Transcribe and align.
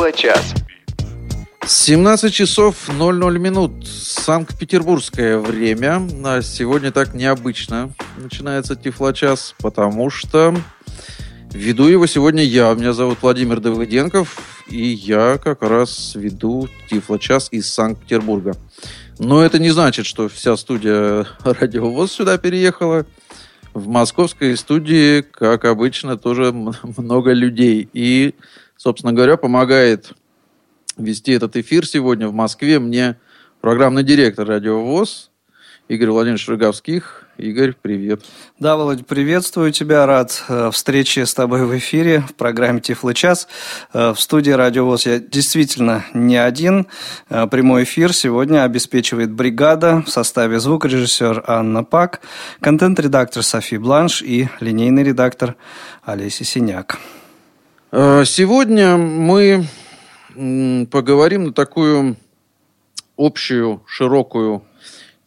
Тифло-час. 0.00 0.54
17 1.66 2.32
часов 2.32 2.88
00 2.88 3.38
минут. 3.38 3.86
Санкт-Петербургское 3.86 5.36
время. 5.36 6.00
А 6.24 6.40
сегодня 6.40 6.90
так 6.90 7.12
необычно 7.12 7.92
начинается 8.16 8.76
Тифлочас, 8.76 9.54
потому 9.58 10.08
что 10.08 10.56
веду 11.52 11.86
его 11.86 12.06
сегодня 12.06 12.42
я. 12.42 12.72
Меня 12.72 12.94
зовут 12.94 13.18
Владимир 13.20 13.60
Давыденков, 13.60 14.40
и 14.68 14.82
я 14.82 15.36
как 15.36 15.60
раз 15.60 16.14
веду 16.14 16.70
Тифлочас 16.88 17.48
из 17.50 17.70
Санкт-Петербурга. 17.70 18.56
Но 19.18 19.42
это 19.42 19.58
не 19.58 19.68
значит, 19.68 20.06
что 20.06 20.30
вся 20.30 20.56
студия 20.56 21.26
радиовоз 21.44 22.12
сюда 22.12 22.38
переехала. 22.38 23.04
В 23.74 23.86
московской 23.86 24.56
студии, 24.56 25.20
как 25.20 25.66
обычно, 25.66 26.16
тоже 26.16 26.54
много 26.96 27.32
людей. 27.32 27.86
И, 27.92 28.34
собственно 28.80 29.12
говоря, 29.12 29.36
помогает 29.36 30.14
вести 30.96 31.32
этот 31.32 31.54
эфир 31.56 31.86
сегодня 31.86 32.28
в 32.28 32.32
Москве 32.32 32.78
мне 32.78 33.18
программный 33.60 34.02
директор 34.02 34.46
Радио 34.46 34.80
ВОЗ 34.80 35.30
Игорь 35.88 36.08
Владимирович 36.08 36.48
Роговских. 36.48 37.26
Игорь, 37.36 37.74
привет. 37.80 38.22
Да, 38.58 38.76
Володь, 38.76 39.06
приветствую 39.06 39.72
тебя. 39.72 40.06
Рад 40.06 40.44
э, 40.48 40.70
встрече 40.72 41.26
с 41.26 41.34
тобой 41.34 41.66
в 41.66 41.76
эфире 41.76 42.20
в 42.20 42.34
программе 42.36 42.80
Тифлы 42.80 43.12
час. 43.12 43.48
Э, 43.92 44.14
в 44.14 44.20
студии 44.20 44.50
Радио 44.50 44.86
ВОЗ 44.86 45.06
я 45.06 45.18
действительно 45.18 46.06
не 46.14 46.36
один. 46.36 46.86
Э, 47.28 47.46
прямой 47.48 47.84
эфир 47.84 48.14
сегодня 48.14 48.64
обеспечивает 48.64 49.30
бригада 49.30 50.02
в 50.06 50.10
составе 50.10 50.58
звукорежиссер 50.58 51.44
Анна 51.46 51.84
Пак, 51.84 52.20
контент-редактор 52.60 53.42
Софи 53.42 53.76
Бланш 53.76 54.22
и 54.22 54.48
линейный 54.60 55.02
редактор 55.02 55.56
Олеся 56.04 56.44
Синяк. 56.44 56.98
Сегодня 57.92 58.96
мы 58.96 59.66
поговорим 60.92 61.46
на 61.46 61.52
такую 61.52 62.16
общую, 63.16 63.82
широкую 63.84 64.62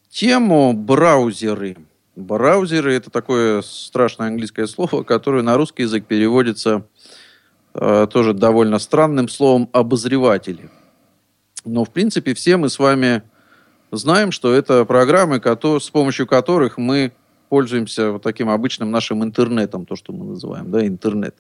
тему 0.10 0.72
браузеры. 0.72 1.76
Браузеры– 2.16 2.94
это 2.96 3.10
такое 3.10 3.64
страшное 3.64 4.28
английское 4.28 4.66
слово, 4.68 5.04
которое 5.04 5.44
на 5.44 5.58
русский 5.58 5.84
язык 5.84 6.06
переводится 6.06 6.88
э, 7.74 8.08
тоже 8.10 8.34
довольно 8.34 8.80
странным 8.80 9.28
словом 9.28 9.68
«обозреватели». 9.74 10.70
Но, 11.66 11.84
в 11.84 11.90
принципе, 11.90 12.34
все 12.34 12.56
мы 12.56 12.70
с 12.70 12.80
вами 12.80 13.24
знаем, 13.92 14.32
что 14.32 14.54
это 14.54 14.86
программы, 14.86 15.42
с 15.44 15.90
помощью 15.90 16.28
которых 16.28 16.78
мы 16.78 17.12
пользуемся 17.50 18.14
вот 18.14 18.22
таким 18.22 18.50
обычным 18.50 18.90
нашим 18.90 19.22
интернетом, 19.22 19.86
то, 19.86 19.98
что 19.98 20.14
мы 20.14 20.24
называем, 20.26 20.72
да, 20.72 20.88
интернет. 20.88 21.36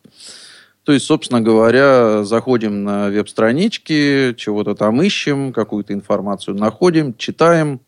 То 0.83 0.91
есть, 0.91 1.05
собственно 1.05 1.39
говоря, 1.39 2.23
заходим 2.25 2.83
на 2.83 3.09
веб-странички, 3.09 4.33
чего-то 4.37 4.75
там 4.75 5.01
ищем, 5.01 5.53
какую-то 5.53 5.93
информацию 5.93 6.57
находим, 6.57 7.15
читаем, 7.15 7.79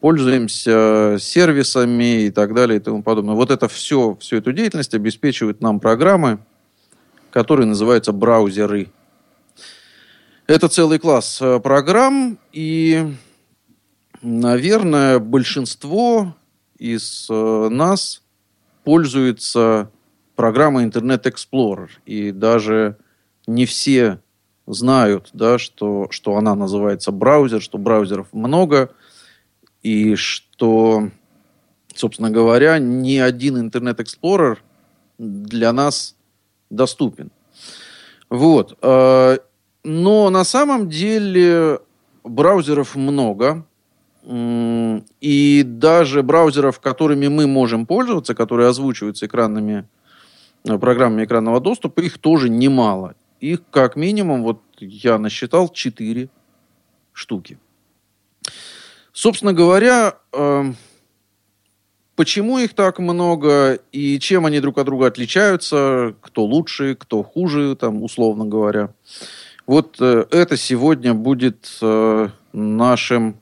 пользуемся 0.00 1.16
сервисами 1.18 2.26
и 2.26 2.30
так 2.30 2.54
далее 2.54 2.76
и 2.76 2.80
тому 2.80 3.02
подобное. 3.02 3.34
Вот 3.34 3.50
это 3.50 3.66
все, 3.66 4.16
всю 4.20 4.36
эту 4.36 4.52
деятельность 4.52 4.94
обеспечивают 4.94 5.60
нам 5.60 5.80
программы, 5.80 6.38
которые 7.30 7.66
называются 7.66 8.12
браузеры. 8.12 8.90
Это 10.46 10.68
целый 10.68 11.00
класс 11.00 11.38
э, 11.40 11.58
программ, 11.58 12.38
и, 12.52 13.14
наверное, 14.20 15.18
большинство 15.18 16.36
из 16.78 17.26
э, 17.30 17.68
нас 17.70 18.22
пользуется 18.84 19.90
программа 20.36 20.84
Internet 20.84 21.24
Explorer. 21.24 21.88
И 22.06 22.32
даже 22.32 22.96
не 23.46 23.66
все 23.66 24.20
знают, 24.66 25.30
да, 25.32 25.58
что, 25.58 26.08
что 26.10 26.36
она 26.36 26.54
называется 26.54 27.12
браузер, 27.12 27.60
что 27.60 27.78
браузеров 27.78 28.28
много, 28.32 28.90
и 29.82 30.14
что, 30.14 31.10
собственно 31.94 32.30
говоря, 32.30 32.78
ни 32.78 33.18
один 33.18 33.68
Internet 33.68 33.98
Explorer 33.98 34.58
для 35.18 35.72
нас 35.72 36.16
доступен. 36.70 37.30
Вот. 38.30 38.78
Э, 38.82 39.38
но 39.84 40.30
на 40.30 40.44
самом 40.44 40.88
деле 40.88 41.78
браузеров 42.24 42.96
много. 42.96 43.66
И 45.20 45.62
даже 45.66 46.22
браузеров, 46.22 46.80
которыми 46.80 47.28
мы 47.28 47.46
можем 47.46 47.84
пользоваться, 47.84 48.34
которые 48.34 48.70
озвучиваются 48.70 49.26
экранными 49.26 49.86
программами 50.64 51.24
экранного 51.24 51.60
доступа, 51.60 52.00
их 52.00 52.18
тоже 52.18 52.48
немало. 52.48 53.14
Их 53.40 53.60
как 53.70 53.96
минимум, 53.96 54.42
вот 54.42 54.62
я 54.78 55.18
насчитал 55.18 55.68
4 55.68 56.28
штуки. 57.12 57.58
Собственно 59.12 59.52
говоря, 59.52 60.16
э, 60.32 60.72
почему 62.16 62.58
их 62.58 62.74
так 62.74 62.98
много 62.98 63.78
и 63.92 64.18
чем 64.18 64.46
они 64.46 64.60
друг 64.60 64.78
от 64.78 64.86
друга 64.86 65.06
отличаются, 65.06 66.16
кто 66.20 66.44
лучше, 66.44 66.96
кто 66.96 67.22
хуже, 67.22 67.76
там, 67.76 68.02
условно 68.02 68.46
говоря. 68.46 68.92
Вот 69.66 69.98
э, 70.00 70.24
это 70.30 70.56
сегодня 70.56 71.14
будет 71.14 71.78
нашим 72.52 73.38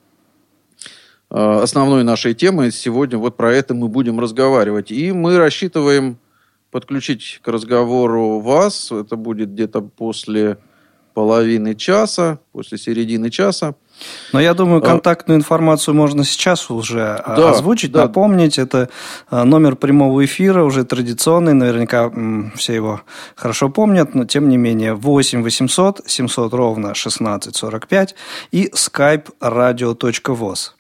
основной 1.29 2.05
нашей 2.05 2.35
темой. 2.35 2.71
Сегодня 2.73 3.17
вот 3.17 3.37
про 3.37 3.55
это 3.55 3.73
мы 3.73 3.89
будем 3.89 4.21
разговаривать. 4.21 4.91
И 4.91 5.13
мы 5.13 5.39
рассчитываем 5.39 6.19
подключить 6.73 7.39
к 7.43 7.49
разговору 7.49 8.41
вас. 8.41 8.91
Это 8.91 9.15
будет 9.15 9.53
где-то 9.53 9.83
после 9.83 10.59
половины 11.15 11.75
часа, 11.75 12.39
после 12.53 12.79
середины 12.79 13.31
часа. 13.31 13.75
Но 14.33 14.41
я 14.41 14.55
думаю, 14.55 14.79
а, 14.79 14.87
контактную 14.87 15.39
информацию 15.39 15.95
можно 15.95 16.25
сейчас 16.25 16.71
уже 16.71 17.23
да, 17.27 17.51
озвучить, 17.51 17.93
да. 17.93 18.03
напомнить. 18.05 18.59
Это 18.59 18.89
а, 19.29 19.45
номер 19.45 19.77
прямого 19.77 20.25
эфира, 20.25 20.65
уже 20.65 20.85
традиционный, 20.85 21.53
наверняка 21.53 22.11
все 22.57 22.75
его 22.75 23.03
хорошо 23.37 23.69
помнят, 23.69 24.15
но 24.15 24.25
тем 24.25 24.49
не 24.49 24.57
менее 24.57 24.95
8 24.95 25.43
800 25.43 26.01
700 26.07 26.55
ровно 26.55 26.89
1645 26.89 28.15
и 28.51 28.69
skype 28.69 29.29
radio.voz. 29.43 30.73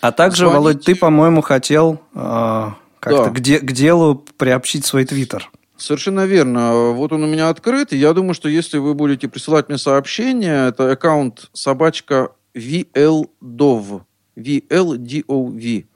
А 0.00 0.12
также, 0.12 0.44
Звоните. 0.44 0.56
Володь, 0.56 0.84
ты, 0.84 0.96
по-моему, 0.96 1.42
хотел 1.42 2.00
а, 2.14 2.74
как-то 3.00 3.24
да. 3.24 3.30
к, 3.30 3.40
де- 3.40 3.60
к 3.60 3.72
делу 3.72 4.24
приобщить 4.36 4.84
свой 4.84 5.04
твиттер. 5.04 5.50
Совершенно 5.76 6.26
верно. 6.26 6.92
Вот 6.92 7.12
он 7.12 7.22
у 7.22 7.26
меня 7.26 7.48
открыт. 7.48 7.92
И 7.92 7.96
я 7.96 8.12
думаю, 8.12 8.34
что 8.34 8.48
если 8.48 8.78
вы 8.78 8.94
будете 8.94 9.28
присылать 9.28 9.68
мне 9.68 9.78
сообщение, 9.78 10.68
это 10.68 10.90
аккаунт 10.90 11.50
собачка 11.52 12.32
VLDOV. 12.54 14.02
VLDOV. 14.36 15.86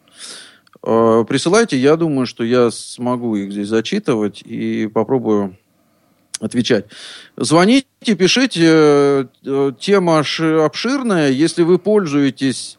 Э, 0.85 1.25
присылайте, 1.29 1.77
я 1.77 1.97
думаю, 1.97 2.27
что 2.27 2.45
я 2.45 2.71
смогу 2.71 3.37
их 3.37 3.53
здесь 3.53 3.69
зачитывать 3.69 4.43
и 4.43 4.89
попробую 4.93 5.57
отвечать. 6.41 6.87
Звоните, 7.37 7.87
пишите. 8.17 9.29
Э, 9.45 9.73
тема 9.79 10.21
обширная. 10.21 11.31
Если 11.31 11.63
вы 11.63 11.79
пользуетесь 11.79 12.79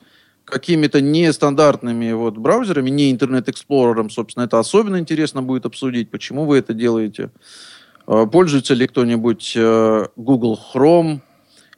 какими-то 0.53 1.02
нестандартными 1.02 2.12
вот 2.12 2.38
браузерами, 2.38 2.91
не 2.91 3.12
интернет-эксплорером, 3.12 4.12
собственно, 4.12 4.44
это 4.44 4.59
особенно 4.59 5.00
интересно 5.00 5.41
будет 5.41 5.66
обсудить, 5.66 6.12
почему 6.12 6.46
вы 6.46 6.59
это 6.59 6.74
делаете. 6.74 7.31
А, 8.06 8.28
пользуется 8.28 8.75
ли 8.75 8.86
кто-нибудь 8.88 9.53
э, 9.56 10.06
Google 10.16 10.59
Chrome 10.74 11.22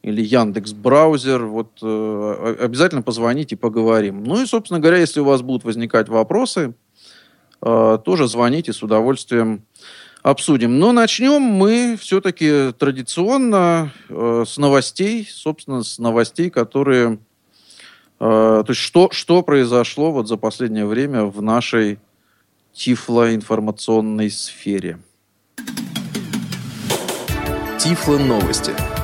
или 0.02 0.22
Яндекс 0.22 0.74
браузер, 0.74 1.46
вот 1.46 1.80
э, 1.82 2.56
обязательно 2.60 3.02
позвоните, 3.02 3.56
поговорим. 3.56 4.26
Ну 4.26 4.44
и, 4.44 4.46
собственно 4.46 4.82
говоря, 4.82 4.98
если 4.98 5.22
у 5.22 5.26
вас 5.26 5.42
будут 5.42 5.64
возникать 5.64 6.10
вопросы, 6.10 6.74
э, 7.62 7.98
тоже 8.04 8.28
звоните, 8.28 8.74
с 8.74 8.84
удовольствием 8.84 9.64
обсудим. 10.22 10.80
Но 10.80 10.92
начнем 10.92 11.42
мы 11.42 11.98
все-таки 11.98 12.74
традиционно 12.78 13.94
с 14.10 14.58
новостей, 14.58 15.28
собственно, 15.32 15.84
с 15.84 16.00
новостей, 16.00 16.50
которые 16.50 17.20
то 18.18 18.66
есть 18.68 18.80
что, 18.80 19.10
что 19.12 19.44
произошло 19.44 20.12
вот 20.12 20.28
за 20.28 20.38
последнее 20.38 20.86
время 20.86 21.26
в 21.26 21.42
нашей 21.42 22.00
тифлоинформационной 22.74 24.30
сфере? 24.32 25.00
Тифло 27.80 28.18
новости. 28.18 28.95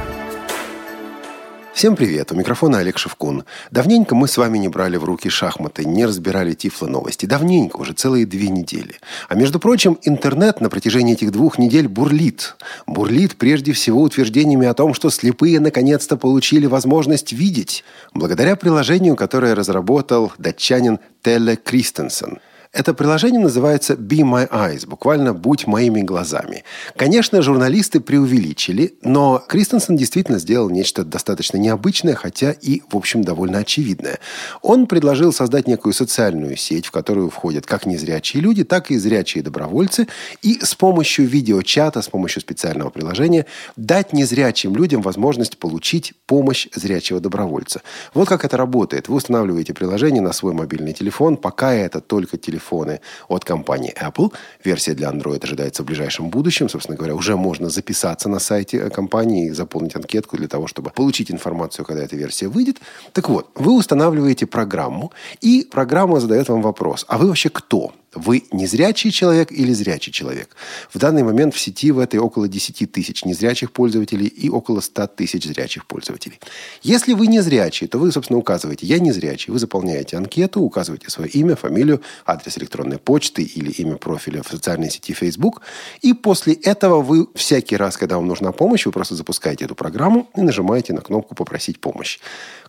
Всем 1.74 1.96
привет, 1.96 2.32
у 2.32 2.36
микрофона 2.36 2.80
Олег 2.80 2.98
Шевкун. 2.98 3.46
Давненько 3.72 4.14
мы 4.14 4.28
с 4.28 4.38
вами 4.38 4.58
не 4.58 4.68
брали 4.68 4.98
в 4.98 5.06
руки 5.06 5.30
шахматы, 5.30 5.86
не 5.86 6.06
разбирали 6.06 6.54
тифло 6.54 6.88
новости. 6.88 7.26
Давненько, 7.26 7.78
уже 7.78 7.94
целые 7.94 8.26
две 8.26 8.50
недели. 8.50 8.96
А 9.30 9.36
между 9.36 9.58
прочим, 9.58 9.98
интернет 10.04 10.60
на 10.60 10.70
протяжении 10.70 11.14
этих 11.14 11.32
двух 11.32 11.58
недель 11.58 11.88
бурлит. 11.88 12.58
Бурлит 12.88 13.38
прежде 13.38 13.72
всего 13.72 14.02
утверждениями 14.02 14.68
о 14.68 14.74
том, 14.74 14.94
что 14.94 15.10
слепые 15.10 15.62
наконец-то 15.62 16.18
получили 16.18 16.66
возможность 16.66 17.32
видеть, 17.32 17.86
благодаря 18.14 18.58
приложению, 18.58 19.16
которое 19.16 19.56
разработал 19.56 20.34
датчанин 20.38 21.00
Теле 21.24 21.56
Кристенсен– 21.56 22.40
Это 22.74 22.94
приложение 22.94 23.42
называется 23.42 23.96
Be 23.96 24.22
My 24.22 24.50
Eyes, 24.50 24.88
буквально 24.88 25.34
«Будь 25.34 25.68
моими 25.68 26.04
глазами». 26.04 26.64
Конечно, 26.96 27.42
журналисты 27.42 28.00
преувеличили, 28.00 28.94
но 29.02 29.44
Кристенсен 29.46 29.98
действительно 29.98 30.40
сделал 30.40 30.70
нечто 30.70 31.04
достаточно 31.04 31.58
необычное, 31.58 32.16
хотя 32.16 32.52
и, 32.52 32.82
в 32.90 32.96
общем, 32.96 33.26
довольно 33.26 33.58
очевидное. 33.58 34.20
Он 34.62 34.88
предложил 34.88 35.34
создать 35.34 35.68
некую 35.68 35.92
социальную 35.92 36.56
сеть, 36.56 36.86
в 36.86 36.92
которую 36.92 37.30
входят 37.30 37.66
как 37.66 37.86
незрячие 37.86 38.42
люди, 38.42 38.64
так 38.64 38.90
и 38.90 38.98
зрячие 38.98 39.44
добровольцы, 39.44 40.08
и 40.42 40.58
с 40.62 40.74
помощью 40.74 41.28
видеочата, 41.28 42.02
с 42.02 42.08
помощью 42.08 42.40
специального 42.40 42.90
приложения 42.90 43.48
дать 43.76 44.14
незрячим 44.14 44.78
людям 44.78 45.02
возможность 45.02 45.58
получить 45.58 46.14
помощь 46.26 46.70
зрячего 46.74 47.20
добровольца. 47.20 47.82
Вот 48.14 48.30
как 48.30 48.46
это 48.46 48.56
работает. 48.56 49.10
Вы 49.10 49.16
устанавливаете 49.16 49.74
приложение 49.74 50.22
на 50.22 50.32
свой 50.32 50.54
мобильный 50.54 50.94
телефон, 50.94 51.36
пока 51.36 51.74
это 51.74 52.00
только 52.00 52.38
телефон 52.38 52.61
телефоны 52.62 53.00
от 53.28 53.46
компании 53.46 53.94
Apple. 54.02 54.32
Версия 54.64 54.94
для 54.94 55.10
Android 55.10 55.44
ожидается 55.44 55.84
в 55.84 55.86
ближайшем 55.86 56.30
будущем. 56.30 56.70
Собственно 56.70 56.98
говоря, 56.98 57.16
уже 57.16 57.36
можно 57.36 57.70
записаться 57.70 58.30
на 58.30 58.40
сайте 58.40 58.78
э, 58.78 58.90
компании 58.90 59.50
заполнить 59.52 59.96
анкетку 59.96 60.38
для 60.38 60.48
того, 60.48 60.68
чтобы 60.68 60.90
получить 60.90 61.32
информацию, 61.32 61.86
когда 61.86 62.04
эта 62.04 62.16
версия 62.16 62.48
выйдет. 62.48 62.78
Так 63.14 63.30
вот, 63.30 63.50
вы 63.56 63.74
устанавливаете 63.74 64.46
программу, 64.46 65.12
и 65.42 65.68
программа 65.72 66.20
задает 66.20 66.50
вам 66.50 66.62
вопрос, 66.62 67.06
а 67.08 67.18
вы 67.18 67.28
вообще 67.28 67.50
кто? 67.50 67.92
Вы 68.14 68.44
незрячий 68.52 69.10
человек 69.10 69.54
или 69.54 69.72
зрячий 69.72 70.12
человек? 70.12 70.56
В 70.94 71.00
данный 71.00 71.24
момент 71.24 71.56
в 71.56 71.60
сети 71.60 71.92
в 71.92 72.00
этой 72.00 72.20
около 72.20 72.50
10 72.50 72.92
тысяч 72.92 73.24
незрячих 73.24 73.72
пользователей 73.72 74.28
и 74.28 74.50
около 74.50 74.82
100 74.82 75.08
тысяч 75.08 75.46
зрячих 75.46 75.86
пользователей. 75.86 76.40
Если 76.82 77.14
вы 77.14 77.28
незрячий, 77.28 77.88
то 77.88 78.00
вы, 78.00 78.12
собственно, 78.12 78.38
указываете 78.38 78.86
«Я 78.86 79.00
незрячий». 79.00 79.54
Вы 79.54 79.60
заполняете 79.60 80.18
анкету, 80.18 80.60
указываете 80.60 81.10
свое 81.10 81.30
имя, 81.30 81.56
фамилию, 81.56 82.02
адрес 82.26 82.58
электронной 82.58 82.98
почты 82.98 83.44
или 83.44 83.72
имя 83.72 83.96
профиля 83.96 84.44
в 84.44 84.50
социальной 84.50 84.92
сети 84.92 85.14
Facebook. 85.14 85.62
И 86.02 86.12
после 86.14 86.54
этого 86.54 87.02
вы 87.02 87.28
всякий 87.34 87.78
раз, 87.78 87.96
когда 87.96 88.18
вам 88.18 88.28
нужна 88.28 88.52
помощь, 88.52 88.86
вы 88.86 88.92
просто 88.92 89.16
запускаете 89.16 89.66
эту 89.66 89.76
программу 89.76 90.30
и 90.36 90.42
нажимаете 90.42 90.92
на 90.92 91.00
кнопку 91.00 91.34
«Попросить 91.34 91.80
помощь». 91.80 92.20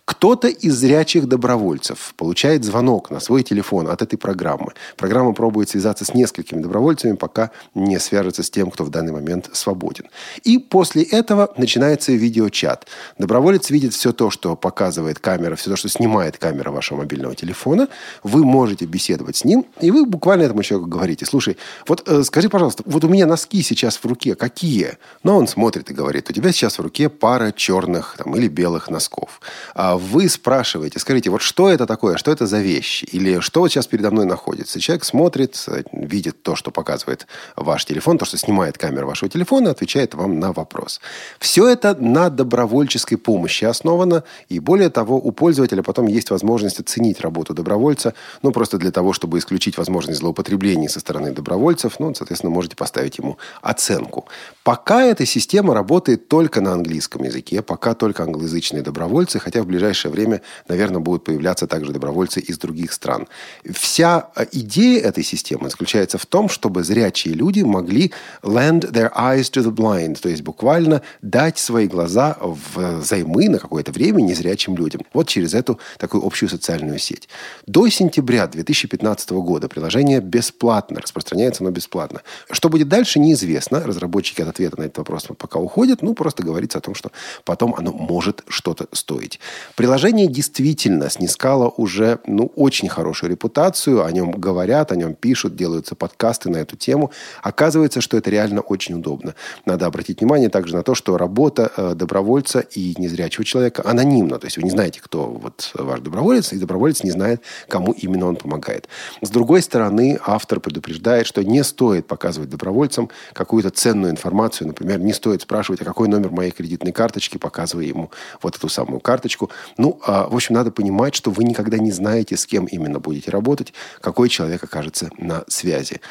Кто-то 0.05 0.49
из 0.49 0.75
зрячих 0.75 1.29
добровольцев 1.29 2.13
получает 2.17 2.65
звонок 2.65 3.09
на 3.09 3.21
свой 3.21 3.41
телефон 3.41 3.87
от 3.87 4.01
этой 4.01 4.17
программы. 4.17 4.73
Программа 4.97 5.33
пробует 5.33 5.69
связаться 5.69 6.03
с 6.03 6.13
несколькими 6.13 6.61
добровольцами, 6.61 7.15
пока 7.15 7.51
не 7.73 7.97
свяжется 7.99 8.43
с 8.43 8.49
тем, 8.49 8.69
кто 8.69 8.83
в 8.83 8.89
данный 8.89 9.13
момент 9.13 9.49
свободен. 9.53 10.05
И 10.43 10.57
после 10.57 11.03
этого 11.03 11.53
начинается 11.55 12.11
видеочат. 12.11 12.85
Доброволец 13.17 13.69
видит 13.69 13.93
все 13.93 14.11
то, 14.11 14.29
что 14.29 14.57
показывает 14.57 15.19
камера, 15.19 15.55
все 15.55 15.69
то, 15.69 15.77
что 15.77 15.87
снимает 15.87 16.37
камера 16.37 16.69
вашего 16.71 16.97
мобильного 16.97 17.33
телефона. 17.33 17.87
Вы 18.23 18.43
можете 18.43 18.83
беседовать 18.83 19.37
с 19.37 19.45
ним, 19.45 19.65
и 19.79 19.89
вы 19.89 20.05
буквально 20.05 20.43
этому 20.43 20.63
человеку 20.63 20.89
говорите, 20.89 21.25
слушай, 21.25 21.57
вот 21.87 22.03
э, 22.09 22.23
скажи, 22.23 22.49
пожалуйста, 22.49 22.83
вот 22.85 23.05
у 23.05 23.07
меня 23.07 23.25
носки 23.25 23.61
сейчас 23.61 23.95
в 23.95 24.05
руке, 24.05 24.35
какие? 24.35 24.97
Но 25.23 25.37
он 25.37 25.47
смотрит 25.47 25.89
и 25.91 25.93
говорит, 25.93 26.29
у 26.29 26.33
тебя 26.33 26.51
сейчас 26.51 26.77
в 26.77 26.81
руке 26.81 27.07
пара 27.07 27.53
черных 27.53 28.15
там, 28.17 28.35
или 28.35 28.49
белых 28.49 28.89
носков. 28.89 29.39
А 29.73 29.92
вы 29.97 30.29
спрашиваете, 30.29 30.99
скажите, 30.99 31.29
вот 31.29 31.41
что 31.41 31.69
это 31.69 31.85
такое, 31.85 32.17
что 32.17 32.31
это 32.31 32.47
за 32.47 32.61
вещи, 32.61 33.05
или 33.05 33.39
что 33.39 33.61
вот 33.61 33.69
сейчас 33.69 33.87
передо 33.87 34.11
мной 34.11 34.25
находится. 34.25 34.79
человек 34.79 35.03
смотрит, 35.03 35.57
видит 35.91 36.41
то, 36.43 36.55
что 36.55 36.71
показывает 36.71 37.27
ваш 37.55 37.85
телефон, 37.85 38.17
то, 38.17 38.25
что 38.25 38.37
снимает 38.37 38.77
камера 38.77 39.05
вашего 39.05 39.29
телефона, 39.29 39.71
отвечает 39.71 40.13
вам 40.13 40.39
на 40.39 40.53
вопрос. 40.53 41.01
Все 41.39 41.67
это 41.67 41.95
на 41.95 42.29
добровольческой 42.29 43.17
помощи 43.17 43.65
основано, 43.65 44.23
и 44.49 44.59
более 44.59 44.89
того, 44.89 45.17
у 45.17 45.31
пользователя 45.31 45.83
потом 45.83 46.07
есть 46.07 46.29
возможность 46.29 46.79
оценить 46.79 47.21
работу 47.21 47.53
добровольца, 47.53 48.13
ну, 48.41 48.51
просто 48.51 48.77
для 48.77 48.91
того, 48.91 49.13
чтобы 49.13 49.37
исключить 49.37 49.77
возможность 49.77 50.19
злоупотреблений 50.19 50.89
со 50.89 50.99
стороны 50.99 51.31
добровольцев, 51.31 51.99
ну, 51.99 52.13
соответственно, 52.13 52.51
можете 52.51 52.75
поставить 52.75 53.17
ему 53.17 53.37
оценку. 53.61 54.25
Пока 54.63 55.03
эта 55.03 55.25
система 55.25 55.73
работает 55.73 56.27
только 56.27 56.61
на 56.61 56.73
английском 56.73 57.23
языке, 57.23 57.61
пока 57.61 57.93
только 57.93 58.23
англоязычные 58.23 58.81
добровольцы, 58.81 59.39
хотя 59.39 59.61
в 59.61 59.65
ближайшее 59.65 59.82
ближайшее 59.83 60.11
время, 60.11 60.41
наверное, 60.69 61.01
будут 61.01 61.25
появляться 61.25 61.67
также 61.67 61.91
добровольцы 61.91 62.39
из 62.39 62.57
других 62.57 62.93
стран. 62.93 63.27
Вся 63.69 64.29
э, 64.35 64.45
идея 64.53 65.01
этой 65.01 65.23
системы 65.23 65.69
заключается 65.69 66.17
в 66.17 66.25
том, 66.25 66.47
чтобы 66.47 66.83
зрячие 66.83 67.33
люди 67.33 67.61
могли 67.61 68.13
lend 68.43 68.91
their 68.91 69.11
eyes 69.13 69.51
to 69.51 69.61
the 69.61 69.71
blind, 69.71 70.21
то 70.21 70.29
есть 70.29 70.41
буквально 70.41 71.01
дать 71.21 71.59
свои 71.59 71.87
глаза 71.87 72.37
в 72.39 73.01
займы 73.03 73.49
на 73.49 73.59
какое-то 73.59 73.91
время 73.91 74.21
незрячим 74.21 74.77
людям. 74.77 75.01
Вот 75.13 75.27
через 75.27 75.53
эту 75.53 75.79
такую 75.97 76.25
общую 76.25 76.49
социальную 76.49 76.97
сеть. 76.97 77.27
До 77.67 77.89
сентября 77.89 78.47
2015 78.47 79.31
года 79.31 79.67
приложение 79.67 80.21
бесплатно, 80.21 81.01
распространяется 81.01 81.63
оно 81.63 81.71
бесплатно. 81.71 82.21
Что 82.49 82.69
будет 82.69 82.87
дальше, 82.87 83.19
неизвестно. 83.19 83.81
Разработчики 83.81 84.41
от 84.41 84.47
ответа 84.47 84.79
на 84.79 84.83
этот 84.83 84.99
вопрос 84.99 85.27
пока 85.37 85.59
уходят. 85.59 86.01
Ну, 86.01 86.13
просто 86.13 86.41
говорится 86.43 86.77
о 86.77 86.81
том, 86.81 86.95
что 86.95 87.11
потом 87.43 87.75
оно 87.77 87.91
может 87.91 88.43
что-то 88.47 88.87
стоить. 88.93 89.39
Приложение 89.75 90.27
действительно 90.27 91.09
снискало 91.09 91.67
уже 91.77 92.19
ну, 92.27 92.51
очень 92.55 92.87
хорошую 92.89 93.31
репутацию. 93.31 94.05
О 94.05 94.11
нем 94.11 94.29
говорят, 94.31 94.91
о 94.91 94.95
нем 94.95 95.15
пишут, 95.15 95.55
делаются 95.55 95.95
подкасты 95.95 96.51
на 96.51 96.57
эту 96.57 96.77
тему. 96.77 97.11
Оказывается, 97.41 97.99
что 97.99 98.15
это 98.15 98.29
реально 98.29 98.61
очень 98.61 98.93
удобно. 98.93 99.33
Надо 99.65 99.87
обратить 99.87 100.19
внимание 100.19 100.49
также 100.49 100.75
на 100.75 100.83
то, 100.83 100.93
что 100.93 101.17
работа 101.17 101.71
э, 101.75 101.95
добровольца 101.95 102.59
и 102.59 102.93
незрячего 102.99 103.43
человека 103.43 103.81
анонимна. 103.83 104.37
То 104.37 104.45
есть 104.45 104.57
вы 104.57 104.63
не 104.63 104.69
знаете, 104.69 105.01
кто 105.01 105.25
вот 105.25 105.71
ваш 105.73 106.01
доброволец, 106.01 106.53
и 106.53 106.59
доброволец 106.59 107.03
не 107.03 107.09
знает, 107.09 107.41
кому 107.67 107.93
именно 107.93 108.27
он 108.27 108.35
помогает. 108.35 108.87
С 109.21 109.29
другой 109.31 109.63
стороны, 109.63 110.19
автор 110.23 110.59
предупреждает, 110.59 111.25
что 111.25 111.43
не 111.43 111.63
стоит 111.63 112.05
показывать 112.05 112.51
добровольцам 112.51 113.09
какую-то 113.33 113.71
ценную 113.71 114.11
информацию. 114.11 114.67
Например, 114.67 114.99
не 114.99 115.13
стоит 115.13 115.41
спрашивать, 115.41 115.81
а 115.81 115.85
какой 115.85 116.07
номер 116.09 116.29
моей 116.29 116.51
кредитной 116.51 116.91
карточки, 116.91 117.39
показывая 117.39 117.85
ему 117.85 118.11
вот 118.43 118.55
эту 118.55 118.69
самую 118.69 118.99
карточку. 118.99 119.49
Ну, 119.77 119.99
а, 120.05 120.27
в 120.27 120.35
общем, 120.35 120.55
надо 120.55 120.71
понимать, 120.71 121.15
что 121.15 121.31
вы 121.31 121.43
никогда 121.43 121.77
не 121.77 121.91
знаете, 121.91 122.37
с 122.37 122.45
кем 122.45 122.65
именно 122.65 122.99
будете 122.99 123.31
работать, 123.31 123.73
какой 124.01 124.29
человек 124.29 124.63
окажется 124.63 125.09
на 125.17 125.43
связи. 125.47 126.01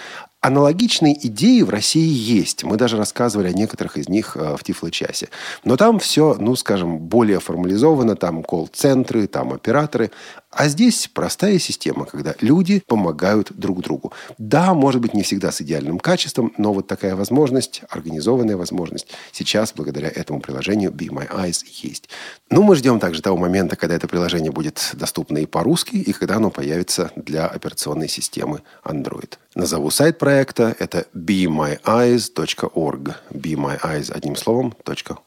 Аналогичные 0.40 1.14
идеи 1.28 1.62
в 1.62 1.70
России 1.70 2.12
есть. 2.12 2.64
Мы 2.64 2.76
даже 2.76 2.96
рассказывали 2.96 3.46
о 3.46 3.52
некоторых 3.52 3.96
из 3.96 4.08
них 4.08 4.36
э, 4.36 4.56
в 4.56 4.64
Тифло-часе. 4.64 5.28
Но 5.62 5.76
там 5.76 6.00
все, 6.00 6.34
ну, 6.36 6.56
скажем, 6.56 6.98
более 6.98 7.38
формализовано. 7.38 8.16
Там 8.16 8.42
колл-центры, 8.42 9.28
там 9.28 9.52
операторы. 9.52 10.10
А 10.52 10.68
здесь 10.68 11.08
простая 11.12 11.58
система, 11.58 12.04
когда 12.04 12.34
люди 12.42 12.82
помогают 12.86 13.50
друг 13.56 13.80
другу. 13.80 14.12
Да, 14.36 14.74
может 14.74 15.00
быть, 15.00 15.14
не 15.14 15.22
всегда 15.22 15.50
с 15.50 15.62
идеальным 15.62 15.98
качеством, 15.98 16.52
но 16.58 16.74
вот 16.74 16.86
такая 16.86 17.16
возможность, 17.16 17.80
организованная 17.88 18.58
возможность, 18.58 19.08
сейчас, 19.32 19.72
благодаря 19.74 20.08
этому 20.08 20.40
приложению 20.40 20.90
Be 20.90 21.08
My 21.08 21.26
Eyes, 21.30 21.64
есть. 21.82 22.10
Ну, 22.50 22.62
мы 22.62 22.76
ждем 22.76 23.00
также 23.00 23.22
того 23.22 23.38
момента, 23.38 23.76
когда 23.76 23.94
это 23.94 24.06
приложение 24.06 24.52
будет 24.52 24.90
доступно 24.92 25.38
и 25.38 25.46
по-русски, 25.46 25.96
и 25.96 26.12
когда 26.12 26.36
оно 26.36 26.50
появится 26.50 27.10
для 27.16 27.46
операционной 27.46 28.08
системы 28.08 28.60
Android. 28.84 29.38
Назову 29.54 29.90
сайт 29.90 30.18
проекта. 30.18 30.76
Это 30.78 31.06
bemyeyes.org. 31.14 33.14
Be 33.30 33.54
My 33.54 33.80
Eyes 33.80 34.12
одним 34.12 34.36
словом, 34.36 34.74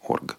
.org. 0.08 0.38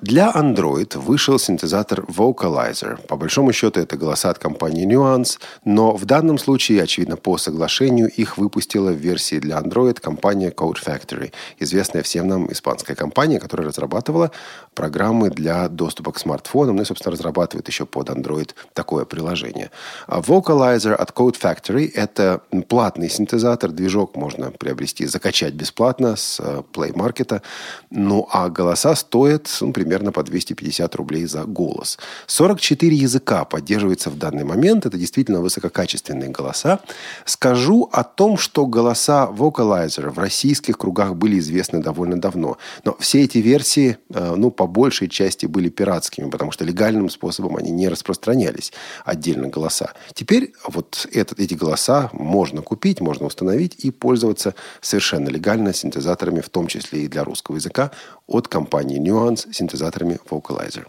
Для 0.00 0.30
Android 0.30 0.96
вышел 0.96 1.40
синтезатор 1.40 2.02
Vocalizer. 2.02 3.04
По 3.08 3.16
большому 3.16 3.52
счету 3.52 3.80
это 3.80 3.96
голоса 3.96 4.30
от 4.30 4.38
компании 4.38 4.86
Nuance, 4.86 5.40
но 5.64 5.96
в 5.96 6.04
данном 6.04 6.38
случае, 6.38 6.84
очевидно, 6.84 7.16
по 7.16 7.36
соглашению 7.36 8.08
их 8.08 8.38
выпустила 8.38 8.92
в 8.92 8.96
версии 8.96 9.40
для 9.40 9.58
Android 9.58 10.00
компания 10.00 10.50
Code 10.50 10.76
Factory, 10.86 11.32
известная 11.58 12.04
всем 12.04 12.28
нам 12.28 12.52
испанская 12.52 12.94
компания, 12.94 13.40
которая 13.40 13.66
разрабатывала 13.66 14.30
программы 14.74 15.30
для 15.30 15.68
доступа 15.68 16.12
к 16.12 16.20
смартфонам, 16.20 16.76
ну 16.76 16.82
и, 16.82 16.84
собственно, 16.84 17.16
разрабатывает 17.16 17.66
еще 17.66 17.84
под 17.84 18.08
Android 18.08 18.50
такое 18.74 19.04
приложение. 19.04 19.72
А 20.06 20.20
Vocalizer 20.20 20.94
от 20.94 21.10
Code 21.10 21.36
Factory– 21.40 21.90
это 21.94 22.40
платный 22.68 23.10
синтезатор, 23.10 23.72
движок 23.72 24.14
можно 24.14 24.52
приобрести, 24.52 25.06
закачать 25.06 25.54
бесплатно 25.54 26.14
с 26.14 26.38
э, 26.38 26.62
Play 26.72 26.92
Market. 26.92 27.42
Ну, 27.90 28.28
а 28.30 28.48
голоса 28.48 28.94
стоят, 28.94 29.48
ну, 29.60 29.72
примерно 29.72 29.87
примерно 29.88 30.12
по 30.12 30.22
250 30.22 30.94
рублей 30.96 31.24
за 31.24 31.44
голос. 31.44 31.98
44 32.26 32.94
языка 32.94 33.44
поддерживается 33.46 34.10
в 34.10 34.18
данный 34.18 34.44
момент. 34.44 34.84
Это 34.84 34.98
действительно 34.98 35.40
высококачественные 35.40 36.28
голоса. 36.28 36.80
Скажу 37.24 37.88
о 37.90 38.04
том, 38.04 38.36
что 38.36 38.66
голоса 38.66 39.30
Vocalizer 39.32 40.10
в 40.10 40.18
российских 40.18 40.76
кругах 40.76 41.14
были 41.14 41.38
известны 41.38 41.82
довольно 41.82 42.20
давно. 42.20 42.58
Но 42.84 42.96
все 43.00 43.22
эти 43.22 43.38
версии, 43.38 43.96
э, 44.10 44.34
ну, 44.36 44.50
по 44.50 44.66
большей 44.66 45.08
части 45.08 45.46
были 45.46 45.70
пиратскими, 45.70 46.28
потому 46.28 46.52
что 46.52 46.66
легальным 46.66 47.08
способом 47.08 47.56
они 47.56 47.70
не 47.70 47.88
распространялись, 47.88 48.72
отдельно 49.06 49.48
голоса. 49.48 49.92
Теперь 50.12 50.52
вот 50.66 51.08
этот, 51.14 51.40
эти 51.40 51.54
голоса 51.54 52.10
можно 52.12 52.60
купить, 52.60 53.00
можно 53.00 53.24
установить 53.24 53.84
и 53.86 53.90
пользоваться 53.90 54.54
совершенно 54.82 55.30
легально 55.30 55.72
синтезаторами, 55.72 56.42
в 56.42 56.50
том 56.50 56.66
числе 56.66 57.04
и 57.04 57.08
для 57.08 57.24
русского 57.24 57.56
языка, 57.56 57.90
от 58.28 58.46
компании 58.46 59.00
Nuance, 59.00 59.52
синтезаторами 59.52 60.18
Vocalizer. 60.30 60.86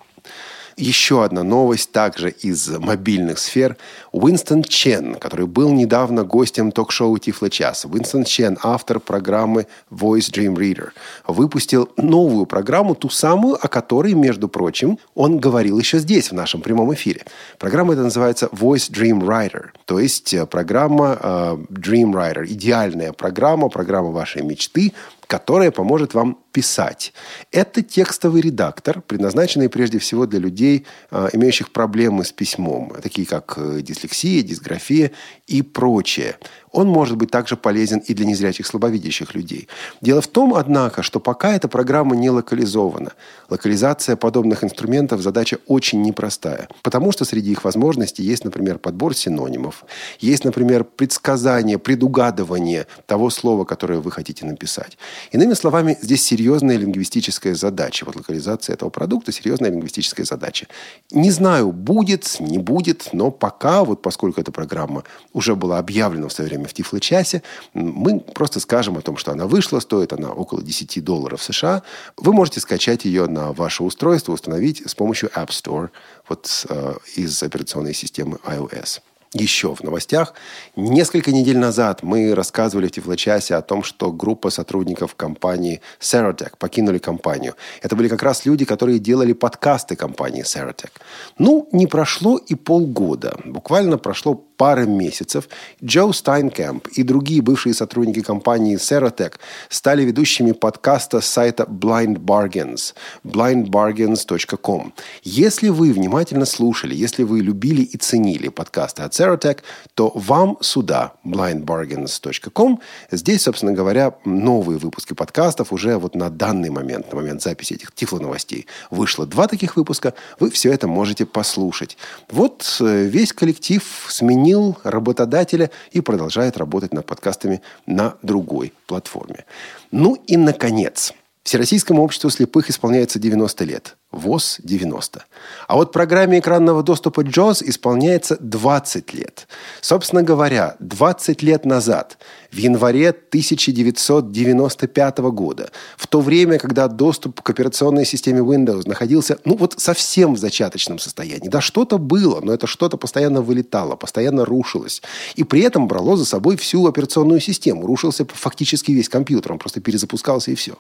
Еще 0.79 1.25
одна 1.25 1.43
новость, 1.43 1.91
также 1.91 2.29
из 2.29 2.69
мобильных 2.69 3.39
сфер. 3.39 3.75
Уинстон 4.13 4.63
Чен, 4.63 5.15
который 5.15 5.45
был 5.45 5.73
недавно 5.73 6.23
гостем 6.23 6.71
ток-шоу 6.71 7.17
«Тифло 7.17 7.49
час». 7.49 7.83
Уинстон 7.83 8.23
Чен, 8.23 8.57
автор 8.63 9.01
программы 9.01 9.67
Voice 9.91 10.31
Dream 10.31 10.55
Reader, 10.55 10.91
выпустил 11.27 11.89
новую 11.97 12.45
программу, 12.45 12.95
ту 12.95 13.09
самую, 13.09 13.55
о 13.55 13.67
которой, 13.67 14.13
между 14.13 14.47
прочим, 14.47 14.99
он 15.15 15.37
говорил 15.37 15.77
еще 15.77 15.99
здесь, 15.99 16.31
в 16.31 16.33
нашем 16.33 16.61
прямом 16.61 16.93
эфире. 16.93 17.25
Программа 17.57 17.91
эта 17.91 18.03
называется 18.03 18.45
Voice 18.53 18.89
Dream 18.89 19.19
Writer, 19.19 19.71
то 19.83 19.99
есть 19.99 20.33
э, 20.33 20.45
программа 20.45 21.17
э, 21.21 21.57
Dream 21.71 22.13
Writer, 22.13 22.45
идеальная 22.45 23.11
программа, 23.11 23.67
программа 23.67 24.11
вашей 24.11 24.43
мечты, 24.43 24.93
которая 25.29 25.69
поможет 25.69 26.15
вам 26.15 26.39
писать. 26.51 27.13
Это 27.51 27.83
текстовый 27.83 28.41
редактор, 28.41 29.01
предназначенный 29.01 29.69
прежде 29.69 29.99
всего 29.99 30.25
для 30.25 30.39
людей, 30.39 30.87
а, 31.11 31.29
имеющих 31.31 31.71
проблемы 31.71 32.25
с 32.25 32.31
письмом, 32.31 32.91
такие 33.03 33.27
как 33.27 33.53
э, 33.57 33.81
дислексия, 33.81 34.41
дисграфия 34.41 35.11
и 35.45 35.61
прочее. 35.61 36.35
Он 36.71 36.87
может 36.87 37.17
быть 37.17 37.31
также 37.31 37.55
полезен 37.55 37.99
и 37.99 38.13
для 38.13 38.25
незрячих 38.25 38.67
слабовидящих 38.67 39.33
людей. 39.33 39.67
Дело 40.01 40.21
в 40.21 40.27
том, 40.27 40.53
однако, 40.53 41.03
что 41.03 41.19
пока 41.19 41.55
эта 41.55 41.67
программа 41.67 42.15
не 42.15 42.29
локализована. 42.29 43.13
Локализация 43.49 44.15
подобных 44.15 44.63
инструментов 44.63 45.21
задача 45.21 45.59
очень 45.67 46.01
непростая, 46.01 46.67
потому 46.83 47.11
что 47.11 47.25
среди 47.25 47.51
их 47.51 47.63
возможностей 47.63 48.23
есть, 48.23 48.43
например, 48.43 48.77
подбор 48.77 49.15
синонимов, 49.15 49.83
есть, 50.19 50.45
например, 50.45 50.83
предсказание, 50.83 51.79
предугадывание 51.79 52.85
того 53.05 53.29
слова, 53.29 53.65
которое 53.65 53.99
вы 53.99 54.11
хотите 54.11 54.45
написать. 54.45 54.97
Иными 55.31 55.53
словами, 55.53 55.97
здесь 56.01 56.23
серьезная 56.23 56.77
лингвистическая 56.77 57.55
задача. 57.55 58.05
Вот 58.05 58.15
локализация 58.15 58.73
этого 58.73 58.89
продукта– 58.89 59.31
серьезная 59.33 59.71
лингвистическая 59.71 60.25
задача. 60.25 60.67
Не 61.11 61.31
знаю, 61.31 61.71
будет, 61.71 62.39
не 62.39 62.59
будет, 62.59 63.09
но 63.13 63.31
пока, 63.31 63.83
вот 63.83 64.01
поскольку 64.01 64.41
эта 64.41 64.51
программа 64.51 65.03
уже 65.33 65.55
была 65.55 65.79
объявлена 65.79 66.27
в 66.27 66.33
свое 66.33 66.49
время 66.49 66.58
в 66.65 66.73
Тифло-часе, 66.73 67.41
мы 67.73 68.19
просто 68.19 68.59
скажем 68.59 68.97
о 68.97 69.01
том, 69.01 69.17
что 69.17 69.31
она 69.31 69.47
вышла, 69.47 69.79
стоит 69.79 70.13
она 70.13 70.31
около 70.31 70.61
10 70.61 71.03
долларов 71.03 71.41
США. 71.41 71.83
Вы 72.17 72.33
можете 72.33 72.59
скачать 72.59 73.05
ее 73.05 73.27
на 73.27 73.53
ваше 73.53 73.83
устройство, 73.83 74.33
установить 74.33 74.83
с 74.85 74.95
помощью 74.95 75.29
App 75.29 75.49
Store 75.49 75.89
вот, 76.27 76.65
э, 76.69 76.93
из 77.15 77.41
операционной 77.43 77.93
системы 77.93 78.37
iOS 78.45 79.01
еще 79.33 79.75
в 79.75 79.83
новостях. 79.83 80.33
Несколько 80.75 81.31
недель 81.31 81.57
назад 81.57 82.03
мы 82.03 82.33
рассказывали 82.33 82.87
в 82.87 82.91
Тифлочасе 82.91 83.55
о 83.55 83.61
том, 83.61 83.83
что 83.83 84.11
группа 84.11 84.49
сотрудников 84.49 85.15
компании 85.15 85.81
Serotec 85.99 86.53
покинули 86.57 86.97
компанию. 86.97 87.55
Это 87.81 87.95
были 87.95 88.07
как 88.07 88.23
раз 88.23 88.45
люди, 88.45 88.65
которые 88.65 88.99
делали 88.99 89.33
подкасты 89.33 89.95
компании 89.95 90.43
Serotec. 90.43 90.91
Ну, 91.37 91.67
не 91.71 91.87
прошло 91.87 92.37
и 92.37 92.55
полгода. 92.55 93.37
Буквально 93.45 93.97
прошло 93.97 94.45
пары 94.59 94.85
месяцев 94.85 95.47
Джо 95.81 96.11
Стайнкэмп 96.11 96.89
и 96.89 97.03
другие 97.03 97.41
бывшие 97.41 97.73
сотрудники 97.73 98.21
компании 98.21 98.75
Serotec 98.75 99.35
стали 99.69 100.03
ведущими 100.03 100.51
подкаста 100.51 101.21
с 101.21 101.27
сайта 101.27 101.63
Blind 101.63 102.17
Bargains, 102.17 102.93
blindbargains.com. 103.23 104.93
Если 105.23 105.69
вы 105.69 105.93
внимательно 105.93 106.45
слушали, 106.45 106.93
если 106.93 107.23
вы 107.23 107.39
любили 107.39 107.83
и 107.83 107.95
ценили 107.95 108.49
подкасты 108.49 109.03
от 109.03 109.13
Serotec, 109.13 109.59
то 109.93 110.11
вам 110.13 110.57
сюда, 110.59 111.13
blindbargains.com. 111.25 112.81
Здесь, 113.11 113.43
собственно 113.43 113.71
говоря, 113.71 114.15
новые 114.25 114.77
выпуски 114.77 115.13
подкастов 115.13 115.71
уже 115.71 115.97
вот 115.97 116.15
на 116.15 116.29
данный 116.29 116.69
момент, 116.69 117.09
на 117.13 117.15
момент 117.15 117.41
записи 117.41 117.75
этих 117.75 117.93
тифло-новостей. 117.93 118.67
Вышло 118.91 119.25
два 119.25 119.47
таких 119.47 119.77
выпуска, 119.77 120.13
вы 120.37 120.51
все 120.51 120.73
это 120.73 120.87
можете 120.89 121.25
послушать. 121.25 121.95
Вот 122.29 122.77
э, 122.81 123.05
весь 123.05 123.31
коллектив 123.31 123.81
сменил 124.09 124.48
сменил 124.49 124.77
работодателя 124.83 125.69
и 125.91 126.01
продолжает 126.01 126.57
работать 126.57 126.93
над 126.93 127.05
подкастами 127.05 127.61
на 127.85 128.15
другой 128.21 128.73
платформе. 128.87 129.45
Ну 129.91 130.15
и, 130.27 130.37
наконец, 130.37 131.13
Всероссийскому 131.43 132.03
обществу 132.03 132.29
слепых 132.29 132.69
исполняется 132.69 133.19
90 133.19 133.65
лет. 133.65 133.97
ВОЗ 134.11 134.57
90. 134.63 135.23
А 135.67 135.75
вот 135.75 135.91
программе 135.91 136.39
экранного 136.39 136.81
доступа 136.81 137.21
JOS 137.21 137.63
исполняется 137.63 138.37
20 138.39 139.13
лет. 139.13 139.47
Собственно 139.81 140.23
говоря, 140.23 140.75
20 140.79 141.43
лет 141.43 141.63
назад, 141.63 142.17
в 142.51 142.57
январе 142.57 143.09
1995 143.09 145.17
года, 145.19 145.69
в 145.95 146.07
то 146.07 146.21
время, 146.21 146.57
когда 146.57 146.87
доступ 146.87 147.41
к 147.41 147.49
операционной 147.51 148.05
системе 148.05 148.39
Windows 148.39 148.87
находился, 148.87 149.37
ну 149.45 149.55
вот 149.55 149.75
совсем 149.77 150.33
в 150.33 150.39
зачаточном 150.39 150.97
состоянии. 150.97 151.47
Да 151.47 151.61
что-то 151.61 151.99
было, 151.99 152.41
но 152.41 152.51
это 152.51 152.65
что-то 152.65 152.97
постоянно 152.97 153.43
вылетало, 153.43 153.95
постоянно 153.95 154.43
рушилось. 154.43 155.03
И 155.35 155.43
при 155.43 155.61
этом 155.61 155.87
брало 155.87 156.17
за 156.17 156.25
собой 156.25 156.57
всю 156.57 156.87
операционную 156.87 157.41
систему. 157.41 157.85
Рушился 157.85 158.25
фактически 158.27 158.91
весь 158.91 159.07
компьютер, 159.07 159.51
он 159.51 159.59
просто 159.59 159.81
перезапускался 159.81 160.49
и 160.49 160.55
все. 160.55 160.79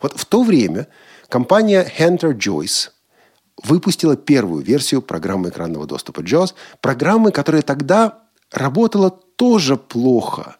Вот 0.00 0.18
в 0.18 0.24
то 0.24 0.42
время 0.42 0.86
Компания 1.30 1.88
Hunter 1.96 2.36
Joyce 2.36 2.88
выпустила 3.62 4.16
первую 4.16 4.64
версию 4.64 5.00
программы 5.00 5.50
экранного 5.50 5.86
доступа 5.86 6.22
JAWS, 6.22 6.54
программы, 6.80 7.30
которая 7.30 7.62
тогда 7.62 8.24
работала 8.50 9.10
тоже 9.10 9.76
плохо, 9.76 10.56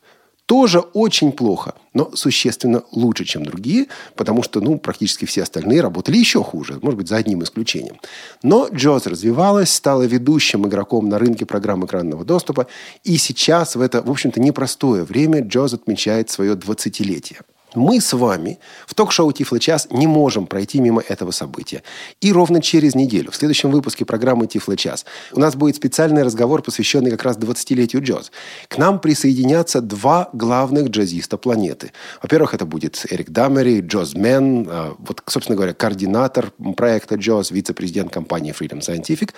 тоже 0.47 0.79
очень 0.79 1.33
плохо, 1.33 1.75
но 1.93 2.15
существенно 2.15 2.85
лучше, 2.93 3.25
чем 3.25 3.45
другие, 3.45 3.89
потому 4.15 4.45
что 4.45 4.61
ну, 4.61 4.79
практически 4.79 5.25
все 5.25 5.43
остальные 5.43 5.81
работали 5.81 6.17
еще 6.17 6.45
хуже, 6.45 6.79
может 6.83 6.99
быть, 6.99 7.09
за 7.09 7.17
одним 7.17 7.43
исключением. 7.43 7.97
Но 8.45 8.69
JAWS 8.69 9.09
развивалась, 9.09 9.75
стала 9.75 10.05
ведущим 10.05 10.69
игроком 10.69 11.09
на 11.09 11.19
рынке 11.19 11.47
программ 11.47 11.85
экранного 11.85 12.25
доступа, 12.25 12.69
и 13.03 13.17
сейчас 13.17 13.75
в 13.75 13.81
это, 13.81 14.03
в 14.03 14.11
общем-то, 14.11 14.41
непростое 14.41 15.03
время 15.03 15.41
JAWS 15.41 15.75
отмечает 15.75 16.31
свое 16.31 16.55
20-летие. 16.55 17.41
Мы 17.75 18.01
с 18.01 18.13
вами 18.13 18.59
в 18.87 18.95
ток-шоу 18.95 19.31
«Тифло 19.33 19.59
час» 19.61 19.89
не 19.91 20.07
можем 20.07 20.47
пройти 20.47 20.81
мимо 20.81 21.03
этого 21.07 21.31
события. 21.31 21.83
И 22.21 22.33
ровно 22.33 22.61
через 22.61 22.95
неделю, 22.95 23.31
в 23.31 23.37
следующем 23.37 23.71
выпуске 23.71 24.05
программы 24.05 24.47
«Тифло 24.47 24.77
час», 24.77 25.05
у 25.33 25.41
нас 25.41 25.55
будет 25.55 25.77
специальный 25.77 26.23
разговор, 26.23 26.63
посвященный 26.63 27.11
как 27.11 27.23
раз 27.23 27.39
20-летию 27.39 28.03
джаз. 28.03 28.33
К 28.69 28.79
нам 28.79 28.99
присоединятся 28.99 29.81
два 29.81 30.31
главных 30.33 30.89
джазиста 30.89 31.37
планеты. 31.37 31.93
Во-первых, 32.23 32.55
это 32.55 32.67
будет 32.67 33.07
Эрик 33.11 33.31
Дамери, 33.31 33.81
джазмен, 33.81 34.67
а, 34.69 34.97
вот, 34.99 35.23
собственно 35.27 35.57
говоря, 35.57 35.73
координатор 35.73 36.53
проекта 36.77 37.15
джаз, 37.15 37.51
вице-президент 37.51 38.13
компании 38.13 38.53
Freedom 38.53 38.81
Scientific. 38.81 39.31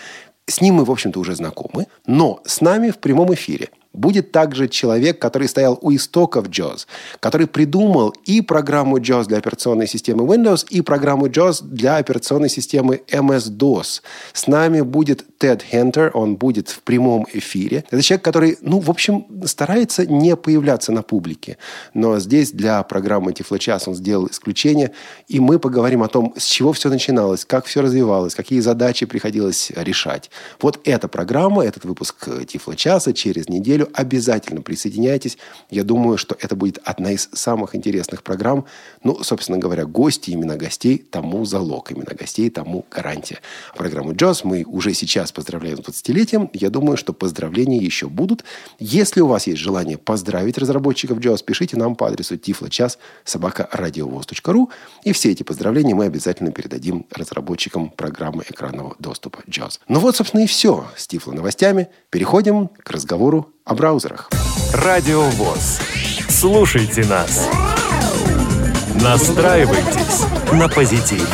С 0.46 0.60
ним 0.60 0.76
мы, 0.76 0.84
в 0.84 0.90
общем-то, 0.90 1.20
уже 1.20 1.34
знакомы. 1.34 1.86
Но 2.06 2.40
с 2.46 2.60
нами 2.60 2.90
в 2.90 2.98
прямом 2.98 3.32
эфире– 3.34 3.68
будет 3.92 4.32
также 4.32 4.68
человек, 4.68 5.18
который 5.18 5.48
стоял 5.48 5.78
у 5.80 5.94
истоков 5.94 6.48
JAWS, 6.48 6.86
который 7.20 7.46
придумал 7.46 8.14
и 8.24 8.40
программу 8.40 8.98
JAWS 8.98 9.26
для 9.26 9.38
операционной 9.38 9.86
системы 9.86 10.24
Windows, 10.24 10.66
и 10.70 10.80
программу 10.80 11.26
JAWS 11.26 11.64
для 11.64 11.96
операционной 11.96 12.48
системы 12.48 13.02
MS-DOS. 13.10 14.02
С 14.32 14.46
нами 14.46 14.80
будет 14.80 15.24
Тед 15.38 15.62
Хентер, 15.62 16.10
он 16.14 16.36
будет 16.36 16.68
в 16.68 16.82
прямом 16.82 17.26
эфире. 17.32 17.84
Это 17.90 18.02
человек, 18.02 18.24
который, 18.24 18.58
ну, 18.60 18.80
в 18.80 18.90
общем, 18.90 19.26
старается 19.44 20.06
не 20.06 20.36
появляться 20.36 20.92
на 20.92 21.02
публике. 21.02 21.58
Но 21.94 22.18
здесь 22.18 22.52
для 22.52 22.82
программы 22.82 23.32
Тифлочас 23.32 23.88
он 23.88 23.94
сделал 23.94 24.28
исключение, 24.28 24.92
и 25.28 25.40
мы 25.40 25.58
поговорим 25.58 26.02
о 26.02 26.08
том, 26.08 26.34
с 26.36 26.44
чего 26.44 26.72
все 26.72 26.88
начиналось, 26.88 27.44
как 27.44 27.66
все 27.66 27.82
развивалось, 27.82 28.34
какие 28.34 28.60
задачи 28.60 29.06
приходилось 29.06 29.72
решать. 29.74 30.30
Вот 30.60 30.80
эта 30.84 31.08
программа, 31.08 31.64
этот 31.64 31.84
выпуск 31.84 32.28
Тифлочаса 32.46 33.12
через 33.12 33.48
неделю 33.48 33.81
неделю. 33.82 33.88
Обязательно 33.94 34.62
присоединяйтесь. 34.62 35.38
Я 35.70 35.84
думаю, 35.84 36.18
что 36.18 36.36
это 36.40 36.56
будет 36.56 36.78
одна 36.84 37.12
из 37.12 37.28
самых 37.32 37.74
интересных 37.74 38.22
программ. 38.22 38.64
Ну, 39.04 39.22
собственно 39.22 39.58
говоря, 39.58 39.84
гости, 39.84 40.30
именно 40.30 40.56
гостей, 40.56 40.98
тому 40.98 41.44
залог. 41.44 41.90
Именно 41.90 42.14
гостей, 42.14 42.50
тому 42.50 42.84
гарантия. 42.90 43.40
Программу 43.76 44.14
Джоз 44.14 44.44
мы 44.44 44.64
уже 44.64 44.94
сейчас 44.94 45.32
поздравляем 45.32 45.78
с 45.78 45.80
20-летием. 45.80 46.50
Я 46.52 46.70
думаю, 46.70 46.96
что 46.96 47.12
поздравления 47.12 47.78
еще 47.78 48.08
будут. 48.08 48.44
Если 48.78 49.20
у 49.20 49.26
вас 49.26 49.46
есть 49.46 49.60
желание 49.60 49.98
поздравить 49.98 50.58
разработчиков 50.58 51.18
Джоз, 51.18 51.42
пишите 51.42 51.76
нам 51.76 51.94
по 51.94 52.06
адресу 52.08 52.36
тифлочас 52.36 52.98
собака 53.24 53.68
радиовоз.ру. 53.72 54.70
И 55.04 55.12
все 55.12 55.30
эти 55.30 55.42
поздравления 55.42 55.94
мы 55.94 56.06
обязательно 56.06 56.52
передадим 56.52 57.06
разработчикам 57.10 57.90
программы 57.90 58.44
экранного 58.48 58.94
доступа 58.98 59.40
Джоз. 59.48 59.80
Ну 59.88 60.00
вот, 60.00 60.16
собственно, 60.16 60.42
и 60.42 60.46
все 60.46 60.86
с 60.96 61.06
Тифло 61.06 61.32
новостями. 61.32 61.88
Переходим 62.10 62.68
к 62.68 62.90
разговору 62.90 63.52
о 63.64 63.74
браузерах. 63.74 64.28
Радио 64.74 65.22
ВОЗ. 65.22 65.80
Слушайте 66.28 67.04
нас. 67.06 67.48
Настраивайтесь 69.00 70.24
на 70.52 70.68
позитив. 70.68 71.28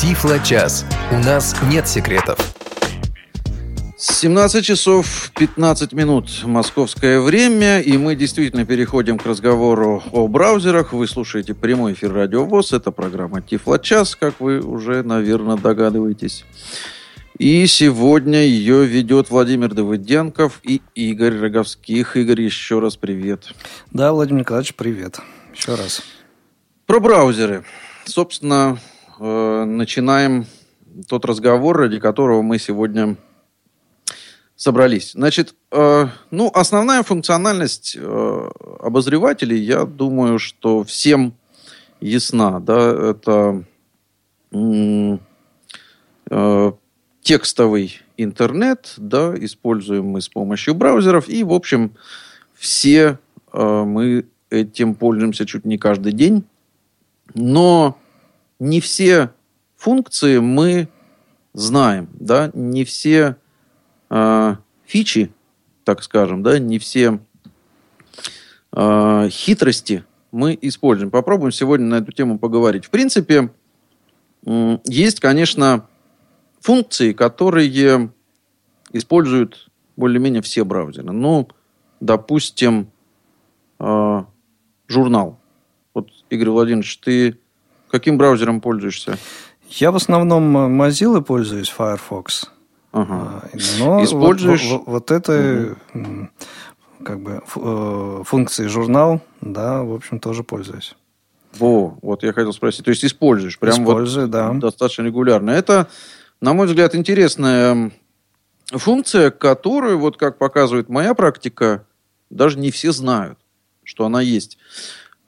Тифло 0.00 0.38
час. 0.40 0.84
У 1.12 1.16
нас 1.18 1.54
нет 1.70 1.86
секретов. 1.86 2.38
17 3.96 4.64
часов 4.64 5.32
15 5.36 5.92
минут 5.92 6.30
московское 6.44 7.20
время, 7.20 7.80
и 7.80 7.98
мы 7.98 8.14
действительно 8.14 8.64
переходим 8.64 9.18
к 9.18 9.26
разговору 9.26 10.02
о 10.12 10.28
браузерах. 10.28 10.92
Вы 10.92 11.08
слушаете 11.08 11.54
прямой 11.54 11.94
эфир 11.94 12.12
Радио 12.12 12.44
ВОЗ. 12.44 12.74
Это 12.74 12.92
программа 12.92 13.42
Тифлочас, 13.42 14.14
как 14.14 14.40
вы 14.40 14.60
уже, 14.60 15.02
наверное, 15.02 15.56
догадываетесь. 15.56 16.44
И 17.38 17.68
сегодня 17.68 18.40
ее 18.40 18.84
ведет 18.84 19.30
Владимир 19.30 19.72
Давыденков 19.72 20.58
и 20.64 20.82
Игорь 20.96 21.38
Роговских. 21.38 22.16
Игорь, 22.16 22.42
еще 22.42 22.80
раз 22.80 22.96
привет. 22.96 23.54
Да, 23.92 24.12
Владимир 24.12 24.40
Николаевич, 24.40 24.74
привет. 24.74 25.20
Еще 25.54 25.76
раз. 25.76 26.02
Про 26.86 26.98
браузеры. 26.98 27.62
Собственно, 28.06 28.80
э, 29.20 29.64
начинаем 29.64 30.46
тот 31.06 31.24
разговор, 31.26 31.76
ради 31.76 32.00
которого 32.00 32.42
мы 32.42 32.58
сегодня 32.58 33.16
собрались. 34.56 35.12
Значит, 35.12 35.54
э, 35.70 36.08
ну, 36.32 36.50
основная 36.52 37.04
функциональность 37.04 37.96
э, 37.96 38.50
обозревателей, 38.80 39.60
я 39.60 39.84
думаю, 39.84 40.40
что 40.40 40.82
всем 40.82 41.34
ясна. 42.00 42.58
Да? 42.58 43.12
Это 43.12 43.64
э, 46.30 46.72
текстовый 47.22 48.00
интернет, 48.16 48.94
да, 48.96 49.34
используемый 49.38 50.22
с 50.22 50.28
помощью 50.28 50.74
браузеров. 50.74 51.28
И, 51.28 51.44
в 51.44 51.52
общем, 51.52 51.92
все 52.54 53.18
э, 53.52 53.82
мы 53.84 54.26
этим 54.50 54.94
пользуемся 54.94 55.46
чуть 55.46 55.64
не 55.64 55.78
каждый 55.78 56.12
день. 56.12 56.44
Но 57.34 57.98
не 58.58 58.80
все 58.80 59.30
функции 59.76 60.38
мы 60.38 60.88
знаем, 61.52 62.08
да, 62.14 62.50
не 62.54 62.84
все 62.84 63.36
э, 64.10 64.56
фичи, 64.86 65.30
так 65.84 66.02
скажем, 66.02 66.42
да, 66.42 66.58
не 66.58 66.78
все 66.78 67.20
э, 68.72 69.28
хитрости 69.30 70.04
мы 70.30 70.58
используем. 70.60 71.10
Попробуем 71.10 71.52
сегодня 71.52 71.86
на 71.86 71.94
эту 71.96 72.12
тему 72.12 72.38
поговорить. 72.38 72.84
В 72.84 72.90
принципе, 72.90 73.50
э, 74.46 74.78
есть, 74.84 75.20
конечно, 75.20 75.87
функции, 76.60 77.12
которые 77.12 78.10
используют 78.92 79.68
более-менее 79.96 80.42
все 80.42 80.64
браузеры. 80.64 81.12
Ну, 81.12 81.48
допустим, 82.00 82.90
э, 83.78 84.24
журнал. 84.86 85.38
Вот, 85.94 86.10
Игорь 86.30 86.50
Владимирович, 86.50 86.98
ты 86.98 87.38
каким 87.90 88.18
браузером 88.18 88.60
пользуешься? 88.60 89.18
Я 89.68 89.90
в 89.90 89.96
основном 89.96 90.80
Mozilla 90.80 91.20
пользуюсь, 91.20 91.68
Firefox. 91.68 92.50
Ага. 92.92 93.42
А, 93.42 93.48
но 93.78 94.02
Используешь... 94.02 94.64
Вот, 94.70 94.78
вот, 94.78 94.86
вот 94.86 95.10
это 95.10 95.76
угу. 95.92 96.28
как 97.04 97.20
бы 97.20 97.42
э, 97.56 98.22
функции 98.24 98.66
журнал, 98.66 99.20
да, 99.40 99.82
в 99.82 99.92
общем, 99.92 100.20
тоже 100.20 100.42
пользуюсь. 100.42 100.96
Во, 101.58 101.98
вот 102.02 102.22
я 102.22 102.32
хотел 102.32 102.52
спросить. 102.52 102.84
То 102.84 102.90
есть 102.90 103.04
используешь 103.04 103.58
прям 103.58 103.74
Использую, 103.74 104.26
вот 104.26 104.32
да. 104.32 104.52
достаточно 104.52 105.02
регулярно. 105.02 105.50
Это, 105.50 105.88
на 106.40 106.52
мой 106.52 106.66
взгляд, 106.66 106.94
интересная 106.94 107.90
функция, 108.70 109.30
которую, 109.30 109.98
вот 109.98 110.16
как 110.16 110.38
показывает 110.38 110.88
моя 110.88 111.14
практика, 111.14 111.86
даже 112.30 112.58
не 112.58 112.70
все 112.70 112.92
знают, 112.92 113.38
что 113.82 114.04
она 114.04 114.20
есть. 114.20 114.58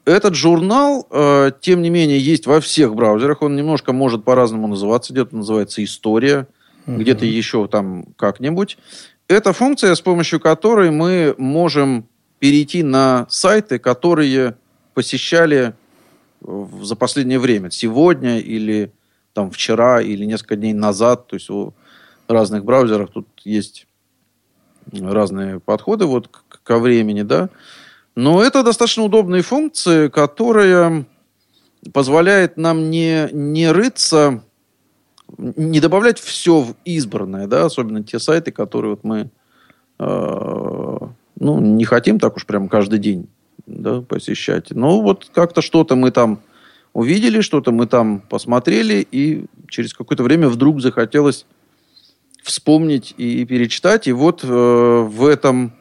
Этот 0.05 0.35
журнал, 0.35 1.07
э, 1.11 1.53
тем 1.61 1.83
не 1.83 1.91
менее, 1.91 2.19
есть 2.19 2.47
во 2.47 2.61
всех 2.61 2.95
браузерах. 2.95 3.43
Он 3.43 3.55
немножко 3.55 3.93
может 3.93 4.25
по-разному 4.25 4.67
называться. 4.67 5.13
Где-то 5.13 5.37
называется 5.37 5.85
«История», 5.85 6.47
угу. 6.87 6.97
где-то 6.97 7.25
еще 7.27 7.67
там 7.69 8.07
как-нибудь. 8.17 8.79
Это 9.29 9.53
функция, 9.53 9.95
с 9.95 10.01
помощью 10.01 10.41
которой 10.41 10.91
мы 10.91 11.35
можем 11.39 12.09
перейти 12.39 12.83
на 12.83 13.27
сайты, 13.29 13.79
которые 13.79 14.57
посещали 14.95 15.75
за 16.41 16.97
последнее 16.97 17.39
время. 17.39 17.71
Сегодня 17.71 18.41
или 18.41 18.93
там 19.33 19.51
вчера 19.51 20.01
или 20.01 20.25
несколько 20.25 20.57
дней 20.57 20.73
назад. 20.73 21.27
То 21.27 21.37
есть 21.37 21.51
у 21.51 21.75
разных 22.29 22.65
браузеров 22.65 23.11
тут 23.11 23.27
есть 23.45 23.87
разные 24.93 25.61
подходы 25.61 26.07
вот 26.07 26.29
ко 26.63 26.79
времени, 26.79 27.23
да. 27.23 27.51
Но 28.15 28.43
это 28.43 28.63
достаточно 28.63 29.05
удобные 29.05 29.43
функции, 29.43 30.09
которые 30.09 31.07
позволяет 31.93 32.57
нам 32.57 32.91
не, 32.91 33.29
не 33.33 33.71
рыться 33.71 34.43
не 35.39 35.81
добавлять 35.81 36.19
все 36.19 36.61
в 36.61 36.75
избранное, 36.85 37.47
да, 37.47 37.65
особенно 37.65 38.03
те 38.03 38.19
сайты, 38.19 38.53
которые 38.53 38.91
вот 38.91 39.05
мы 39.05 39.31
э, 39.99 40.99
ну, 41.39 41.61
не 41.61 41.85
хотим 41.85 42.19
так 42.19 42.37
уж 42.37 42.47
прям 42.47 42.69
каждый 42.69 42.99
день 42.99 43.29
да, 43.67 44.01
посещать. 44.01 44.71
Но 44.71 45.01
вот 45.01 45.31
как-то 45.33 45.63
что-то 45.63 45.97
мы 45.97 46.11
там 46.11 46.41
увидели, 46.93 47.41
что-то 47.41 47.73
мы 47.73 47.87
там 47.87 48.21
посмотрели, 48.21 49.07
и 49.11 49.47
через 49.69 49.95
какое-то 49.95 50.23
время 50.23 50.49
вдруг 50.49 50.81
захотелось 50.81 51.47
вспомнить 52.43 53.15
и 53.17 53.45
перечитать. 53.45 54.07
И 54.07 54.13
вот 54.13 54.43
э, 54.43 54.47
в 54.47 55.27
этом 55.27 55.73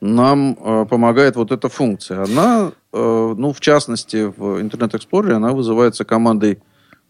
нам 0.00 0.56
э, 0.58 0.86
помогает 0.88 1.36
вот 1.36 1.52
эта 1.52 1.68
функция. 1.68 2.24
Она, 2.24 2.72
э, 2.92 3.34
ну, 3.36 3.52
в 3.52 3.60
частности, 3.60 4.32
в 4.36 4.60
Internet 4.60 4.92
Explorer 4.92 5.32
она 5.32 5.52
вызывается 5.52 6.04
командой 6.04 6.60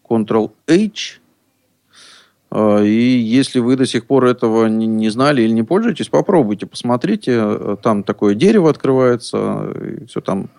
Ctrl-H. 0.07 1.21
А, 2.51 2.81
и 2.81 3.17
если 3.17 3.59
вы 3.59 3.75
до 3.75 3.85
сих 3.85 4.05
пор 4.05 4.25
этого 4.25 4.67
не 4.67 5.09
знали 5.09 5.41
или 5.41 5.51
не 5.51 5.63
пользуетесь, 5.63 6.09
попробуйте, 6.09 6.65
посмотрите. 6.65 7.77
Там 7.81 8.03
такое 8.03 8.35
дерево 8.35 8.69
открывается, 8.69 9.73
и 9.73 10.05
все 10.05 10.21
там 10.21 10.49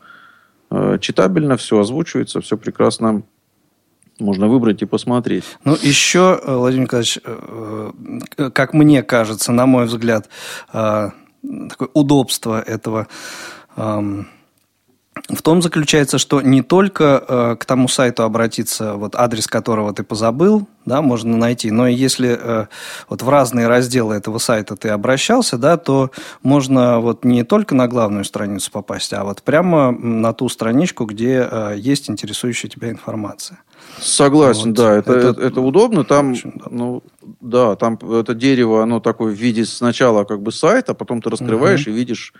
а, 0.70 0.98
читабельно, 0.98 1.56
все 1.56 1.80
озвучивается, 1.80 2.40
все 2.40 2.56
прекрасно 2.56 3.22
можно 4.18 4.48
выбрать 4.48 4.82
и 4.82 4.86
посмотреть. 4.86 5.44
Ну, 5.64 5.76
еще, 5.80 6.40
э, 6.42 6.54
Владимир 6.54 6.84
Николаевич, 6.84 7.18
э, 7.22 7.92
э, 8.38 8.50
как 8.50 8.72
мне 8.72 9.02
кажется, 9.02 9.52
на 9.52 9.66
мой 9.66 9.86
взгляд, 9.86 10.28
такое 10.72 11.88
удобство 11.94 12.60
этого 12.60 13.06
в 15.28 15.42
том 15.42 15.62
заключается, 15.62 16.18
что 16.18 16.40
не 16.40 16.62
только 16.62 17.24
э, 17.26 17.56
к 17.58 17.64
тому 17.64 17.88
сайту 17.88 18.22
обратиться, 18.22 18.94
вот 18.94 19.16
адрес 19.16 19.46
которого 19.46 19.92
ты 19.92 20.04
позабыл, 20.04 20.68
да, 20.84 21.02
можно 21.02 21.36
найти, 21.36 21.70
но 21.70 21.88
и 21.88 21.94
если 21.94 22.38
э, 22.40 22.66
вот 23.08 23.22
в 23.22 23.28
разные 23.28 23.66
разделы 23.66 24.14
этого 24.14 24.38
сайта 24.38 24.76
ты 24.76 24.90
обращался, 24.90 25.58
да, 25.58 25.78
то 25.78 26.10
можно 26.42 27.00
вот 27.00 27.24
не 27.24 27.42
только 27.42 27.74
на 27.74 27.88
главную 27.88 28.24
страницу 28.24 28.70
попасть, 28.70 29.12
а 29.14 29.24
вот 29.24 29.42
прямо 29.42 29.90
на 29.90 30.32
ту 30.32 30.48
страничку, 30.48 31.06
где 31.06 31.48
э, 31.50 31.74
есть 31.76 32.08
интересующая 32.08 32.70
тебя 32.70 32.90
информация. 32.90 33.58
Согласен, 33.98 34.70
вот. 34.70 34.76
да, 34.76 34.94
это, 34.94 35.12
это, 35.12 35.40
это 35.40 35.60
удобно. 35.60 36.04
Там, 36.04 36.32
очень 36.32 36.50
удобно. 36.50 36.78
ну, 36.78 37.02
да, 37.40 37.74
там 37.74 37.94
это 37.94 38.34
дерево, 38.34 38.82
оно 38.82 39.00
такое 39.00 39.32
в 39.32 39.36
виде 39.36 39.64
сначала 39.64 40.24
как 40.24 40.40
бы 40.40 40.52
сайта, 40.52 40.94
потом 40.94 41.20
ты 41.20 41.30
раскрываешь 41.30 41.82
угу. 41.82 41.90
и 41.90 41.94
видишь 41.94 42.32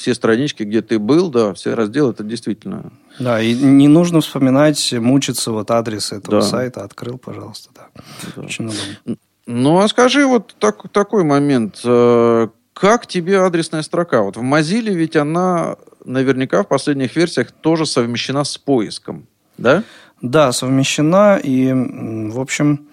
все 0.00 0.14
странички, 0.14 0.62
где 0.62 0.80
ты 0.80 0.98
был, 0.98 1.30
да, 1.30 1.52
все 1.52 1.74
разделы, 1.74 2.12
это 2.12 2.24
действительно... 2.24 2.90
Да, 3.18 3.40
и 3.40 3.54
не 3.54 3.86
нужно 3.86 4.22
вспоминать, 4.22 4.94
мучиться, 4.94 5.52
вот 5.52 5.70
адрес 5.70 6.12
этого 6.12 6.40
да. 6.40 6.46
сайта 6.46 6.84
открыл, 6.84 7.18
пожалуйста, 7.18 7.68
да. 7.74 8.02
да. 8.34 8.42
Очень 8.42 8.66
удобно. 8.66 9.16
Ну, 9.46 9.78
а 9.78 9.88
скажи 9.88 10.26
вот 10.26 10.54
так, 10.58 10.88
такой 10.90 11.24
момент. 11.24 11.80
Э, 11.84 12.48
как 12.72 13.06
тебе 13.06 13.40
адресная 13.40 13.82
строка? 13.82 14.22
Вот 14.22 14.36
в 14.36 14.42
Mozilla 14.42 14.94
ведь 14.94 15.16
она 15.16 15.76
наверняка 16.04 16.62
в 16.62 16.68
последних 16.68 17.14
версиях 17.14 17.50
тоже 17.50 17.84
совмещена 17.84 18.44
с 18.44 18.56
поиском, 18.56 19.26
да? 19.58 19.82
Да, 20.22 20.52
совмещена, 20.52 21.38
и, 21.42 21.72
в 21.72 22.40
общем, 22.40 22.88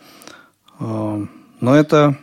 э, 0.80 1.26
но 1.62 1.76
это 1.76 2.18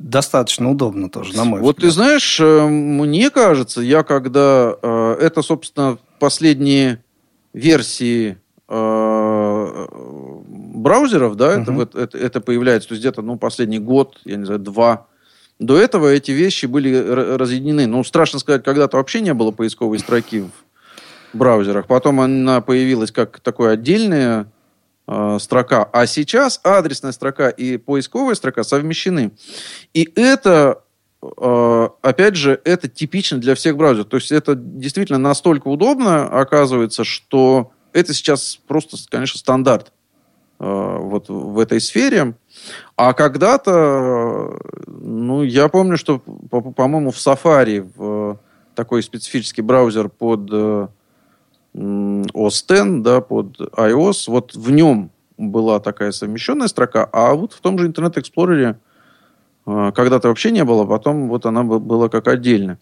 достаточно 0.00 0.70
удобно 0.70 1.10
тоже, 1.10 1.36
на 1.36 1.44
мой 1.44 1.60
вот 1.60 1.76
взгляд. 1.76 1.84
Вот 1.84 1.88
ты 1.88 1.90
знаешь, 1.90 2.40
э, 2.40 2.66
мне 2.66 3.30
кажется, 3.30 3.82
я 3.82 4.02
когда... 4.02 4.74
Э, 4.82 5.16
это, 5.20 5.42
собственно, 5.42 5.98
последние 6.18 7.04
версии 7.52 8.38
э, 8.68 9.86
браузеров, 10.48 11.36
да, 11.36 11.58
угу. 11.58 11.82
это, 11.82 11.98
это, 11.98 12.18
это 12.18 12.40
появляется, 12.40 12.88
то 12.88 12.94
есть 12.94 13.02
где-то, 13.02 13.20
ну, 13.20 13.36
последний 13.36 13.78
год, 13.78 14.18
я 14.24 14.36
не 14.36 14.46
знаю, 14.46 14.60
два. 14.60 15.06
До 15.58 15.78
этого 15.78 16.08
эти 16.08 16.30
вещи 16.30 16.64
были 16.64 16.96
разъединены. 16.96 17.86
Ну, 17.86 18.02
страшно 18.02 18.38
сказать, 18.38 18.64
когда-то 18.64 18.96
вообще 18.96 19.20
не 19.20 19.34
было 19.34 19.50
поисковой 19.50 19.98
строки 19.98 20.44
в 21.34 21.36
браузерах. 21.36 21.86
Потом 21.86 22.22
она 22.22 22.62
появилась 22.62 23.12
как 23.12 23.40
такое 23.40 23.72
отдельное 23.74 24.50
Э, 25.12 25.38
строка. 25.40 25.88
А 25.92 26.06
сейчас 26.06 26.60
адресная 26.62 27.10
строка 27.10 27.48
и 27.48 27.78
поисковая 27.78 28.36
строка 28.36 28.62
совмещены. 28.62 29.32
И 29.92 30.08
это, 30.14 30.84
э, 31.20 31.88
опять 32.00 32.36
же, 32.36 32.60
это 32.64 32.86
типично 32.88 33.38
для 33.38 33.56
всех 33.56 33.76
браузеров. 33.76 34.06
То 34.06 34.18
есть 34.18 34.30
это 34.30 34.54
действительно 34.54 35.18
настолько 35.18 35.66
удобно 35.66 36.28
оказывается, 36.28 37.02
что 37.02 37.72
это 37.92 38.14
сейчас 38.14 38.60
просто, 38.68 38.98
конечно, 39.10 39.40
стандарт 39.40 39.92
э, 40.60 40.96
вот 41.00 41.28
в 41.28 41.58
этой 41.58 41.80
сфере. 41.80 42.36
А 42.94 43.12
когда-то, 43.12 44.60
ну, 44.86 45.42
я 45.42 45.66
помню, 45.66 45.96
что, 45.96 46.20
по-моему, 46.20 47.10
в 47.10 47.16
Safari, 47.16 47.90
в 47.96 48.38
такой 48.76 49.02
специфический 49.02 49.62
браузер 49.62 50.08
под 50.08 50.92
OS 51.74 52.64
X, 52.68 53.02
да, 53.02 53.20
под 53.20 53.60
iOS, 53.60 54.24
вот 54.28 54.54
в 54.54 54.70
нем 54.70 55.10
была 55.36 55.80
такая 55.80 56.12
совмещенная 56.12 56.68
строка, 56.68 57.08
а 57.12 57.34
вот 57.34 57.52
в 57.52 57.60
том 57.60 57.78
же 57.78 57.88
Internet 57.88 58.14
Explorer 58.14 58.76
э, 59.66 59.92
когда-то 59.94 60.28
вообще 60.28 60.50
не 60.50 60.64
было, 60.64 60.84
потом 60.84 61.28
вот 61.28 61.46
она 61.46 61.62
была 61.62 62.08
как 62.08 62.28
отдельная. 62.28 62.78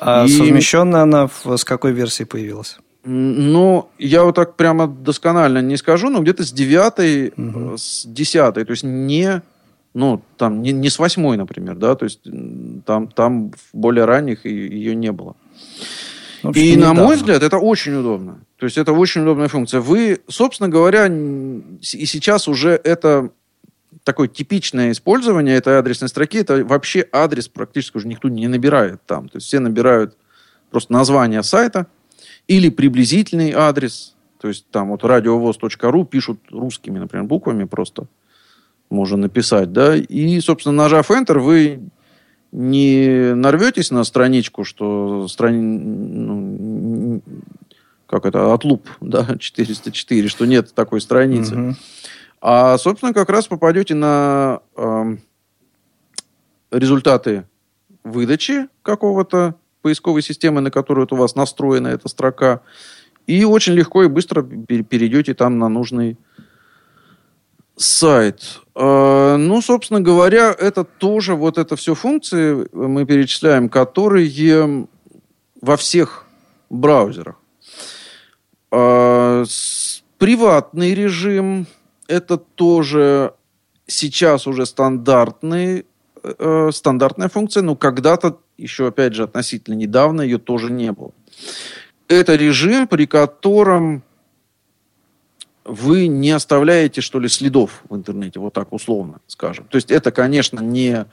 А 0.00 0.24
и... 0.24 0.28
совмещенная 0.28 1.02
она 1.02 1.26
в, 1.28 1.56
с 1.56 1.64
какой 1.64 1.92
версии 1.92 2.24
появилась? 2.24 2.78
Ну, 3.04 3.88
я 3.98 4.24
вот 4.24 4.34
так 4.34 4.56
прямо 4.56 4.86
досконально 4.86 5.62
не 5.62 5.76
скажу, 5.76 6.10
но 6.10 6.20
где-то 6.20 6.44
с 6.44 6.52
девятой, 6.52 7.32
угу. 7.34 7.78
с 7.78 8.04
десятой, 8.04 8.64
то 8.64 8.72
есть 8.72 8.82
не, 8.82 9.40
ну, 9.94 10.20
там, 10.36 10.60
не, 10.60 10.72
не 10.72 10.90
с 10.90 10.98
восьмой, 10.98 11.38
например, 11.38 11.76
да, 11.76 11.94
то 11.94 12.04
есть 12.04 12.20
там, 12.84 13.08
там 13.08 13.52
в 13.52 13.70
более 13.72 14.04
ранних 14.04 14.44
ее 14.44 14.94
не 14.94 15.12
было. 15.12 15.34
Общем, 16.42 16.62
и, 16.62 16.76
недавно. 16.76 16.94
на 16.94 17.06
мой 17.06 17.16
взгляд, 17.16 17.42
это 17.42 17.58
очень 17.58 17.94
удобно. 17.94 18.40
То 18.56 18.66
есть, 18.66 18.78
это 18.78 18.92
очень 18.92 19.22
удобная 19.22 19.48
функция. 19.48 19.80
Вы, 19.80 20.20
собственно 20.28 20.68
говоря, 20.68 21.06
и 21.06 22.06
сейчас 22.06 22.48
уже 22.48 22.80
это 22.82 23.30
такое 24.04 24.28
типичное 24.28 24.92
использование 24.92 25.56
этой 25.56 25.78
адресной 25.78 26.08
строки, 26.08 26.38
это 26.38 26.64
вообще 26.64 27.06
адрес 27.12 27.48
практически 27.48 27.96
уже 27.96 28.08
никто 28.08 28.28
не 28.28 28.48
набирает 28.48 29.00
там. 29.06 29.28
То 29.28 29.36
есть, 29.36 29.46
все 29.46 29.60
набирают 29.60 30.16
просто 30.70 30.92
название 30.92 31.42
сайта– 31.42 31.86
или 32.50 32.68
приблизительный 32.68 33.52
адрес. 33.52 34.16
То 34.40 34.48
есть 34.48 34.66
там 34.72 34.88
вот 34.88 35.04
радиовоз.ру 35.04 36.04
пишут 36.04 36.40
русскими, 36.50 36.98
например, 36.98 37.26
буквами 37.26 37.62
просто 37.62 38.06
можно 38.88 39.16
написать, 39.18 39.72
да, 39.72 39.94
и, 39.94 40.40
собственно, 40.40 40.74
нажав 40.74 41.12
Enter, 41.12 41.38
вы 41.38 41.78
не 42.52 43.34
нарветесь 43.34 43.90
на 43.90 44.04
страничку, 44.04 44.64
что 44.64 45.28
страни... 45.28 45.60
ну, 45.60 47.22
как 48.06 48.26
это, 48.26 48.52
отлуп, 48.52 48.88
да, 49.00 49.36
404, 49.38 50.28
что 50.28 50.44
нет 50.46 50.74
такой 50.74 51.00
страницы. 51.00 51.56
Угу. 51.56 51.76
А, 52.40 52.78
собственно, 52.78 53.12
как 53.12 53.28
раз 53.28 53.46
попадете 53.46 53.94
на 53.94 54.60
э, 54.76 55.16
результаты 56.70 57.44
выдачи 58.02 58.68
какого-то 58.82 59.54
поисковой 59.82 60.22
системы, 60.22 60.60
на 60.60 60.70
которую 60.70 61.06
у 61.10 61.16
вас 61.16 61.34
настроена 61.34 61.88
эта 61.88 62.08
строка. 62.08 62.62
И 63.26 63.44
очень 63.44 63.74
легко 63.74 64.02
и 64.02 64.08
быстро 64.08 64.42
перейдете 64.42 65.34
там 65.34 65.58
на 65.58 65.68
нужный 65.68 66.18
сайт. 67.80 68.60
А, 68.74 69.36
ну, 69.36 69.62
собственно 69.62 70.00
говоря, 70.00 70.54
это 70.56 70.84
тоже 70.84 71.34
вот 71.34 71.58
это 71.58 71.76
все 71.76 71.94
функции 71.94 72.68
мы 72.72 73.06
перечисляем, 73.06 73.68
которые 73.68 74.86
во 75.60 75.76
всех 75.76 76.26
браузерах. 76.68 77.36
А, 78.70 79.44
приватный 80.18 80.94
режим 80.94 81.66
это 82.06 82.36
тоже 82.36 83.32
сейчас 83.86 84.46
уже 84.46 84.66
стандартный, 84.66 85.86
э, 86.22 86.70
стандартная 86.72 87.28
функция, 87.28 87.62
но 87.62 87.76
когда-то 87.76 88.38
еще, 88.58 88.88
опять 88.88 89.14
же, 89.14 89.22
относительно 89.22 89.74
недавно 89.74 90.22
ее 90.22 90.38
тоже 90.38 90.70
не 90.70 90.92
было. 90.92 91.12
Это 92.08 92.34
режим, 92.34 92.86
при 92.88 93.06
котором 93.06 94.02
вы 95.70 96.08
не 96.08 96.30
оставляете, 96.32 97.00
что 97.00 97.20
ли, 97.20 97.28
следов 97.28 97.82
в 97.88 97.94
интернете, 97.94 98.40
вот 98.40 98.52
так 98.52 98.72
условно 98.72 99.20
скажем. 99.26 99.66
То 99.70 99.76
есть 99.76 99.90
это, 99.90 100.10
конечно, 100.10 100.60
не, 100.60 101.06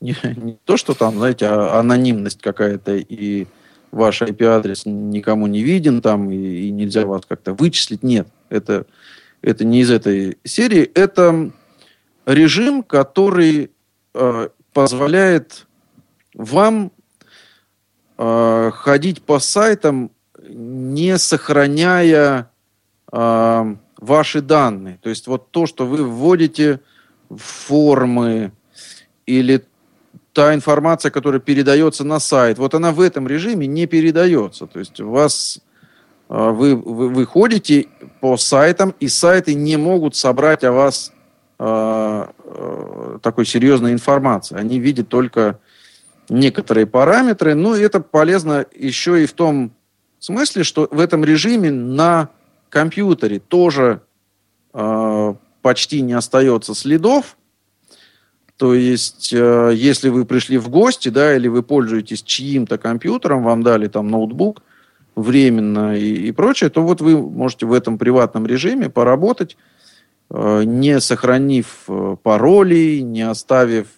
не, 0.00 0.16
не 0.36 0.58
то, 0.64 0.76
что 0.76 0.94
там, 0.94 1.18
знаете, 1.18 1.46
а 1.46 1.80
анонимность 1.80 2.40
какая-то 2.40 2.96
и 2.96 3.46
ваш 3.90 4.22
IP-адрес 4.22 4.82
никому 4.86 5.46
не 5.46 5.62
виден 5.62 6.00
там 6.00 6.30
и, 6.30 6.36
и 6.36 6.70
нельзя 6.70 7.04
вас 7.04 7.22
как-то 7.26 7.54
вычислить. 7.54 8.02
Нет, 8.02 8.28
это, 8.48 8.86
это 9.42 9.64
не 9.64 9.80
из 9.80 9.90
этой 9.90 10.38
серии. 10.44 10.82
Это 10.94 11.50
режим, 12.26 12.82
который 12.84 13.70
э, 14.14 14.48
позволяет 14.72 15.66
вам 16.34 16.92
э, 18.18 18.70
ходить 18.72 19.22
по 19.22 19.40
сайтам, 19.40 20.12
не 20.48 21.18
сохраняя 21.18 22.50
э, 23.10 23.76
ваши 23.98 24.40
данные. 24.40 24.98
То 25.02 25.08
есть 25.08 25.26
вот 25.26 25.50
то, 25.50 25.66
что 25.66 25.86
вы 25.86 26.04
вводите 26.04 26.80
в 27.28 27.38
формы 27.38 28.52
или 29.26 29.64
та 30.32 30.54
информация, 30.54 31.10
которая 31.10 31.40
передается 31.40 32.04
на 32.04 32.20
сайт, 32.20 32.58
вот 32.58 32.74
она 32.74 32.92
в 32.92 33.00
этом 33.00 33.26
режиме 33.26 33.66
не 33.66 33.86
передается. 33.86 34.66
То 34.66 34.78
есть 34.78 35.00
у 35.00 35.10
вас 35.10 35.60
э, 36.28 36.50
вы, 36.50 36.76
вы, 36.76 37.08
вы 37.08 37.26
ходите 37.26 37.88
по 38.20 38.36
сайтам, 38.36 38.94
и 39.00 39.08
сайты 39.08 39.54
не 39.54 39.76
могут 39.76 40.14
собрать 40.14 40.62
о 40.62 40.72
вас 40.72 41.12
э, 41.58 42.26
э, 42.44 43.18
такой 43.22 43.46
серьезной 43.46 43.92
информации. 43.92 44.58
Они 44.58 44.78
видят 44.78 45.08
только 45.08 45.58
некоторые 46.28 46.86
параметры. 46.86 47.54
Ну, 47.54 47.74
и 47.74 47.80
это 47.80 48.00
полезно 48.00 48.66
еще 48.74 49.22
и 49.22 49.26
в 49.26 49.32
том 49.32 49.72
смысле, 50.18 50.64
что 50.64 50.88
в 50.90 51.00
этом 51.00 51.24
режиме 51.24 51.70
на 51.70 52.28
компьютере 52.70 53.38
тоже 53.38 54.02
э, 54.72 55.34
почти 55.62 56.00
не 56.00 56.12
остается 56.12 56.74
следов. 56.74 57.36
То 58.56 58.74
есть, 58.74 59.32
э, 59.32 59.72
если 59.74 60.08
вы 60.08 60.24
пришли 60.24 60.58
в 60.58 60.68
гости, 60.68 61.08
да, 61.08 61.36
или 61.36 61.48
вы 61.48 61.62
пользуетесь 61.62 62.22
чьим-то 62.22 62.78
компьютером, 62.78 63.42
вам 63.42 63.62
дали 63.62 63.88
там 63.88 64.08
ноутбук 64.08 64.62
временно 65.14 65.96
и, 65.96 66.28
и 66.28 66.32
прочее, 66.32 66.70
то 66.70 66.82
вот 66.82 67.00
вы 67.00 67.20
можете 67.20 67.66
в 67.66 67.72
этом 67.72 67.98
приватном 67.98 68.46
режиме 68.46 68.90
поработать, 68.90 69.56
э, 70.30 70.62
не 70.64 71.00
сохранив 71.00 71.84
э, 71.88 72.16
паролей, 72.22 73.02
не 73.02 73.22
оставив 73.22 73.88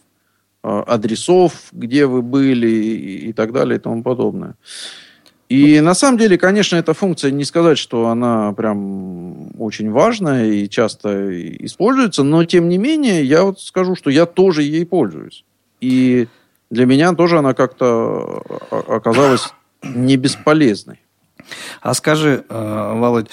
Э, 0.61 0.83
адресов, 0.87 1.69
где 1.73 2.07
вы 2.07 2.21
были 2.21 2.69
и, 2.69 3.33
так 3.33 3.53
далее 3.53 3.79
и 3.79 3.81
тому 3.81 4.03
подобное. 4.03 4.57
И 5.49 5.81
на 5.81 5.95
самом 5.95 6.19
деле, 6.19 6.37
конечно, 6.37 6.77
эта 6.77 6.93
функция, 6.93 7.31
не 7.31 7.45
сказать, 7.45 7.79
что 7.79 8.09
она 8.09 8.53
прям 8.53 9.59
очень 9.59 9.91
важная 9.91 10.47
и 10.47 10.69
часто 10.69 11.09
используется, 11.65 12.23
но 12.23 12.45
тем 12.45 12.69
не 12.69 12.77
менее, 12.77 13.25
я 13.25 13.45
вот 13.45 13.61
скажу, 13.61 13.97
что 13.97 14.11
я 14.11 14.27
тоже 14.27 14.63
ей 14.63 14.85
пользуюсь. 14.85 15.45
И 15.81 16.29
для 16.69 16.85
меня 16.85 17.15
тоже 17.15 17.39
она 17.39 17.55
как-то 17.55 18.43
оказалась 18.71 19.49
не 19.83 20.17
бесполезной. 20.17 21.01
А 21.81 21.95
скажи, 21.95 22.45
э, 22.47 22.93
Володь, 22.97 23.31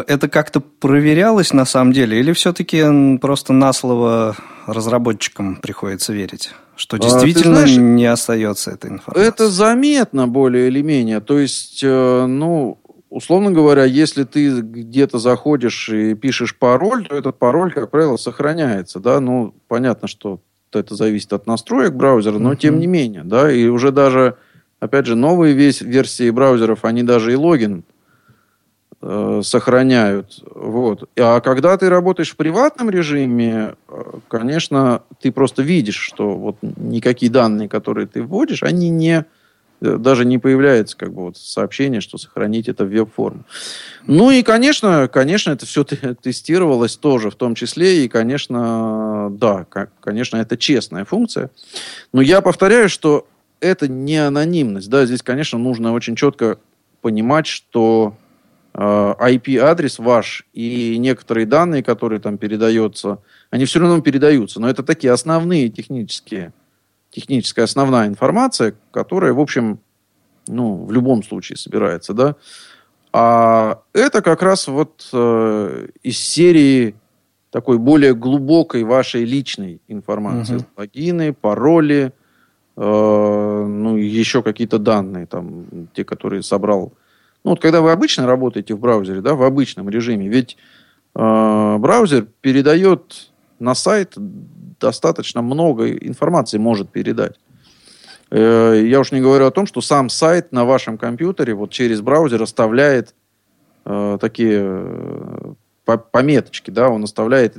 это 0.00 0.28
как-то 0.28 0.60
проверялось 0.60 1.52
на 1.52 1.64
самом 1.64 1.92
деле, 1.92 2.18
или 2.18 2.32
все-таки 2.32 2.82
просто 3.18 3.52
на 3.52 3.72
слово 3.72 4.36
разработчикам 4.66 5.56
приходится 5.56 6.12
верить? 6.12 6.50
Что 6.76 6.96
а, 6.96 7.00
действительно 7.00 7.62
а, 7.62 7.66
знаешь, 7.66 7.76
не 7.76 8.06
остается 8.06 8.70
этой 8.70 8.90
информации? 8.90 9.28
Это 9.28 9.50
заметно 9.50 10.26
более 10.26 10.68
или 10.68 10.82
менее. 10.82 11.20
То 11.20 11.38
есть, 11.38 11.80
э, 11.84 12.26
ну, 12.26 12.78
условно 13.10 13.50
говоря, 13.50 13.84
если 13.84 14.24
ты 14.24 14.60
где-то 14.60 15.18
заходишь 15.18 15.90
и 15.90 16.14
пишешь 16.14 16.56
пароль, 16.56 17.06
то 17.06 17.16
этот 17.16 17.38
пароль, 17.38 17.72
как 17.72 17.90
правило, 17.90 18.16
сохраняется. 18.16 19.00
Да? 19.00 19.20
Ну, 19.20 19.54
понятно, 19.68 20.08
что 20.08 20.40
это 20.72 20.94
зависит 20.94 21.32
от 21.34 21.46
настроек 21.46 21.92
браузера, 21.92 22.38
но 22.38 22.52
uh-huh. 22.52 22.56
тем 22.56 22.78
не 22.78 22.86
менее. 22.86 23.24
Да? 23.24 23.52
И 23.52 23.66
уже 23.66 23.92
даже, 23.92 24.36
опять 24.80 25.04
же, 25.04 25.16
новые 25.16 25.52
версии 25.52 26.30
браузеров, 26.30 26.86
они 26.86 27.02
даже 27.02 27.32
и 27.32 27.36
логин 27.36 27.84
Э, 29.04 29.40
сохраняют. 29.42 30.44
Вот. 30.54 31.10
А 31.18 31.40
когда 31.40 31.76
ты 31.76 31.88
работаешь 31.88 32.30
в 32.30 32.36
приватном 32.36 32.88
режиме, 32.88 33.74
э, 33.88 34.02
конечно, 34.28 35.02
ты 35.20 35.32
просто 35.32 35.62
видишь, 35.62 35.96
что 35.96 36.36
вот 36.36 36.58
никакие 36.62 37.30
данные, 37.30 37.68
которые 37.68 38.06
ты 38.06 38.22
вводишь, 38.22 38.62
они 38.62 38.90
не 38.90 39.24
э, 39.80 39.96
даже 39.96 40.24
не 40.24 40.38
появляется 40.38 40.96
как 40.96 41.12
бы 41.12 41.22
вот 41.22 41.36
сообщение, 41.36 42.00
что 42.00 42.16
сохранить 42.16 42.68
это 42.68 42.84
в 42.84 42.90
веб-форму. 42.90 43.44
Ну 44.06 44.30
и, 44.30 44.44
конечно, 44.44 45.08
конечно, 45.08 45.50
это 45.50 45.66
все 45.66 45.82
тестировалось 45.82 46.96
тоже 46.96 47.30
в 47.30 47.34
том 47.34 47.56
числе, 47.56 48.04
и, 48.04 48.08
конечно, 48.08 49.30
да, 49.32 49.66
конечно, 49.98 50.36
это 50.36 50.56
честная 50.56 51.04
функция. 51.04 51.50
Но 52.12 52.22
я 52.22 52.40
повторяю, 52.40 52.88
что 52.88 53.26
это 53.58 53.88
не 53.88 54.18
анонимность, 54.18 54.88
да, 54.88 55.06
здесь, 55.06 55.22
конечно, 55.22 55.58
нужно 55.58 55.92
очень 55.92 56.14
четко 56.14 56.58
понимать, 57.00 57.48
что 57.48 58.14
IP-адрес 58.74 59.98
э, 59.98 60.02
ваш 60.02 60.46
и 60.52 60.96
некоторые 60.98 61.46
данные, 61.46 61.82
которые 61.82 62.20
там 62.20 62.38
передаются, 62.38 63.18
они 63.50 63.64
все 63.64 63.80
равно 63.80 64.00
передаются. 64.00 64.60
Но 64.60 64.68
это 64.68 64.82
такие 64.82 65.12
основные 65.12 65.68
технические, 65.68 66.52
техническая 67.10 67.64
основная 67.64 68.08
информация, 68.08 68.74
которая, 68.90 69.32
в 69.32 69.40
общем, 69.40 69.80
ну, 70.46 70.84
в 70.84 70.92
любом 70.92 71.22
случае 71.22 71.56
собирается, 71.56 72.14
да. 72.14 72.36
А 73.12 73.82
это 73.92 74.22
как 74.22 74.42
раз 74.42 74.68
вот 74.68 75.08
э, 75.12 75.88
из 76.02 76.18
серии 76.18 76.94
такой 77.50 77.76
более 77.76 78.14
глубокой 78.14 78.82
вашей 78.84 79.24
личной 79.24 79.82
информации. 79.86 80.56
Угу. 80.56 80.64
Логины, 80.78 81.34
пароли, 81.34 82.12
э, 82.76 82.80
ну, 82.80 83.96
еще 83.98 84.42
какие-то 84.42 84.78
данные, 84.78 85.26
там, 85.26 85.88
те, 85.92 86.04
которые 86.04 86.42
собрал. 86.42 86.94
Ну, 87.44 87.50
вот 87.50 87.60
когда 87.60 87.80
вы 87.80 87.90
обычно 87.90 88.26
работаете 88.26 88.74
в 88.74 88.80
браузере, 88.80 89.20
да, 89.20 89.34
в 89.34 89.42
обычном 89.42 89.88
режиме, 89.88 90.28
ведь 90.28 90.56
э, 91.14 91.76
браузер 91.78 92.26
передает 92.40 93.30
на 93.58 93.74
сайт 93.74 94.14
достаточно 94.16 95.42
много 95.42 95.92
информации 95.92 96.58
может 96.58 96.90
передать. 96.90 97.38
Э, 98.30 98.80
я 98.84 99.00
уж 99.00 99.12
не 99.12 99.20
говорю 99.20 99.46
о 99.46 99.50
том, 99.50 99.66
что 99.66 99.80
сам 99.80 100.08
сайт 100.08 100.52
на 100.52 100.64
вашем 100.64 100.98
компьютере 100.98 101.54
вот 101.54 101.70
через 101.70 102.00
браузер 102.00 102.42
оставляет 102.42 103.14
э, 103.84 104.18
такие 104.20 104.60
э, 104.62 105.54
пометочки, 106.12 106.70
да, 106.70 106.88
он 106.90 107.04
оставляет 107.04 107.56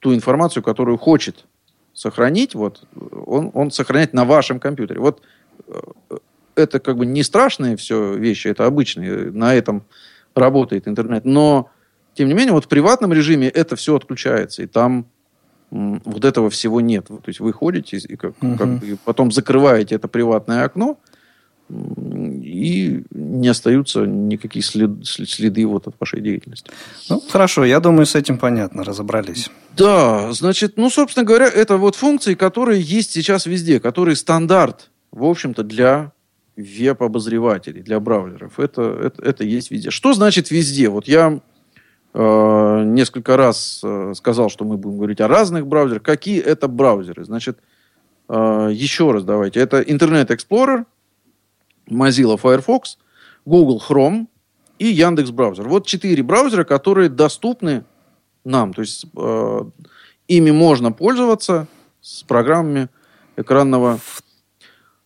ту 0.00 0.14
информацию, 0.14 0.62
которую 0.62 0.98
хочет 0.98 1.46
сохранить, 1.92 2.54
вот, 2.54 2.86
он, 3.26 3.50
он 3.54 3.70
сохраняет 3.70 4.12
на 4.12 4.24
вашем 4.24 4.58
компьютере. 4.58 5.00
Вот 5.00 5.22
э, 5.68 5.80
это 6.56 6.80
как 6.80 6.96
бы 6.96 7.06
не 7.06 7.22
страшные 7.22 7.76
все 7.76 8.14
вещи, 8.14 8.48
это 8.48 8.66
обычные, 8.66 9.30
на 9.30 9.54
этом 9.54 9.84
работает 10.34 10.88
интернет, 10.88 11.24
но 11.24 11.70
тем 12.14 12.28
не 12.28 12.34
менее, 12.34 12.52
вот 12.52 12.66
в 12.66 12.68
приватном 12.68 13.12
режиме 13.12 13.48
это 13.48 13.76
все 13.76 13.96
отключается, 13.96 14.62
и 14.62 14.66
там 14.66 15.06
вот 15.70 16.24
этого 16.24 16.50
всего 16.50 16.80
нет. 16.80 17.06
То 17.06 17.22
есть 17.26 17.40
вы 17.40 17.52
ходите 17.52 17.96
и 17.96 18.16
как, 18.16 18.34
угу. 18.40 18.56
как 18.56 18.68
бы 18.78 18.98
потом 19.04 19.32
закрываете 19.32 19.96
это 19.96 20.06
приватное 20.08 20.64
окно, 20.64 20.98
и 21.70 23.02
не 23.10 23.48
остаются 23.48 24.04
никакие 24.04 24.62
след, 24.62 24.90
следы 25.04 25.66
вот 25.66 25.86
от 25.86 25.96
вашей 25.98 26.20
деятельности. 26.20 26.70
Ну, 27.08 27.20
хорошо, 27.20 27.64
я 27.64 27.80
думаю, 27.80 28.04
с 28.04 28.14
этим 28.14 28.36
понятно, 28.36 28.84
разобрались. 28.84 29.50
Да, 29.74 30.30
значит, 30.32 30.76
ну, 30.76 30.90
собственно 30.90 31.24
говоря, 31.24 31.46
это 31.48 31.78
вот 31.78 31.96
функции, 31.96 32.34
которые 32.34 32.82
есть 32.82 33.12
сейчас 33.12 33.46
везде, 33.46 33.80
которые 33.80 34.14
стандарт, 34.14 34.90
в 35.10 35.24
общем-то, 35.24 35.62
для 35.62 36.12
веб-обозревателей, 36.56 37.82
для 37.82 38.00
браузеров. 38.00 38.58
Это, 38.58 38.82
это, 38.82 39.22
это 39.22 39.44
есть 39.44 39.70
везде. 39.70 39.90
Что 39.90 40.12
значит 40.12 40.50
везде? 40.50 40.88
Вот 40.88 41.08
я 41.08 41.40
э, 42.12 42.82
несколько 42.84 43.36
раз 43.36 43.80
э, 43.82 44.12
сказал, 44.14 44.48
что 44.48 44.64
мы 44.64 44.76
будем 44.76 44.98
говорить 44.98 45.20
о 45.20 45.28
разных 45.28 45.66
браузерах. 45.66 46.02
Какие 46.02 46.40
это 46.40 46.68
браузеры? 46.68 47.24
Значит, 47.24 47.58
э, 48.28 48.70
еще 48.72 49.10
раз 49.10 49.24
давайте. 49.24 49.60
Это 49.60 49.80
Internet 49.80 50.28
Explorer, 50.28 50.84
Mozilla 51.88 52.38
Firefox, 52.38 52.98
Google 53.44 53.82
Chrome 53.86 54.26
и 54.78 54.86
Яндекс 54.86 55.30
браузер. 55.30 55.68
Вот 55.68 55.86
четыре 55.86 56.22
браузера, 56.22 56.64
которые 56.64 57.08
доступны 57.08 57.84
нам. 58.44 58.74
То 58.74 58.82
есть 58.82 59.06
э, 59.16 59.64
ими 60.28 60.50
можно 60.50 60.92
пользоваться 60.92 61.66
с 62.00 62.22
программами 62.22 62.88
экранного 63.36 63.98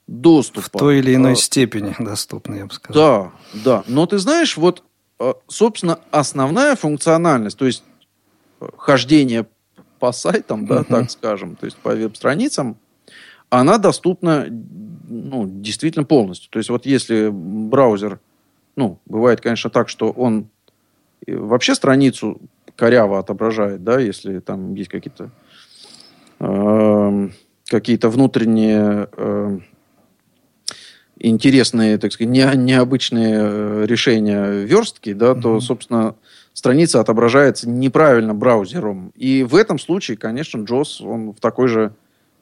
доступа. 0.08 0.66
В 0.66 0.70
той 0.70 0.98
или 0.98 1.14
иной 1.14 1.32
а, 1.32 1.36
степени 1.36 1.94
доступны, 1.98 2.56
я 2.56 2.66
бы 2.66 2.72
сказал. 2.72 3.32
Да, 3.54 3.62
да. 3.64 3.84
Но 3.86 4.06
ты 4.06 4.18
знаешь, 4.18 4.56
вот, 4.56 4.82
э, 5.20 5.34
собственно, 5.46 6.00
основная 6.10 6.74
функциональность, 6.74 7.56
то 7.56 7.66
есть 7.66 7.84
э, 8.60 8.66
хождение 8.76 9.46
по 10.00 10.12
сайтам, 10.12 10.66
да, 10.66 10.78
uh-huh. 10.78 10.88
так 10.88 11.10
скажем, 11.10 11.56
то 11.56 11.66
есть 11.66 11.76
по 11.76 11.94
веб-страницам, 11.94 12.76
она 13.50 13.78
доступна 13.78 14.46
ну, 14.48 15.46
действительно 15.46 16.04
полностью. 16.04 16.50
То 16.50 16.58
есть 16.58 16.70
вот 16.70 16.86
если 16.86 17.28
браузер, 17.30 18.18
ну, 18.76 18.98
бывает, 19.06 19.40
конечно, 19.40 19.70
так, 19.70 19.88
что 19.88 20.10
он 20.10 20.48
э, 21.26 21.36
вообще 21.36 21.74
страницу 21.74 22.40
коряво 22.76 23.18
отображает, 23.18 23.84
да, 23.84 23.98
если 23.98 24.38
там 24.38 24.74
есть 24.74 24.88
какие-то 24.88 25.30
э, 26.40 27.28
какие-то 27.66 28.08
внутренние 28.08 29.08
э, 29.12 29.58
интересные, 31.18 31.98
так 31.98 32.12
сказать, 32.12 32.30
не, 32.30 32.50
необычные 32.56 33.38
э, 33.40 33.84
решения 33.86 34.64
верстки, 34.64 35.12
да, 35.12 35.32
mm-hmm. 35.32 35.40
то, 35.40 35.60
собственно, 35.60 36.14
страница 36.52 37.00
отображается 37.00 37.68
неправильно 37.68 38.34
браузером. 38.34 39.12
И 39.16 39.42
в 39.42 39.54
этом 39.54 39.78
случае, 39.78 40.16
конечно, 40.16 40.58
JOS, 40.58 41.04
он 41.04 41.32
в 41.32 41.40
такой 41.40 41.68
же 41.68 41.92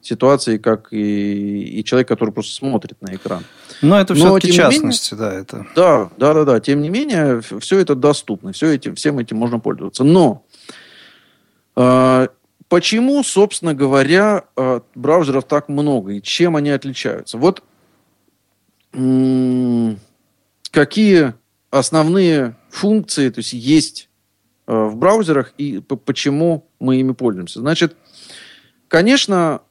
ситуации, 0.01 0.57
как 0.57 0.87
и, 0.91 1.79
и 1.79 1.83
человек, 1.83 2.07
который 2.07 2.31
просто 2.31 2.53
смотрит 2.53 3.01
на 3.01 3.15
экран. 3.15 3.43
Но 3.81 3.99
это 3.99 4.15
все-таки 4.15 4.51
частности, 4.51 5.13
менее, 5.13 5.29
да, 5.29 5.39
это. 5.39 5.67
Да, 5.75 6.09
да, 6.17 6.33
да, 6.33 6.45
да. 6.45 6.59
Тем 6.59 6.81
не 6.81 6.89
менее, 6.89 7.41
все 7.59 7.79
это 7.79 7.95
доступно, 7.95 8.51
все 8.51 8.71
этим, 8.71 8.95
всем 8.95 9.19
этим 9.19 9.37
можно 9.37 9.59
пользоваться. 9.59 10.03
Но 10.03 10.43
э, 11.75 12.27
почему, 12.69 13.23
собственно 13.23 13.73
говоря, 13.73 14.45
э, 14.55 14.81
браузеров 14.95 15.45
так 15.45 15.67
много 15.67 16.13
и 16.13 16.21
чем 16.21 16.55
они 16.55 16.69
отличаются? 16.69 17.37
Вот 17.37 17.63
какие 20.71 21.33
основные 21.69 22.55
функции, 22.69 23.29
то 23.29 23.39
есть 23.39 23.53
есть 23.53 24.09
э, 24.65 24.73
в 24.73 24.95
браузерах 24.95 25.53
и 25.57 25.79
почему 25.79 26.67
мы 26.79 26.97
ими 26.97 27.11
пользуемся? 27.13 27.59
Значит, 27.59 27.95
конечно, 28.87 29.61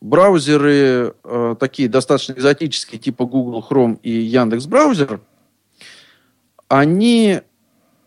браузеры 0.00 1.14
э, 1.24 1.56
такие 1.58 1.88
достаточно 1.88 2.34
экзотические, 2.34 3.00
типа 3.00 3.24
Google 3.24 3.64
Chrome 3.68 3.98
и 4.02 4.10
Яндекс 4.10 4.66
Браузер, 4.66 5.20
они 6.68 7.40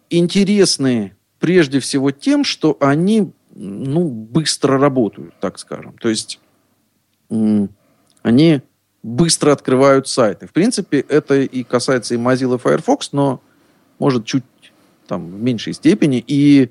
интересны 0.09 1.15
прежде 1.39 1.79
всего 1.79 2.11
тем, 2.11 2.43
что 2.43 2.77
они 2.79 3.31
ну, 3.53 4.07
быстро 4.09 4.77
работают, 4.77 5.33
так 5.39 5.57
скажем. 5.59 5.97
То 5.97 6.09
есть 6.09 6.39
они 8.21 8.61
быстро 9.03 9.51
открывают 9.51 10.07
сайты. 10.07 10.47
В 10.47 10.51
принципе, 10.51 10.99
это 10.99 11.41
и 11.41 11.63
касается 11.63 12.15
и 12.15 12.17
Mozilla 12.17 12.59
Firefox, 12.59 13.11
но 13.11 13.41
может 13.99 14.25
чуть 14.25 14.43
там 15.07 15.29
в 15.29 15.41
меньшей 15.41 15.73
степени. 15.73 16.23
И 16.25 16.69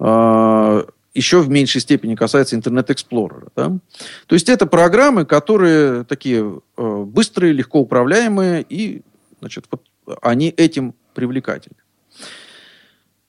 э, 0.00 0.84
еще 1.14 1.40
в 1.40 1.48
меньшей 1.48 1.80
степени 1.80 2.14
касается 2.16 2.56
Internet 2.56 2.88
Explorer. 2.88 3.48
Да? 3.54 3.78
То 4.26 4.34
есть 4.34 4.48
это 4.48 4.66
программы, 4.66 5.24
которые 5.24 6.04
такие 6.04 6.60
э, 6.76 7.04
быстрые, 7.06 7.52
легко 7.52 7.80
управляемые, 7.80 8.64
и 8.68 9.02
значит, 9.40 9.66
вот 9.70 9.82
они 10.20 10.48
этим 10.48 10.94
привлекательны. 11.14 11.76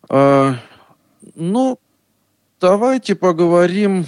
Э, 0.10 0.56
ну, 1.36 1.80
давайте 2.60 3.16
поговорим, 3.16 4.08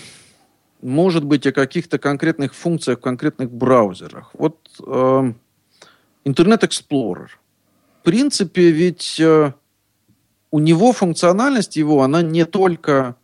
может 0.88 1.26
быть, 1.26 1.46
о 1.46 1.52
каких-то 1.52 2.00
конкретных 2.00 2.56
функциях 2.56 3.00
в 3.00 3.02
конкретных 3.02 3.52
браузерах. 3.52 4.32
Вот 4.34 4.58
э, 4.80 5.34
Internet 6.24 6.62
Explorer. 6.62 7.28
В 8.00 8.04
принципе, 8.04 8.72
ведь 8.72 9.20
э, 9.20 9.52
у 10.50 10.60
него 10.60 10.94
функциональность 10.94 11.76
его, 11.76 12.04
она 12.04 12.22
не 12.22 12.46
только 12.46 13.18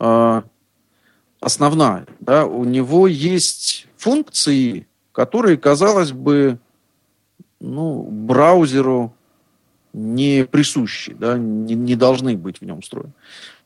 э, 0.00 0.42
основная. 1.40 2.06
Да? 2.20 2.46
У 2.46 2.64
него 2.64 3.06
есть 3.06 3.88
функции, 3.98 4.86
которые, 5.12 5.58
казалось 5.58 6.12
бы, 6.12 6.58
ну, 7.60 8.04
браузеру 8.04 9.14
не 9.92 10.44
присущи, 10.44 11.14
да, 11.14 11.36
не, 11.36 11.74
не 11.74 11.96
должны 11.96 12.36
быть 12.36 12.60
в 12.60 12.64
нем 12.64 12.80
встроены. 12.80 13.12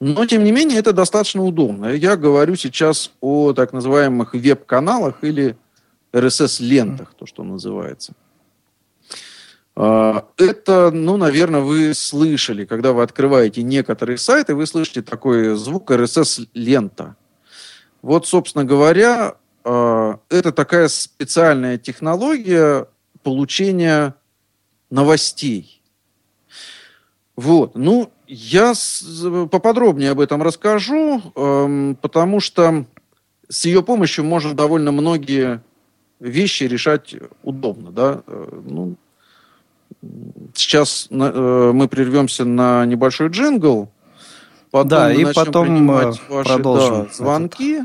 Но, 0.01 0.27
тем 0.27 0.45
не 0.45 0.53
менее, 0.53 0.79
это 0.79 0.93
достаточно 0.93 1.43
удобно. 1.43 1.87
Я 1.87 2.17
говорю 2.17 2.57
сейчас 2.57 3.13
о 3.21 3.53
так 3.53 3.73
называемых 3.73 4.35
веб-каналах 4.35 5.23
или 5.23 5.57
RSS-лентах, 6.13 7.15
то, 7.15 7.27
что 7.27 7.45
называется. 7.45 8.15
А, 9.77 10.27
это, 10.37 10.91
ну, 10.91 11.17
наверное, 11.17 11.61
вы 11.61 11.95
слышали, 11.95 12.65
когда 12.65 12.93
вы 12.93 13.03
открываете 13.03 13.63
некоторые 13.63 14.19
сайты, 14.19 14.55
вы 14.55 14.67
слышите 14.67 15.03
такой 15.03 15.55
звук 15.57 15.91
RSS-лента. 15.91 17.17
Вот, 18.03 18.27
собственно 18.27 18.65
говоря, 18.65 19.37
а, 19.65 20.19
это 20.31 20.53
такая 20.53 20.89
специальная 20.89 21.77
технология 21.77 22.89
получения 23.23 24.15
новостей. 24.91 25.76
Вот. 27.37 27.75
Ну, 27.75 28.11
я 28.27 28.73
поподробнее 29.51 30.11
об 30.11 30.21
этом 30.21 30.43
расскажу, 30.43 31.21
потому 32.01 32.41
что 32.41 32.87
с 33.49 33.65
ее 33.67 33.83
помощью 33.83 34.25
можно 34.25 34.55
довольно 34.55 34.91
многие 34.91 35.63
вещи 36.19 36.65
решать 36.65 37.15
удобно. 37.43 37.93
Да? 37.93 38.23
Э, 38.27 38.61
ну, 38.65 38.97
Сейчас 40.55 41.09
э, 41.11 41.71
мы 41.75 41.89
прервемся 41.89 42.45
на 42.45 42.85
небольшой 42.87 43.29
джингл. 43.29 43.89
Потом 44.71 44.89
да, 44.89 45.13
и 45.13 45.25
потом 45.33 45.67
принимать 45.67 46.21
ваши 46.29 46.49
продолжим 46.49 47.05
да, 47.05 47.13
звонки, 47.13 47.83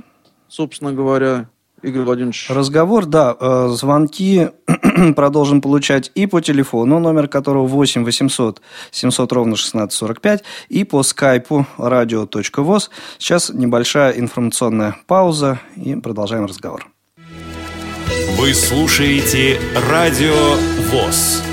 собственно 0.48 0.94
говоря. 0.94 1.50
Игорь 1.84 2.04
Владимирович? 2.04 2.48
Разговор, 2.50 3.06
да. 3.06 3.36
Э, 3.40 3.70
звонки 3.70 4.50
продолжим 5.16 5.62
получать 5.62 6.12
и 6.16 6.28
по 6.28 6.42
телефону, 6.42 7.00
номер 7.00 7.28
которого 7.28 7.68
8 7.68 8.04
800 8.04 8.62
700 8.92 9.32
ровно 9.32 9.54
1645, 9.54 10.44
и 10.70 10.84
по 10.84 11.04
скайпу 11.04 11.66
radio.voz. 11.78 12.90
Сейчас 13.18 13.50
небольшая 13.50 14.12
информационная 14.14 14.98
пауза, 15.08 15.60
и 15.76 15.96
продолжаем 15.96 16.46
разговор. 16.46 16.88
Вы 18.38 18.54
слушаете 18.54 19.60
Радио 19.90 20.56
ВОЗ. 20.92 21.44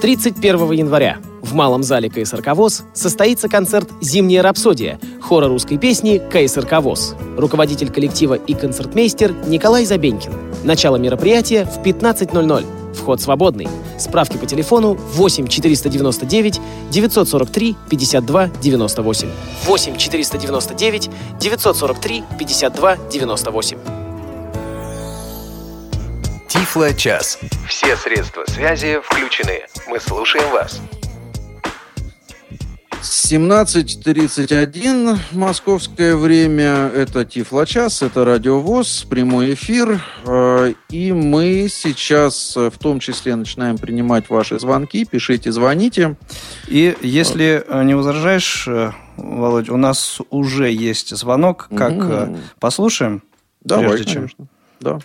31 0.00 0.72
января 0.72 1.18
в 1.54 1.56
Малом 1.56 1.84
зале 1.84 2.10
КСРК 2.10 2.48
ВОЗ 2.56 2.82
состоится 2.94 3.48
концерт 3.48 3.88
«Зимняя 4.00 4.42
рапсодия» 4.42 4.98
хора 5.22 5.46
русской 5.46 5.78
песни 5.78 6.18
КСРК 6.18 6.82
ВОЗ. 6.82 7.14
Руководитель 7.38 7.90
коллектива 7.90 8.34
и 8.34 8.54
концертмейстер 8.54 9.32
Николай 9.46 9.84
Забенькин. 9.84 10.32
Начало 10.64 10.96
мероприятия 10.96 11.64
в 11.64 11.78
15.00. 11.78 12.94
Вход 12.96 13.20
свободный. 13.20 13.68
Справки 14.00 14.36
по 14.36 14.46
телефону 14.46 14.94
8 14.94 15.46
499 15.46 16.60
943 16.90 17.76
52 17.88 18.48
98. 18.48 19.28
8 19.64 19.96
499 19.96 21.10
943 21.38 22.24
52 22.36 22.96
98. 22.96 23.78
Тифло-час. 26.48 27.38
Все 27.68 27.96
средства 27.96 28.42
связи 28.48 28.98
включены. 29.04 29.66
Мы 29.86 30.00
слушаем 30.00 30.50
вас. 30.50 30.80
17.31 33.04 35.18
московское 35.32 36.16
время. 36.16 36.90
Это 36.94 37.26
Тифлочас, 37.26 38.02
это 38.02 38.24
Радиовоз, 38.24 39.04
прямой 39.04 39.52
эфир. 39.52 40.00
Э, 40.26 40.72
и 40.88 41.12
мы 41.12 41.66
сейчас 41.68 42.56
э, 42.56 42.70
в 42.70 42.78
том 42.78 43.00
числе 43.00 43.36
начинаем 43.36 43.76
принимать 43.76 44.30
ваши 44.30 44.58
звонки. 44.58 45.04
Пишите, 45.04 45.52
звоните. 45.52 46.16
И 46.66 46.96
если 47.02 47.62
э, 47.66 47.84
не 47.84 47.94
возражаешь, 47.94 48.66
Володь, 49.18 49.68
у 49.68 49.76
нас 49.76 50.22
уже 50.30 50.70
есть 50.70 51.14
звонок. 51.14 51.68
Как 51.76 51.92
угу. 51.92 52.38
послушаем? 52.58 53.22
Давай, 53.60 53.88
прежде 53.88 54.06
чем. 54.06 54.14
конечно. 54.14 54.46
Да. 54.80 55.00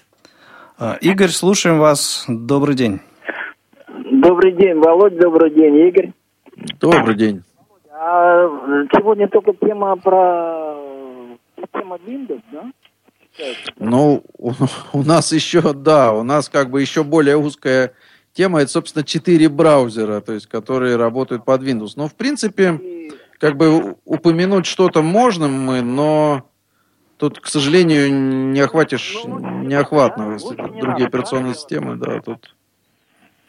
Игорь, 1.01 1.31
слушаем 1.31 1.79
вас. 1.79 2.23
Добрый 2.29 2.75
день. 2.75 3.01
Добрый 4.09 4.53
день, 4.53 4.77
Володь. 4.77 5.19
Добрый 5.19 5.53
день, 5.53 5.75
Игорь. 5.75 6.13
Добрый 6.79 7.15
день. 7.15 7.43
А 8.01 8.47
сегодня 8.95 9.27
только 9.27 9.51
тема 9.53 9.97
про 9.97 10.77
тема 11.73 11.97
Windows, 11.97 12.41
да? 12.49 12.71
Ну, 13.77 14.23
у, 14.37 14.53
у 14.93 15.03
нас 15.03 15.33
еще, 15.33 15.73
да, 15.73 16.13
у 16.13 16.23
нас 16.23 16.47
как 16.47 16.69
бы 16.69 16.79
еще 16.79 17.03
более 17.03 17.35
узкая 17.35 17.91
тема, 18.31 18.61
это, 18.61 18.71
собственно, 18.71 19.03
четыре 19.03 19.49
браузера, 19.49 20.21
то 20.21 20.31
есть, 20.31 20.47
которые 20.47 20.95
работают 20.95 21.43
под 21.43 21.61
Windows. 21.61 21.93
Но, 21.97 22.07
в 22.07 22.15
принципе, 22.15 22.79
как 23.37 23.57
бы 23.57 23.97
упомянуть 24.05 24.65
что-то 24.65 25.01
можно 25.01 25.49
мы, 25.49 25.81
но 25.81 26.49
тут, 27.17 27.41
к 27.41 27.47
сожалению, 27.47 28.13
не 28.53 28.61
охватишь 28.61 29.17
ну, 29.25 29.63
неохватно 29.63 30.37
другие 30.79 31.07
операционные 31.07 31.53
системы, 31.53 31.97
да, 31.97 32.21
тут... 32.21 32.55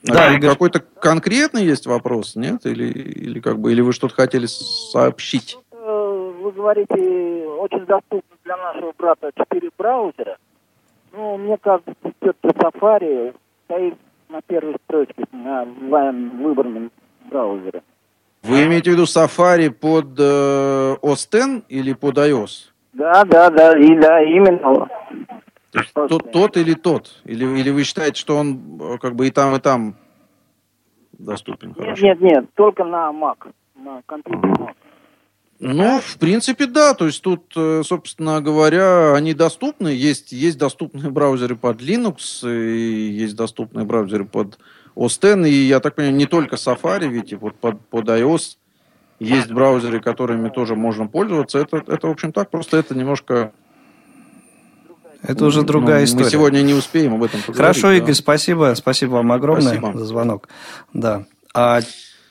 Да, 0.02 0.34
Игорь. 0.34 0.50
Какой-то 0.50 0.80
конкретный 0.80 1.64
есть 1.64 1.86
вопрос, 1.86 2.36
нет? 2.36 2.64
Или, 2.64 2.86
или 2.86 3.40
как 3.40 3.58
бы, 3.58 3.72
или 3.72 3.80
вы 3.80 3.92
что-то 3.92 4.14
хотели 4.14 4.46
сообщить? 4.46 5.58
Э, 5.72 6.32
вы 6.40 6.52
говорите, 6.52 6.94
очень 6.94 7.84
доступно 7.86 8.36
для 8.44 8.56
нашего 8.56 8.92
брата 8.96 9.30
четыре 9.36 9.70
браузера. 9.76 10.38
Ну, 11.12 11.36
мне 11.36 11.58
кажется, 11.60 11.92
все-таки 12.02 12.56
Safari 12.58 13.34
стоит 13.64 13.94
на 14.28 14.40
первой 14.42 14.76
строчке 14.84 15.24
на 15.32 15.64
выбранном 15.64 16.90
браузере. 17.30 17.82
Вы 18.42 18.64
имеете 18.64 18.90
в 18.90 18.94
виду 18.94 19.02
Safari 19.04 19.70
под 19.70 20.18
э, 20.18 20.96
OS 21.02 21.28
X 21.30 21.64
или 21.68 21.92
под 21.92 22.16
iOS? 22.16 22.70
Да, 22.94 23.24
да, 23.24 23.50
да, 23.50 23.78
и 23.78 23.94
да, 23.98 24.22
именно. 24.22 24.88
Тот, 25.94 26.32
тот 26.32 26.56
или 26.56 26.74
тот? 26.74 27.20
Или, 27.24 27.44
или 27.60 27.70
вы 27.70 27.84
считаете, 27.84 28.20
что 28.20 28.36
он 28.36 28.80
э, 28.80 28.98
как 28.98 29.14
бы 29.14 29.28
и 29.28 29.30
там, 29.30 29.54
и 29.54 29.60
там 29.60 29.94
доступен? 31.12 31.74
Нет, 31.78 32.00
нет, 32.00 32.20
нет, 32.20 32.54
только 32.54 32.84
на 32.84 33.10
Mac, 33.10 33.52
на 33.76 34.02
компьютере 34.06 34.52
Mac. 34.54 34.74
Ну, 35.62 36.00
в 36.00 36.16
принципе, 36.18 36.66
да. 36.66 36.94
То 36.94 37.06
есть 37.06 37.22
тут, 37.22 37.52
э, 37.54 37.82
собственно 37.84 38.40
говоря, 38.40 39.14
они 39.14 39.34
доступны. 39.34 39.88
Есть, 39.88 40.32
есть 40.32 40.58
доступные 40.58 41.10
браузеры 41.10 41.54
под 41.54 41.82
Linux, 41.82 42.50
и 42.50 43.10
есть 43.10 43.36
доступные 43.36 43.84
браузеры 43.84 44.24
под 44.24 44.58
OS 44.96 45.18
X. 45.18 45.46
И 45.46 45.66
я 45.66 45.80
так 45.80 45.94
понимаю, 45.94 46.16
не 46.16 46.26
только 46.26 46.56
Safari, 46.56 47.08
ведь 47.08 47.32
и 47.32 47.36
вот 47.36 47.56
под, 47.56 47.78
под 47.88 48.08
iOS 48.08 48.56
есть 49.18 49.52
браузеры, 49.52 50.00
которыми 50.00 50.48
тоже 50.48 50.76
можно 50.76 51.06
пользоваться. 51.06 51.58
Это, 51.58 51.84
это, 51.86 52.06
в 52.08 52.10
общем, 52.10 52.32
так. 52.32 52.48
Просто 52.48 52.78
это 52.78 52.94
немножко 52.94 53.52
это 55.22 55.44
уже 55.44 55.62
другая 55.62 56.00
ну, 56.00 56.04
история. 56.04 56.24
Мы 56.24 56.30
сегодня 56.30 56.62
не 56.62 56.74
успеем 56.74 57.14
об 57.14 57.22
этом 57.22 57.40
поговорить. 57.40 57.58
Хорошо, 57.58 57.88
да. 57.88 57.96
Игорь, 57.96 58.14
спасибо. 58.14 58.74
Спасибо 58.76 59.12
вам 59.12 59.32
огромное 59.32 59.78
спасибо. 59.78 59.98
за 59.98 60.04
звонок. 60.04 60.48
Да. 60.92 61.24
А 61.54 61.80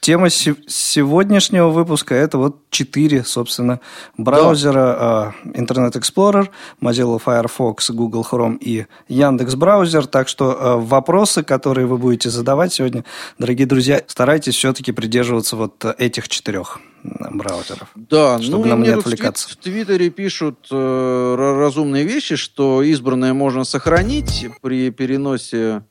Тема 0.02 0.30
сегодняшнего 0.30 1.70
выпуска– 1.70 2.16
это 2.16 2.38
вот 2.38 2.70
четыре, 2.70 3.26
собственно, 3.26 3.82
браузера. 4.18 5.34
Да. 5.44 5.52
Internet 5.52 5.94
Explorer, 5.94 6.50
Mozilla 6.82 7.20
Firefox, 7.20 7.90
Google 7.92 8.26
Chrome 8.30 8.58
и 8.60 8.86
Яндекс 9.10 9.56
Браузер. 9.56 10.08
Так 10.08 10.30
что 10.30 10.58
а, 10.58 10.78
вопросы, 10.78 11.44
которые 11.44 11.86
вы 11.86 11.98
будете 11.98 12.30
задавать 12.30 12.72
сегодня, 12.72 13.04
дорогие 13.38 13.68
друзья, 13.68 14.02
старайтесь 14.08 14.56
все-таки 14.56 14.94
придерживаться 14.94 15.58
вот 15.58 15.84
этих 15.98 16.30
четырех 16.30 16.80
браузеров. 17.04 17.90
Да, 17.96 18.42
чтобы 18.42 18.66
ну, 18.66 18.70
нам 18.70 18.84
не 18.84 18.90
отвлекаться. 18.90 19.50
В 19.50 19.56
Твиттере 19.58 20.10
пишут 20.10 20.68
э, 20.72 21.36
разумные 21.38 22.04
вещи, 22.06 22.36
что 22.36 22.82
избранное 22.84 23.34
можно 23.34 23.64
сохранить 23.64 24.48
при 24.62 24.90
переносе 24.92 25.84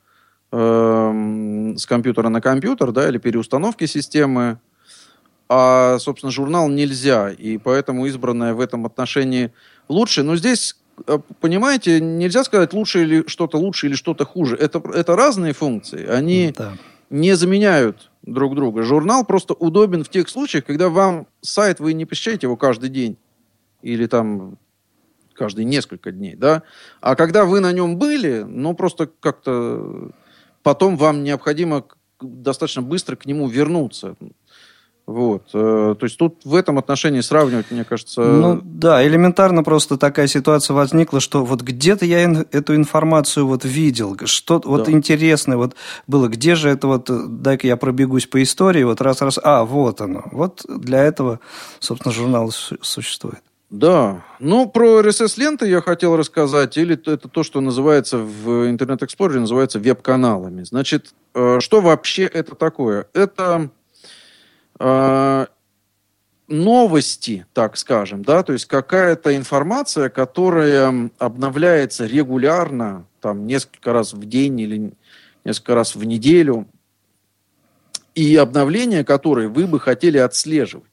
э, 0.53 1.75
с 1.77 1.87
компьютера 1.87 2.29
на 2.29 2.41
компьютер, 2.41 2.93
да, 2.93 3.09
или 3.09 3.19
переустановки 3.19 3.87
системы. 3.87 4.59
А, 5.49 5.99
собственно, 5.99 6.31
журнал 6.31 6.69
нельзя, 6.69 7.31
и 7.31 7.57
поэтому 7.57 8.07
избранное 8.07 8.53
в 8.55 8.61
этом 8.61 8.85
отношении 8.85 9.51
лучше. 9.89 10.23
Но 10.23 10.37
здесь, 10.37 10.77
э, 11.07 11.19
понимаете, 11.41 12.01
нельзя 12.01 12.45
сказать 12.45 12.73
лучше 12.75 13.03
или 13.03 13.25
что-то 13.27 13.59
лучше 13.59 13.87
или 13.87 13.95
что-то 13.95 14.27
хуже. 14.27 14.57
Это, 14.57 14.83
это 14.95 15.17
разные 15.17 15.55
функции. 15.55 16.07
Они 16.07 16.53
да. 16.57 16.75
не 17.09 17.35
заменяют 17.35 18.11
друг 18.23 18.55
друга. 18.55 18.83
Журнал 18.83 19.25
просто 19.25 19.55
удобен 19.55 20.05
в 20.05 20.11
тех 20.11 20.29
случаях, 20.29 20.67
когда 20.67 20.91
вам 20.91 21.27
сайт, 21.41 21.81
вы 21.81 21.95
не 21.95 22.05
посещаете 22.05 22.47
его 22.47 22.57
каждый 22.57 22.91
день 22.91 23.17
или 23.81 24.07
там 24.07 24.59
каждые 25.35 25.65
несколько 25.65 26.11
дней, 26.11 26.35
да, 26.35 26.65
а 27.01 27.15
когда 27.15 27.45
вы 27.45 27.61
на 27.61 27.73
нем 27.73 27.97
были, 27.97 28.43
ну, 28.43 28.75
просто 28.75 29.09
как-то 29.21 30.11
потом 30.62 30.97
вам 30.97 31.23
необходимо 31.23 31.85
достаточно 32.21 32.83
быстро 32.83 33.16
к 33.16 33.27
нему 33.27 33.49
вернуться. 33.49 34.16
Вот. 35.09 35.49
Э, 35.55 35.94
то 35.99 36.05
есть 36.05 36.18
тут 36.18 36.44
в 36.44 36.55
этом 36.55 36.77
отношении 36.77 37.23
сравнивать, 37.23 37.71
мне 37.71 37.83
кажется... 37.83 38.21
Ну 38.21 38.61
да, 38.62 39.07
элементарно 39.07 39.64
просто 39.64 39.97
такая 39.97 40.27
ситуация 40.27 40.75
возникла, 40.75 41.21
что 41.21 41.47
вот 41.47 41.62
где-то 41.62 42.05
я 42.05 42.25
эту 42.53 42.77
информацию 42.77 43.47
вот 43.47 43.64
видел, 43.64 44.18
что 44.27 44.59
да. 44.59 44.68
вот 44.68 44.90
интересное 44.90 45.57
вот 45.57 45.77
было, 46.07 46.29
где 46.29 46.55
же 46.57 46.68
это 46.68 46.88
вот, 46.88 47.11
дай-ка 47.40 47.66
я 47.66 47.79
пробегусь 47.79 48.27
по 48.27 48.42
истории, 48.42 48.83
вот 48.83 49.01
раз-раз, 49.01 49.38
а, 49.42 49.64
вот 49.64 50.03
оно. 50.03 50.25
Вот 50.31 50.66
для 50.68 51.03
этого, 51.05 51.40
собственно, 51.81 52.12
журнал 52.12 52.51
существует. 52.51 53.40
Да. 53.71 54.25
Ну, 54.39 54.69
про 54.69 55.01
RSS-ленты 55.01 55.69
я 55.69 55.83
хотел 55.83 56.17
рассказать. 56.17 56.77
Или 56.79 56.95
это 56.97 57.29
то, 57.29 57.43
что 57.43 57.61
называется 57.61 58.19
в 58.19 58.71
Internet 58.71 59.01
Explorer, 59.01 59.41
называется 59.41 59.79
веб-каналами. 59.79 60.63
Значит, 60.63 61.13
э, 61.35 61.61
что 61.61 61.81
вообще 61.83 62.23
это 62.23 62.55
такое? 62.55 63.09
Это 63.13 63.71
э, 64.81 65.47
новости, 66.49 67.47
так 67.53 67.77
скажем, 67.77 68.23
да, 68.23 68.43
то 68.43 68.55
есть 68.55 68.65
какая-то 68.65 69.37
информация, 69.37 70.09
которая 70.09 71.11
обновляется 71.19 72.07
регулярно, 72.07 73.05
там, 73.21 73.47
несколько 73.47 73.93
раз 73.93 74.15
в 74.15 74.25
день 74.25 74.59
или 74.61 74.93
несколько 75.45 75.75
раз 75.75 75.95
в 75.95 76.03
неделю, 76.05 76.67
и 78.15 78.35
обновления 78.35 79.05
которые 79.05 79.49
вы 79.49 79.67
бы 79.67 79.79
хотели 79.79 80.17
отслеживать. 80.19 80.91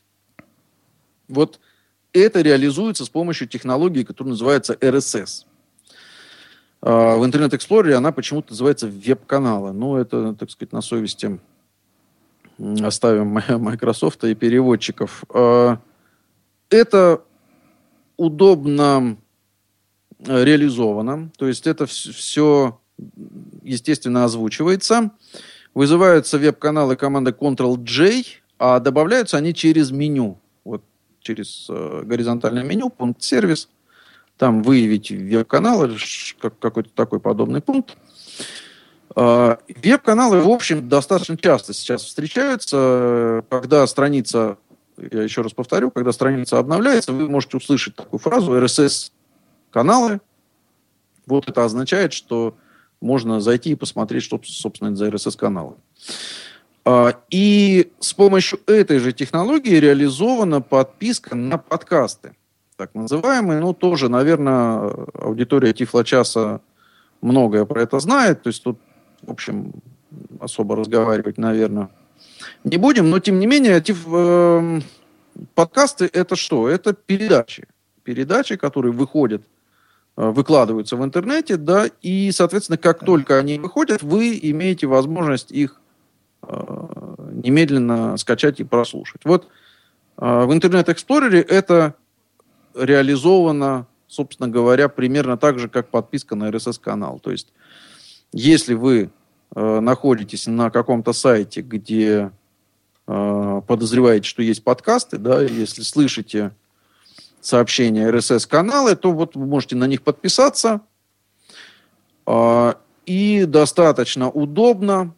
Вот 1.28 1.60
это 2.20 2.42
реализуется 2.42 3.06
с 3.06 3.10
помощью 3.10 3.48
технологии, 3.48 4.04
которая 4.04 4.32
называется 4.32 4.74
RSS. 4.74 5.46
А, 6.82 7.18
в 7.18 7.24
Internet 7.24 7.52
Explorer 7.52 7.94
она 7.94 8.12
почему-то 8.12 8.52
называется 8.52 8.88
веб-каналы. 8.88 9.74
Ну, 9.74 9.98
это, 9.98 10.34
так 10.34 10.50
сказать, 10.50 10.72
на 10.72 10.82
совести 10.82 11.40
оставим 12.58 13.28
Microsoft 13.50 14.24
и 14.24 14.34
переводчиков. 14.36 15.24
А, 15.34 15.80
это 16.70 17.22
удобно 18.18 19.18
реализовано. 20.20 21.32
То 21.38 21.48
есть 21.48 21.68
это 21.68 21.86
все, 21.86 22.80
естественно, 23.62 24.24
озвучивается. 24.24 25.12
Вызываются 25.74 26.38
веб-каналы 26.38 26.96
команды 26.96 27.32
Ctrl-J, 27.32 28.24
а 28.58 28.80
добавляются 28.80 29.36
они 29.36 29.54
через 29.54 29.92
меню. 29.92 30.40
Через 31.26 31.66
э, 31.70 32.04
горизонтальное 32.06 32.62
меню, 32.62 32.92
пункт 32.92 33.24
сервис. 33.24 33.68
Там 34.38 34.62
выявить 34.62 35.10
веб-канал 35.10 35.84
или 35.84 35.98
какой-то 36.40 36.90
такой 36.94 37.20
подобный 37.20 37.62
пункт. 37.62 37.98
Э, 39.16 39.58
веб-каналы, 39.68 40.42
в 40.42 40.50
общем, 40.50 40.88
достаточно 40.88 41.36
часто 41.36 41.74
сейчас 41.74 42.04
встречаются, 42.04 43.44
когда 43.50 43.88
страница, 43.88 44.60
я 44.98 45.24
еще 45.24 45.42
раз 45.42 45.54
повторю, 45.54 45.90
когда 45.90 46.12
страница 46.12 46.60
обновляется, 46.60 47.12
вы 47.12 47.28
можете 47.28 47.58
услышать 47.58 47.96
такую 47.96 48.20
фразу 48.20 48.54
RSS-каналы. 48.54 50.22
Вот 51.26 51.50
это 51.50 51.66
означает, 51.66 52.14
что 52.14 52.56
можно 53.02 53.42
зайти 53.42 53.72
и 53.72 53.76
посмотреть, 53.76 54.22
что, 54.22 54.40
собственно, 54.44 54.90
это 54.90 54.98
за 54.98 55.08
RSS-каналы. 55.08 55.74
А, 55.74 56.45
и 57.32 57.92
с 58.00 58.14
помощью 58.14 58.60
этой 58.68 59.00
же 59.00 59.12
технологии 59.12 59.76
реализована 59.76 60.62
подписка 60.62 61.36
на 61.36 61.58
подкасты, 61.58 62.36
так 62.78 62.94
называемые. 62.94 63.60
Ну, 63.60 63.74
тоже, 63.74 64.10
наверное, 64.10 64.92
аудитория 65.14 65.74
Тифлочаса 65.74 66.62
многое 67.22 67.66
про 67.66 67.82
это 67.82 68.00
знает. 68.00 68.44
То 68.44 68.50
есть 68.50 68.64
тут, 68.64 68.80
в 69.24 69.32
общем, 69.32 69.74
особо 70.40 70.76
разговаривать, 70.76 71.38
наверное, 71.38 71.90
не 72.64 72.78
будем. 72.78 73.10
Но, 73.10 73.20
тем 73.20 73.40
не 73.40 73.48
менее, 73.48 73.82
тиф, 73.82 74.06
э, 74.06 74.82
подкасты– 75.56 76.10
это 76.14 76.36
что? 76.36 76.70
Это 76.70 76.94
передачи. 76.94 77.68
Передачи, 78.04 78.58
которые 78.58 78.92
выходят 78.92 79.42
Э, 80.18 80.30
выкладываются 80.30 80.96
в 80.96 81.04
интернете, 81.04 81.58
да, 81.58 81.88
и, 82.02 82.32
соответственно, 82.32 82.78
как 82.78 83.04
только 83.04 83.38
они 83.38 83.60
выходят, 83.60 84.02
вы 84.02 84.40
имеете 84.42 84.88
возможность 84.88 85.52
их 85.52 85.82
немедленно 87.46 88.18
скачать 88.18 88.60
и 88.60 88.64
прослушать. 88.64 89.22
Вот 89.26 89.48
э, 90.18 90.46
в 90.46 90.54
Интернет 90.54 90.90
Эксплорере 90.90 91.42
это 91.42 91.96
реализовано, 92.74 93.88
собственно 94.08 94.50
говоря, 94.50 94.90
примерно 94.90 95.38
так 95.38 95.60
же, 95.60 95.70
как 95.70 95.90
подписка 95.90 96.36
на 96.36 96.50
RSS-канал. 96.50 97.20
То 97.20 97.32
есть, 97.32 97.54
если 98.32 98.74
вы 98.74 99.10
э, 99.56 99.80
находитесь 99.80 100.48
на 100.48 100.70
каком-то 100.70 101.14
сайте, 101.14 101.62
где 101.62 102.32
э, 103.08 103.62
подозреваете, 103.68 104.28
что 104.28 104.42
есть 104.42 104.64
подкасты, 104.64 105.18
да, 105.18 105.42
если 105.42 105.82
слышите 105.84 106.52
сообщения 107.42 108.10
RSS-каналы, 108.10 108.96
то 108.96 109.12
вот 109.12 109.36
вы 109.36 109.46
можете 109.46 109.76
на 109.76 109.86
них 109.86 110.02
подписаться. 110.02 110.82
А, 112.26 112.78
и 113.06 113.46
достаточно 113.46 114.30
удобно 114.30 115.14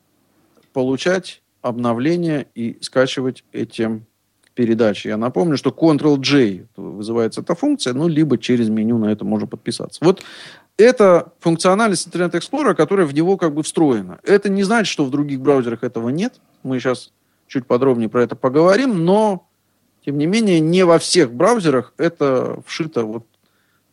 получать 0.78 1.42
обновления 1.64 2.46
и 2.54 2.78
скачивать 2.82 3.44
эти 3.52 4.00
передачи. 4.54 5.08
Я 5.08 5.18
напомню, 5.18 5.58
что 5.58 5.72
Ctrl-J 5.72 6.68
вызывается 6.76 7.42
эта 7.42 7.56
функция, 7.56 7.94
ну, 7.94 8.08
либо 8.08 8.38
через 8.38 8.70
меню 8.70 9.00
на 9.00 9.08
это 9.12 9.26
можно 9.26 9.48
подписаться. 9.48 10.06
Вот 10.06 10.22
это 10.78 11.34
функциональность 11.40 12.08
Internet 12.08 12.34
Explorer, 12.34 12.76
которая 12.76 13.08
в 13.08 13.14
него 13.16 13.38
как 13.38 13.56
бы 13.56 13.64
встроена. 13.64 14.20
Это 14.22 14.50
не 14.50 14.62
значит, 14.62 14.92
что 14.92 15.04
в 15.04 15.10
других 15.10 15.42
браузерах 15.42 15.84
этого 15.84 16.10
нет. 16.10 16.36
Мы 16.62 16.80
сейчас 16.80 17.12
чуть 17.48 17.66
подробнее 17.66 18.08
про 18.08 18.22
это 18.22 18.36
поговорим, 18.36 19.04
но 19.04 19.48
тем 20.06 20.20
не 20.20 20.28
менее, 20.28 20.60
не 20.60 20.86
во 20.86 21.00
всех 21.00 21.34
браузерах 21.34 21.96
это 21.98 22.62
вшито 22.68 23.04
вот 23.04 23.26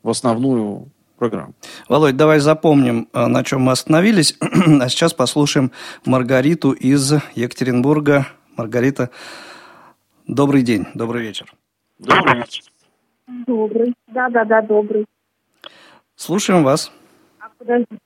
в 0.03 0.11
основную 0.11 0.91
программу. 1.17 1.55
Володь, 1.89 2.17
давай 2.17 2.39
запомним, 2.41 3.09
э, 3.13 3.27
на 3.27 3.45
чем 3.45 3.63
мы 3.63 3.73
остановились. 3.73 4.37
а 4.41 4.89
сейчас 4.89 5.15
послушаем 5.15 5.73
Маргариту 6.05 6.73
из 6.73 7.13
Екатеринбурга. 7.35 8.27
Маргарита, 8.57 9.11
добрый 10.27 10.63
день, 10.63 10.87
добрый 10.95 11.23
вечер. 11.23 11.53
Добрый 11.99 12.37
вечер. 12.37 12.63
Добрый, 13.47 13.95
да-да-да, 14.09 14.63
добрый. 14.63 15.07
Слушаем 16.17 16.63
вас. 16.63 16.93
А 17.41 17.49
подождите. 17.59 17.99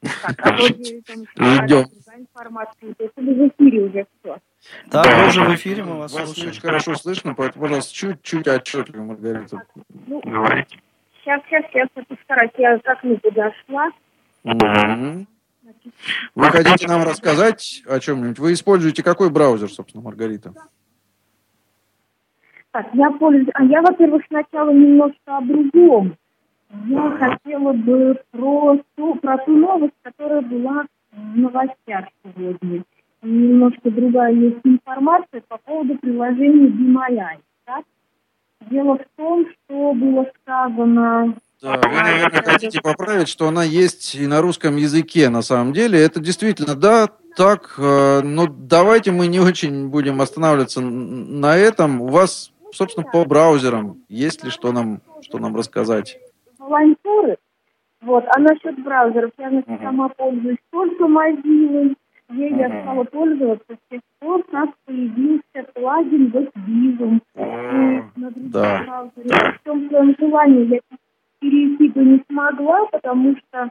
Так, 0.00 0.40
а 0.40 0.56
Ждем. 0.58 1.86
Информацию. 2.18 2.94
Это 2.98 3.20
в 3.20 3.48
эфире 3.48 3.82
уже 3.82 4.06
все. 4.20 4.38
Да, 4.86 5.04
мы 5.04 5.28
уже 5.28 5.44
в 5.44 5.54
эфире, 5.54 5.84
мы 5.84 5.98
вас, 5.98 6.12
вас 6.12 6.24
слушаем. 6.24 6.48
очень 6.48 6.60
хорошо 6.60 6.94
слышно, 6.94 7.34
поэтому, 7.34 7.64
пожалуйста, 7.64 7.94
чуть-чуть 7.94 8.48
отчетливо, 8.48 9.02
Маргарита. 9.02 9.62
Ну, 10.06 10.20
Говорите. 10.24 10.78
Сейчас, 11.26 11.42
сейчас, 11.46 11.64
сейчас, 11.72 11.88
я 11.96 12.04
постараюсь. 12.04 12.52
Я 12.56 12.78
к 12.78 12.88
окну 12.88 13.18
подошла. 13.18 13.88
Угу. 14.44 15.26
Вы 16.36 16.44
хотите 16.50 16.86
нам 16.86 17.02
рассказать 17.02 17.82
о 17.88 17.98
чем-нибудь? 17.98 18.38
Вы 18.38 18.52
используете 18.52 19.02
какой 19.02 19.28
браузер, 19.30 19.68
собственно, 19.68 20.04
Маргарита? 20.04 20.52
Так, 22.70 22.86
я 22.94 23.10
пользуюсь... 23.10 23.48
А 23.54 23.64
я, 23.64 23.82
во-первых, 23.82 24.22
сначала 24.28 24.70
немножко 24.70 25.38
о 25.38 25.40
другом. 25.40 26.16
Я 26.86 27.10
хотела 27.18 27.72
бы 27.72 28.22
про 28.30 28.78
ту, 28.94 29.16
про 29.16 29.38
ту 29.38 29.56
новость, 29.56 29.94
которая 30.02 30.42
была 30.42 30.84
в 31.10 31.38
новостях 31.38 32.06
сегодня 32.22 32.84
немножко 33.22 33.90
другая 33.90 34.32
есть 34.32 34.60
информация 34.62 35.42
по 35.48 35.58
поводу 35.58 35.96
приложения 35.98 36.68
Be 36.68 37.40
Так? 37.64 37.84
Дело 38.70 38.98
в 38.98 39.16
том, 39.16 39.46
что 39.46 39.92
было 39.92 40.26
сказано... 40.42 41.34
Да, 41.62 41.80
вы, 41.82 41.96
наверное, 41.96 42.42
хотите 42.42 42.80
поправить, 42.82 43.28
что 43.28 43.48
она 43.48 43.64
есть 43.64 44.14
и 44.14 44.26
на 44.26 44.42
русском 44.42 44.76
языке, 44.76 45.30
на 45.30 45.40
самом 45.42 45.72
деле. 45.72 45.98
Это 45.98 46.20
действительно, 46.20 46.74
да, 46.74 47.08
так, 47.34 47.74
э, 47.78 48.20
но 48.22 48.46
давайте 48.46 49.10
мы 49.10 49.26
не 49.26 49.40
очень 49.40 49.88
будем 49.88 50.20
останавливаться 50.20 50.80
на 50.80 51.56
этом. 51.56 52.02
У 52.02 52.08
вас, 52.08 52.52
собственно, 52.72 53.06
по 53.06 53.24
браузерам 53.24 54.02
есть 54.08 54.44
ли 54.44 54.50
что 54.50 54.72
нам, 54.72 55.00
что 55.22 55.38
нам 55.38 55.56
рассказать? 55.56 56.18
Волонтеры, 56.58 57.38
вот, 58.02 58.24
а 58.34 58.38
насчет 58.38 58.82
браузеров, 58.82 59.30
я 59.38 59.48
uh-huh. 59.48 59.82
сама 59.82 60.08
пользуюсь 60.10 60.58
только 60.70 61.04
Mozilla, 61.04 61.94
Ей 62.28 62.50
uh-huh. 62.50 62.58
я 62.58 62.82
стала 62.82 63.04
пользоваться 63.04 63.74
с 63.74 63.90
тех 63.90 64.00
пор, 64.18 64.42
как 64.50 64.70
появился 64.84 65.72
плагин 65.74 66.26
WebVisum. 66.26 67.20
Uh-huh. 67.36 68.02
Да. 68.16 69.10
В 69.14 69.58
том 69.64 69.88
своем 69.88 70.14
желании 70.18 70.74
я 70.74 70.80
перейти 71.38 71.88
бы 71.88 72.04
не 72.04 72.24
смогла, 72.28 72.86
потому 72.86 73.36
что 73.36 73.70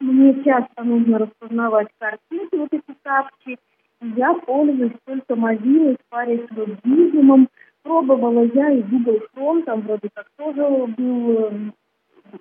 мне 0.00 0.42
часто 0.42 0.82
нужно 0.82 1.18
распознавать 1.18 1.88
картинки, 1.98 2.56
вот 2.56 2.72
эти 2.72 2.96
капчи. 3.02 3.58
Я 4.00 4.34
пользуюсь 4.34 4.92
только 5.04 5.36
в 5.36 6.10
паре 6.10 6.46
с 6.46 6.52
WebVisum. 6.52 7.46
Пробовала 7.84 8.44
я 8.54 8.70
и 8.70 8.82
Google 8.82 9.20
Chrome, 9.34 9.62
там 9.64 9.82
вроде 9.82 10.08
как 10.14 10.26
тоже 10.36 10.62
был 10.96 11.38
эм, 11.46 11.74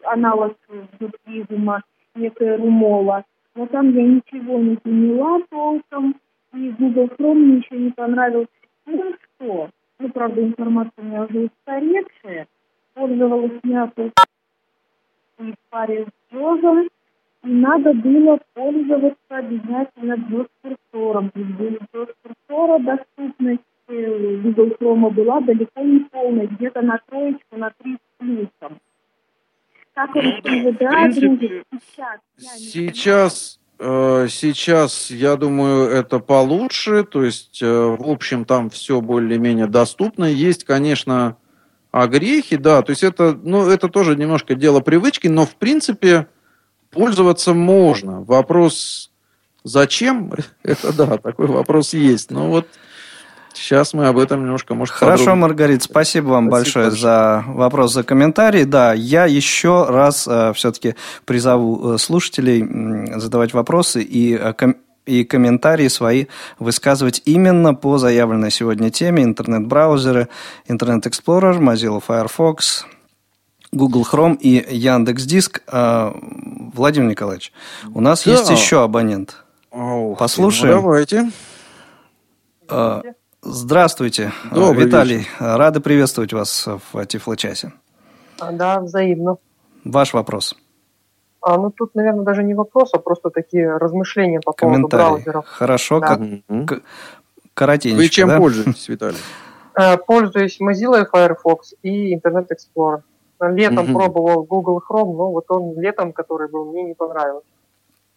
аналог 0.04 0.56
WebVisum, 1.00 1.82
некая 2.16 2.58
Румола 2.58 3.24
но 3.56 3.66
там 3.68 3.92
я 3.96 4.04
ничего 4.04 4.60
не 4.60 4.76
поняла 4.78 5.40
толком, 5.50 6.16
и 6.54 6.70
Google 6.72 7.10
Chrome 7.18 7.34
мне 7.36 7.58
еще 7.58 7.78
не 7.78 7.92
понравился. 7.92 8.52
Ну 8.86 9.14
что, 9.14 9.70
ну, 10.00 10.10
правда, 10.10 10.44
информация 10.44 10.94
у 10.98 11.04
меня 11.04 11.24
уже 11.24 11.50
устаревшая, 11.50 12.48
пользовалась 12.94 13.60
я 13.64 13.92
в 13.96 14.12
паре 15.70 16.06
с 16.06 16.34
Джозом, 16.34 16.88
и 17.44 17.48
надо 17.48 17.94
было 17.94 18.40
пользоваться 18.54 19.18
обязательно 19.30 20.14
джос-курсором. 20.14 21.32
Без 21.36 21.74
джос-курсора 21.94 22.80
доступность 22.80 23.62
э, 23.88 24.38
Google 24.38 24.76
Chrome 24.80 25.10
была 25.12 25.42
далеко 25.42 25.82
не 25.82 26.00
полная, 26.12 26.48
где-то 26.48 26.82
на 26.82 27.00
троечку, 27.08 27.58
на 27.58 27.72
три. 27.82 27.98
Как 29.94 30.16
он 30.16 30.26
ну, 30.26 30.42
принципе, 30.42 31.64
сейчас? 31.72 32.20
Сейчас, 32.38 33.60
э, 33.78 34.28
сейчас, 34.30 35.12
я 35.12 35.36
думаю, 35.36 35.88
это 35.90 36.20
получше. 36.20 37.04
То 37.04 37.24
есть, 37.24 37.62
э, 37.62 37.68
в 37.68 38.10
общем, 38.10 38.46
там 38.46 38.72
все 38.72 39.02
более-менее 39.02 39.68
доступно. 39.68 40.26
Есть, 40.26 40.64
конечно, 40.64 41.38
огрехи, 41.92 42.58
да. 42.58 42.82
То 42.82 42.90
есть 42.90 43.04
это, 43.04 43.38
ну, 43.44 43.70
это 43.70 43.88
тоже 43.88 44.16
немножко 44.16 44.56
дело 44.56 44.80
привычки, 44.80 45.28
но 45.28 45.46
в 45.46 45.56
принципе 45.56 46.28
пользоваться 46.90 47.54
можно. 47.54 48.22
Вопрос, 48.22 49.12
зачем? 49.64 50.34
Это 50.64 50.92
да, 50.92 51.18
такой 51.18 51.48
вопрос 51.48 51.94
есть. 51.94 52.32
Но 52.32 52.50
вот 52.50 52.68
Сейчас 53.54 53.94
мы 53.94 54.08
об 54.08 54.18
этом 54.18 54.42
немножко, 54.42 54.74
может, 54.74 54.96
Хорошо, 54.96 55.26
подробнее. 55.26 55.42
Маргарит, 55.42 55.84
спасибо 55.84 56.28
вам 56.28 56.48
спасибо 56.48 56.58
большое 56.58 56.86
большое. 56.86 57.02
за 57.02 57.44
вопрос, 57.48 57.94
за 57.94 58.04
комментарий. 58.04 58.66
Да, 58.66 58.94
я 58.94 59.26
еще 59.26 59.86
раз 59.88 60.28
э, 60.28 60.54
все-таки 60.54 60.96
призову 61.26 61.94
э, 61.94 61.98
слушателей 61.98 62.64
э, 62.64 63.20
задавать 63.20 63.54
вопросы 63.54 64.02
и 64.02 64.36
э, 64.36 64.54
ком 64.54 64.76
и 65.06 65.26
комментарии 65.26 65.90
свои 65.90 66.28
высказывать 66.60 67.22
именно 67.26 67.74
по 67.74 67.98
заявленной 67.98 68.52
сегодня 68.52 68.90
теме 68.90 69.24
интернет-браузеры, 69.24 70.30
Internet 70.68 71.04
Explorer, 71.04 71.60
Mozilla 71.60 72.02
Firefox, 72.02 72.86
Google 73.74 74.06
Chrome 74.10 74.38
и 74.38 74.66
Яндекс 74.74 75.24
Диск. 75.24 75.62
А, 75.68 76.16
Владимир 76.74 77.10
Николаевич, 77.10 77.52
у 77.94 78.00
нас 78.00 78.24
да. 78.24 78.32
есть 78.32 78.50
еще 78.50 78.84
абонент. 78.84 79.44
Ох, 79.72 80.18
Послушаем. 80.18 80.76
Ну, 80.76 80.82
давайте. 80.82 81.32
А, 83.44 83.50
здравствуйте, 83.50 84.32
Добрый 84.52 84.86
Виталий. 84.86 85.18
Вечер. 85.18 85.32
Рады 85.40 85.80
приветствовать 85.80 86.34
вас 86.34 86.68
в 86.68 87.06
Тифло-часе. 87.06 87.72
Да, 88.52 88.80
взаимно. 88.82 89.38
Ваш 89.84 90.14
вопрос. 90.14 90.56
А, 91.42 91.58
ну, 91.58 91.72
тут, 91.72 91.94
наверное, 91.96 92.24
даже 92.24 92.44
не 92.44 92.54
вопрос, 92.54 92.92
а 92.94 93.00
просто 93.00 93.30
такие 93.30 93.78
размышления 93.78 94.40
по 94.40 94.54
поводу 94.54 94.88
браузеров. 94.88 95.46
Хорошо, 95.48 96.00
да. 96.00 96.20
как, 96.68 96.82
коротенько. 97.54 97.98
Вы 97.98 98.10
чем 98.10 98.30
да? 98.30 98.38
пользуетесь, 98.38 98.88
Виталий? 98.88 99.18
Э, 99.76 99.98
пользуюсь 99.98 100.62
Mozilla 100.62 101.04
Firefox 101.12 101.74
и 101.82 102.16
Internet 102.16 102.50
Explorer. 102.52 103.02
Летом 103.42 103.86
угу. 103.86 103.94
пробовал 103.98 104.44
Google 104.44 104.84
Chrome, 104.88 105.18
но 105.18 105.32
вот 105.32 105.46
он 105.50 105.82
летом, 105.82 106.14
который 106.14 106.48
был, 106.48 106.72
мне 106.72 106.84
не 106.84 106.94
понравился. 106.94 107.48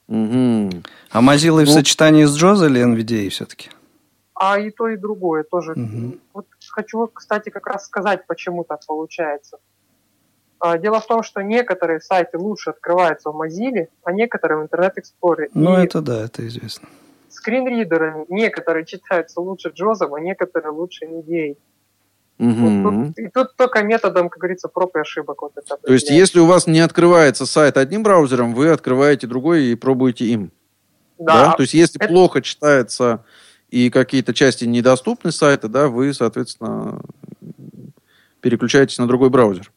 Угу. 0.09 0.83
А 1.13 1.23
Mozilla 1.23 1.61
ну, 1.61 1.65
в 1.65 1.71
сочетании 1.71 2.27
с 2.27 2.39
JAWS 2.39 2.67
или 2.67 2.85
NVDA 2.85 3.31
все-таки? 3.31 3.71
А 4.39 4.59
и 4.59 4.71
то, 4.71 4.89
и 4.89 4.97
другое 4.97 5.45
тоже. 5.45 5.73
Угу. 5.73 6.19
Вот 6.35 6.47
хочу, 6.69 7.07
кстати, 7.07 7.49
как 7.49 7.67
раз 7.67 7.87
сказать, 7.87 8.27
почему 8.27 8.65
так 8.65 8.81
получается. 8.87 9.59
А, 10.59 10.79
дело 10.79 11.01
в 11.01 11.07
том, 11.07 11.23
что 11.23 11.43
некоторые 11.43 12.01
сайты 12.01 12.39
лучше 12.39 12.71
открываются 12.71 13.31
в 13.31 13.43
Mozilla, 13.43 13.89
а 14.05 14.13
некоторые 14.13 14.61
в 14.61 14.65
Internet 14.65 14.93
Explorer. 14.99 15.49
Ну, 15.55 15.79
и 15.79 15.85
это 15.85 16.03
да, 16.03 16.25
это 16.25 16.47
известно. 16.47 16.89
Скринридерами 17.31 18.27
некоторые 18.29 18.85
читаются 18.85 19.41
лучше 19.41 19.71
Джозом, 19.71 20.15
а 20.15 20.21
некоторые 20.21 20.71
лучше 20.71 21.07
NVDA. 21.07 21.57
Угу. 22.39 22.51
Вот 22.51 23.07
тут, 23.07 23.19
и 23.19 23.29
тут 23.29 23.57
только 23.57 23.83
методом, 23.83 24.29
как 24.29 24.39
говорится, 24.39 24.69
проб 24.69 24.97
и 24.97 25.01
ошибок. 25.01 25.41
Вот 25.41 25.53
это 25.57 25.79
То 25.79 25.93
есть, 25.93 26.11
если 26.11 26.41
у 26.41 26.47
вас 26.47 26.67
не 26.67 26.81
открывается 26.81 27.47
сайт 27.47 27.79
одним 27.79 28.03
браузером, 28.03 28.55
вы 28.55 28.71
открываете 28.71 29.27
другой 29.27 29.65
и 29.65 29.75
пробуете 29.75 30.27
им. 30.27 30.53
Да. 31.19 31.47
да? 31.47 31.53
То 31.53 31.63
есть, 31.63 31.73
если 31.73 31.99
это... 31.99 32.09
плохо 32.09 32.43
читается 32.43 33.25
и 33.71 33.91
какие-то 33.91 34.33
части 34.35 34.65
недоступны 34.65 35.33
сайта, 35.33 35.69
да, 35.69 35.89
вы, 35.89 36.15
соответственно, 36.15 37.01
переключаетесь 38.41 38.99
на 38.99 39.07
другой 39.07 39.31
браузер. 39.31 39.73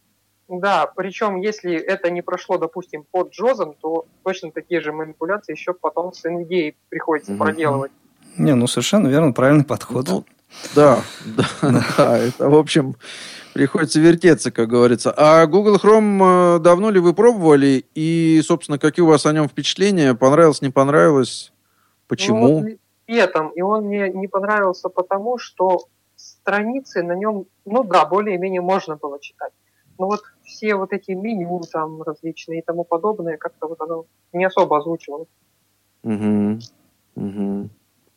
Да, 0.48 0.88
причем 0.96 1.36
если 1.38 1.76
это 1.76 2.10
не 2.10 2.24
прошло, 2.24 2.58
допустим, 2.58 3.06
под 3.10 3.32
Джозом, 3.32 3.76
то 3.80 4.06
точно 4.24 4.52
такие 4.52 4.82
же 4.82 4.92
манипуляции 4.92 5.54
еще 5.54 5.74
потом 5.74 6.12
с 6.12 6.26
NVDA 6.26 6.74
приходится 6.90 7.34
mm-hmm. 7.34 7.38
проделывать. 7.38 7.92
Не, 8.38 8.56
ну 8.56 8.66
совершенно 8.66 9.08
верно, 9.08 9.32
правильный 9.32 9.64
подход. 9.64 10.08
Ну, 10.08 10.26
да, 10.74 11.04
да, 11.26 11.48
да, 11.98 12.18
это, 12.18 12.50
в 12.50 12.56
общем, 12.56 12.96
приходится 13.54 14.00
вертеться, 14.00 14.50
как 14.50 14.70
говорится. 14.70 15.14
А 15.16 15.46
Google 15.46 15.76
Chrome 15.76 16.56
э, 16.58 16.60
давно 16.60 16.90
ли 16.90 17.00
вы 17.00 17.14
пробовали? 17.14 17.86
И, 17.94 18.42
собственно, 18.44 18.80
какие 18.80 19.04
у 19.04 19.08
вас 19.08 19.28
о 19.28 19.34
нем 19.34 19.48
впечатления? 19.48 20.16
Понравилось, 20.16 20.62
не 20.62 20.70
понравилось? 20.70 21.52
Почему? 22.08 22.62
Ну, 22.62 22.78
летом. 23.10 23.50
И 23.50 23.62
он 23.62 23.86
мне 23.86 24.10
не 24.10 24.28
понравился 24.28 24.90
потому, 24.90 25.38
что 25.38 25.88
страницы 26.16 27.04
на 27.04 27.14
нем, 27.14 27.46
ну 27.66 27.84
да, 27.84 28.06
более-менее 28.06 28.62
можно 28.62 28.96
было 28.96 29.20
читать. 29.20 29.52
Но 29.98 30.08
вот 30.08 30.22
все 30.44 30.76
вот 30.76 30.94
эти 30.94 31.12
меню 31.12 31.62
там 31.72 32.02
различные 32.02 32.60
и 32.60 32.62
тому 32.62 32.84
подобное, 32.84 33.38
как-то 33.38 33.68
вот 33.68 33.82
оно 33.82 34.06
не 34.34 34.46
особо 34.46 34.78
озвучивалось. 34.78 35.28
Угу. 36.04 36.60
Угу. 37.16 37.70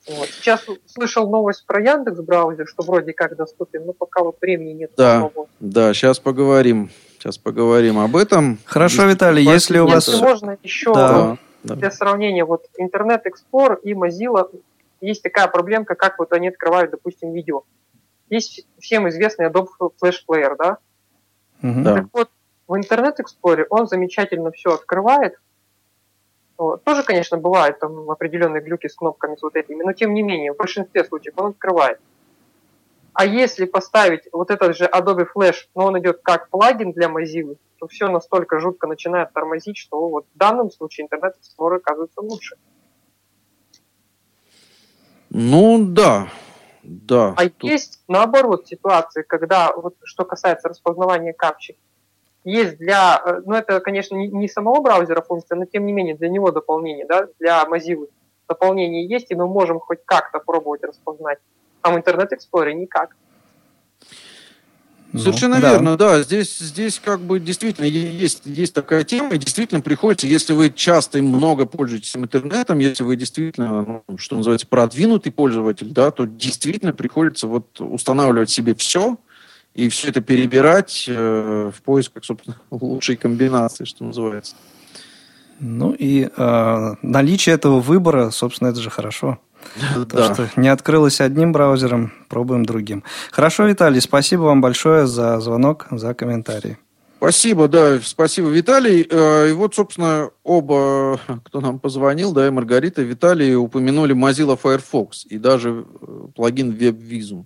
Вот. 0.09 0.29
Сейчас 0.29 0.67
слышал 0.87 1.29
новость 1.31 1.65
про 1.67 1.81
Яндекс 1.81 2.21
браузер, 2.21 2.67
что 2.67 2.83
вроде 2.83 3.13
как 3.13 3.37
доступен, 3.37 3.87
но 3.87 3.93
пока 3.93 4.23
вот 4.23 4.37
времени 4.41 4.73
нет. 4.73 4.93
Да, 4.97 5.31
да, 5.61 5.95
сейчас 5.95 6.19
поговорим. 6.19 6.91
Сейчас 7.19 7.39
поговорим 7.39 7.99
об 7.99 8.17
этом. 8.17 8.59
Хорошо, 8.65 9.05
Виталий, 9.05 9.45
если 9.45 9.79
у 9.79 9.87
вас... 9.87 10.09
Если 10.09 10.25
можно 10.25 10.59
еще 10.65 10.93
да, 10.93 11.39
для 11.63 11.77
да. 11.77 11.91
сравнения, 11.93 12.45
вот 12.45 12.67
Internet 12.81 13.23
Explorer 13.27 13.79
и 13.85 13.93
Mozilla, 13.95 14.51
есть 15.03 15.23
такая 15.23 15.49
проблемка, 15.49 15.95
как 15.95 16.19
вот 16.19 16.33
они 16.33 16.49
открывают, 16.49 16.91
допустим, 16.91 17.33
видео. 17.33 17.65
Есть 18.31 18.67
всем 18.79 19.09
известный 19.09 19.49
Adobe 19.49 19.69
Flash 19.79 20.21
Player, 20.29 20.57
да? 20.57 20.79
Угу. 21.63 21.85
Так 21.85 22.07
вот, 22.13 22.31
в 22.67 22.75
Internet 22.75 23.17
Explorer 23.19 23.67
он 23.69 23.87
замечательно 23.87 24.51
все 24.53 24.75
открывает, 24.75 25.37
вот. 26.63 26.85
Тоже, 26.85 27.03
конечно, 27.03 27.39
бывают 27.39 27.81
там 27.81 28.09
определенные 28.09 28.63
глюки 28.63 28.87
с 28.87 28.95
кнопками 28.95 29.35
с 29.35 29.43
вот 29.43 29.57
этими, 29.57 29.83
но 29.83 29.93
тем 29.93 30.15
не 30.15 30.23
менее, 30.23 30.53
в 30.53 30.57
большинстве 30.57 31.05
случаев 31.05 31.35
он 31.37 31.51
открывает. 31.51 31.99
А 33.15 33.27
если 33.27 33.67
поставить 33.67 34.29
вот 34.33 34.51
этот 34.51 34.77
же 34.77 34.85
Adobe 34.85 35.27
Flash, 35.35 35.67
но 35.75 35.87
он 35.87 35.99
идет 35.99 36.21
как 36.23 36.49
плагин 36.51 36.93
для 36.93 37.09
Mozilla, 37.09 37.57
то 37.79 37.89
все 37.89 38.09
настолько 38.09 38.61
жутко 38.61 38.87
начинает 38.87 39.33
тормозить, 39.33 39.77
что 39.77 40.09
вот 40.09 40.27
в 40.33 40.39
данном 40.39 40.71
случае 40.71 41.09
Internet 41.09 41.33
Explorer 41.33 41.77
оказывается 41.77 42.21
лучше. 42.21 42.57
Ну 45.35 45.87
да, 45.87 46.29
да. 46.83 47.35
А 47.37 47.49
тут... 47.49 47.71
есть 47.71 48.03
наоборот 48.07 48.67
ситуации, 48.69 49.23
когда 49.23 49.73
вот 49.75 49.95
что 50.05 50.25
касается 50.25 50.69
распознавания 50.69 51.33
капчи, 51.33 51.79
есть 52.45 52.77
для, 52.77 53.23
э, 53.25 53.41
ну 53.47 53.55
это, 53.55 53.81
конечно, 53.81 54.17
не 54.17 54.49
самого 54.49 54.83
браузера 54.83 55.23
функция, 55.23 55.57
но 55.57 55.65
тем 55.65 55.87
не 55.87 55.93
менее 55.93 56.17
для 56.17 56.29
него 56.29 56.51
дополнение, 56.51 57.07
да, 57.07 57.29
для 57.39 57.65
Mozilla 57.65 58.09
дополнение 58.47 59.07
есть, 59.07 59.31
и 59.31 59.35
мы 59.35 59.47
можем 59.47 59.81
хоть 59.81 60.01
как-то 60.05 60.39
пробовать 60.39 60.83
распознать. 60.85 61.39
А 61.81 61.91
в 61.93 61.97
Internet 61.97 62.31
Explorer 62.33 62.73
никак. 62.75 63.17
Ну, 65.13 65.19
Совершенно 65.19 65.61
да. 65.61 65.73
верно, 65.73 65.97
да. 65.99 66.23
Здесь, 66.23 66.59
здесь 66.59 66.99
как 66.99 67.21
бы 67.21 67.39
действительно 67.39 67.85
есть, 67.85 68.43
есть 68.47 68.73
такая 68.73 69.05
тема, 69.05 69.35
и 69.35 69.39
действительно 69.39 69.83
приходится, 69.83 70.27
если 70.27 70.55
вы 70.55 70.71
часто 70.71 71.19
и 71.19 71.21
много 71.21 71.67
пользуетесь 71.67 72.17
интернетом, 72.17 72.79
если 72.79 73.05
вы 73.05 73.17
действительно, 73.17 74.03
ну, 74.09 74.19
что 74.19 74.37
называется, 74.37 74.67
продвинутый 74.67 75.31
пользователь, 75.31 75.89
да, 75.89 76.11
то 76.11 76.25
действительно 76.25 76.95
приходится 76.95 77.47
вот 77.47 77.79
устанавливать 77.79 78.49
себе 78.49 78.75
все, 78.75 79.19
и 79.75 79.91
все 79.91 80.09
это 80.09 80.23
перебирать 80.23 81.05
э, 81.09 81.71
в 81.75 81.83
поисках, 81.83 82.25
собственно, 82.25 82.57
лучшей 82.71 83.17
комбинации, 83.17 83.85
что 83.85 84.05
называется. 84.05 84.57
Ну 85.65 85.95
и 85.97 86.29
э, 86.37 86.95
наличие 87.03 87.55
этого 87.55 87.79
выбора, 87.79 88.31
собственно, 88.31 88.69
это 88.69 88.81
же 88.81 88.91
хорошо. 88.91 89.39
То, 90.11 90.35
что 90.35 90.51
не 90.57 90.69
открылось 90.69 91.21
одним 91.21 91.53
браузером, 91.53 92.13
пробуем 92.29 92.65
другим. 92.65 93.05
Хорошо, 93.31 93.67
Виталий, 93.67 94.01
спасибо 94.01 94.43
вам 94.43 94.61
большое 94.61 95.07
за 95.07 95.39
звонок, 95.39 95.87
за 95.93 96.15
комментарий. 96.15 96.79
Спасибо, 97.19 97.69
да, 97.69 98.01
спасибо, 98.03 98.49
Виталий. 98.49 99.07
Э, 99.09 99.51
и 99.51 99.53
вот, 99.53 99.77
собственно, 99.77 100.31
оба, 100.43 101.21
кто 101.45 101.61
нам 101.61 101.79
позвонил, 101.79 102.33
да, 102.33 102.49
и 102.49 102.51
Маргарита, 102.51 103.03
и 103.03 103.05
Виталий 103.05 103.55
упомянули 103.55 104.17
Mozilla 104.17 104.59
Firefox 104.61 105.27
и 105.27 105.39
даже 105.39 105.87
э, 106.01 106.07
плагин 106.35 106.73
WebVisum. 106.73 107.45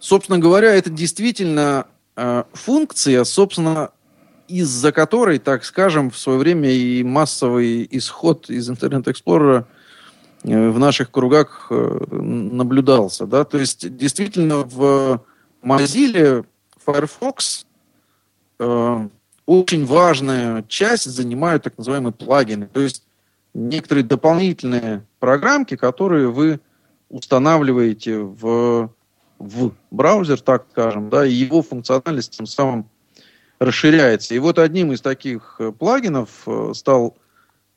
Собственно 0.00 0.40
говоря, 0.40 0.74
это 0.74 0.90
действительно 0.90 1.86
э, 2.16 2.42
функция, 2.52 3.22
собственно, 3.22 3.92
из-за 4.52 4.92
которой, 4.92 5.38
так 5.38 5.64
скажем, 5.64 6.10
в 6.10 6.18
свое 6.18 6.38
время 6.38 6.70
и 6.70 7.02
массовый 7.02 7.88
исход 7.90 8.50
из 8.50 8.68
Internet 8.68 9.04
Explorer 9.04 9.64
э, 10.44 10.68
в 10.70 10.78
наших 10.78 11.10
кругах 11.10 11.68
э, 11.70 12.06
наблюдался. 12.10 13.26
Да? 13.26 13.44
То 13.44 13.58
есть, 13.58 13.96
действительно, 13.96 14.58
в 14.58 15.22
Mozilla 15.62 16.44
Firefox 16.84 17.66
э, 18.58 19.08
очень 19.46 19.86
важная 19.86 20.64
часть 20.68 21.04
занимают 21.04 21.62
так 21.62 21.78
называемые 21.78 22.12
плагины. 22.12 22.66
То 22.66 22.80
есть, 22.80 23.04
некоторые 23.54 24.04
дополнительные 24.04 25.06
программки, 25.18 25.76
которые 25.76 26.28
вы 26.28 26.60
устанавливаете 27.08 28.18
в 28.18 28.90
в 29.42 29.72
браузер, 29.90 30.40
так 30.40 30.66
скажем, 30.70 31.10
да, 31.10 31.26
и 31.26 31.32
его 31.32 31.62
функциональность 31.62 32.36
тем 32.36 32.46
самым 32.46 32.88
расширяется. 33.64 34.34
И 34.34 34.38
вот 34.38 34.58
одним 34.58 34.92
из 34.92 35.00
таких 35.00 35.56
э, 35.58 35.72
плагинов 35.72 36.28
э, 36.46 36.72
стал 36.74 37.16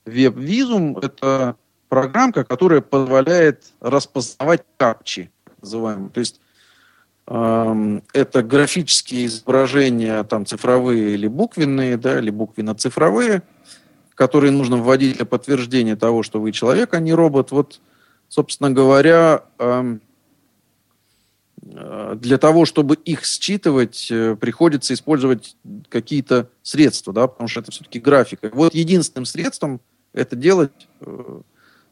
WebVisum. 0.04 1.04
Это 1.04 1.56
программка, 1.88 2.44
которая 2.44 2.80
позволяет 2.80 3.64
распознавать 3.80 4.64
капчи, 4.76 5.30
называемые. 5.62 6.10
То 6.10 6.20
есть 6.20 6.40
э, 7.28 8.00
это 8.12 8.42
графические 8.42 9.26
изображения, 9.26 10.22
там 10.24 10.46
цифровые 10.46 11.14
или 11.14 11.28
буквенные, 11.28 11.96
да, 11.96 12.18
или 12.18 12.30
буквенно-цифровые, 12.30 13.42
которые 14.14 14.50
нужно 14.50 14.76
вводить 14.76 15.16
для 15.16 15.26
подтверждения 15.26 15.96
того, 15.96 16.22
что 16.22 16.40
вы 16.40 16.52
человек, 16.52 16.94
а 16.94 17.00
не 17.00 17.14
робот. 17.14 17.50
Вот, 17.52 17.80
собственно 18.28 18.70
говоря, 18.70 19.44
э, 19.58 19.98
Э, 19.98 19.98
для 22.14 22.38
того, 22.38 22.64
чтобы 22.64 22.94
их 22.94 23.24
считывать, 23.24 24.08
э, 24.10 24.36
приходится 24.36 24.94
использовать 24.94 25.56
какие-то 25.88 26.48
средства, 26.62 27.12
да, 27.12 27.26
потому 27.26 27.48
что 27.48 27.60
это 27.60 27.70
все-таки 27.70 28.00
графика. 28.00 28.50
Вот 28.52 28.74
единственным 28.74 29.26
средством 29.26 29.80
это 30.12 30.36
делать 30.36 30.88
э, 31.00 31.40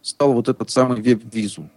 стал 0.02 0.32
вот 0.32 0.48
этот 0.48 0.70
самый 0.70 1.00
веб-визум. 1.00 1.70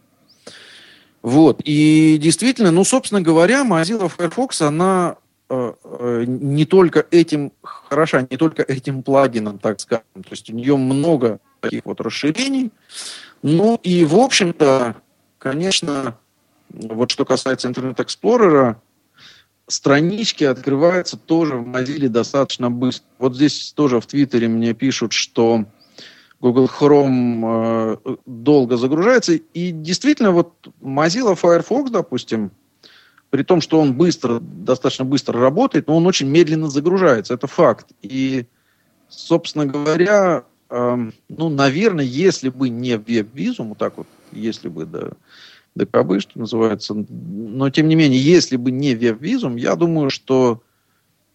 Вот. 1.21 1.61
И 1.65 2.17
действительно, 2.21 2.71
ну, 2.71 2.83
собственно 2.83 3.21
говоря, 3.21 3.65
Mozilla 3.65 4.07
Firefox, 4.09 4.61
она 4.61 5.17
э, 5.49 5.73
э, 5.83 6.23
не 6.27 6.65
только 6.65 7.05
этим 7.11 7.51
хороша, 7.61 8.25
не 8.29 8.37
только 8.37 8.63
этим 8.63 9.03
плагином, 9.03 9.59
так 9.59 9.79
скажем. 9.81 10.05
То 10.13 10.31
есть 10.31 10.49
у 10.49 10.53
нее 10.53 10.77
много 10.77 11.39
таких 11.59 11.85
вот 11.85 11.99
расширений. 11.99 12.71
Ну 13.41 13.79
и, 13.83 14.05
в 14.05 14.15
общем-то, 14.15 14.95
конечно, 15.37 16.17
вот 16.69 17.11
что 17.11 17.25
касается 17.25 17.69
Internet 17.69 17.97
Explorer, 17.97 18.75
странички 19.67 20.43
открываются 20.43 21.17
тоже 21.17 21.55
в 21.55 21.67
Mozilla 21.67 22.07
достаточно 22.07 22.71
быстро. 22.71 23.05
Вот 23.19 23.35
здесь 23.35 23.73
тоже 23.75 23.99
в 23.99 24.05
Твиттере 24.05 24.47
мне 24.47 24.73
пишут, 24.73 25.13
что 25.13 25.65
Google 26.39 26.67
Chrome 26.67 27.99
э, 28.05 28.15
долго 28.25 28.77
загружается. 28.77 29.33
И 29.33 29.71
действительно, 29.71 30.31
вот 30.31 30.53
Mozilla 30.81 31.35
Firefox, 31.35 31.91
допустим, 31.91 32.51
при 33.29 33.43
том, 33.43 33.59
что 33.59 33.79
он 33.79 33.93
быстро, 33.93 34.39
достаточно 34.39 35.03
быстро 35.03 35.39
работает, 35.39 35.87
но 35.87 35.97
он 35.97 36.05
очень 36.05 36.27
медленно 36.27 36.69
загружается. 36.69 37.33
Это 37.33 37.47
факт. 37.47 37.87
И, 38.01 38.45
собственно 39.09 39.65
говоря, 39.65 40.43
э, 40.69 41.11
ну, 41.27 41.49
наверное, 41.49 42.05
если 42.05 42.49
бы 42.49 42.69
не 42.69 42.97
веб-визум, 42.97 43.69
вот 43.69 43.79
так 43.79 43.97
вот, 43.97 44.07
если 44.31 44.69
бы, 44.69 44.85
да, 44.85 45.09
ДКБ, 45.77 46.19
что 46.19 46.39
называется, 46.39 46.93
но, 46.93 47.69
тем 47.69 47.87
не 47.87 47.95
менее, 47.95 48.19
если 48.19 48.57
бы 48.57 48.71
не 48.71 48.95
веб-визум, 48.95 49.55
я 49.55 49.75
думаю, 49.75 50.09
что 50.09 50.61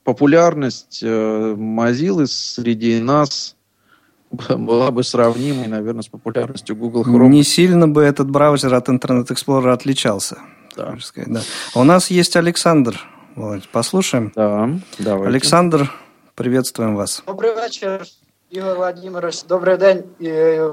популярность 0.05 1.01
э, 1.03 1.55
Mozilla 1.57 2.27
среди 2.27 3.01
нас 3.01 3.57
была 4.31 4.91
бы 4.91 5.05
сравнимой, 5.05 5.69
наверное, 5.69 6.03
с 6.03 6.09
популярностью 6.09 6.77
Google 6.77 7.05
Chrome. 7.05 7.29
Не 7.29 7.43
сильно 7.45 7.89
бы 7.89 8.03
этот 8.03 8.31
браузер 8.31 8.75
от 8.75 8.89
Internet 8.89 9.29
Explorer 9.29 9.73
отличался. 9.73 10.39
Да. 10.77 10.97
Сказать, 11.01 11.33
да. 11.33 11.43
А 11.75 11.81
у 11.81 11.85
нас 11.85 12.11
есть 12.11 12.37
Александр. 12.37 13.01
Володь, 13.37 13.69
послушаем? 13.69 14.33
Да, 14.35 14.71
давайте. 14.99 15.29
Александр, 15.29 15.91
приветствуем 16.35 16.97
вас. 16.97 17.23
Добрый 17.27 17.55
вечер, 17.55 18.05
Игорь 18.51 18.77
Владимирович. 18.77 19.45
Добрый 19.45 19.79
день, 19.79 20.05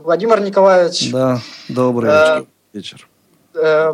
Владимир 0.03 0.41
Николаевич. 0.41 1.11
Да, 1.11 1.39
добрый 1.70 2.09
вечер. 2.09 2.47
вечер. 2.74 3.09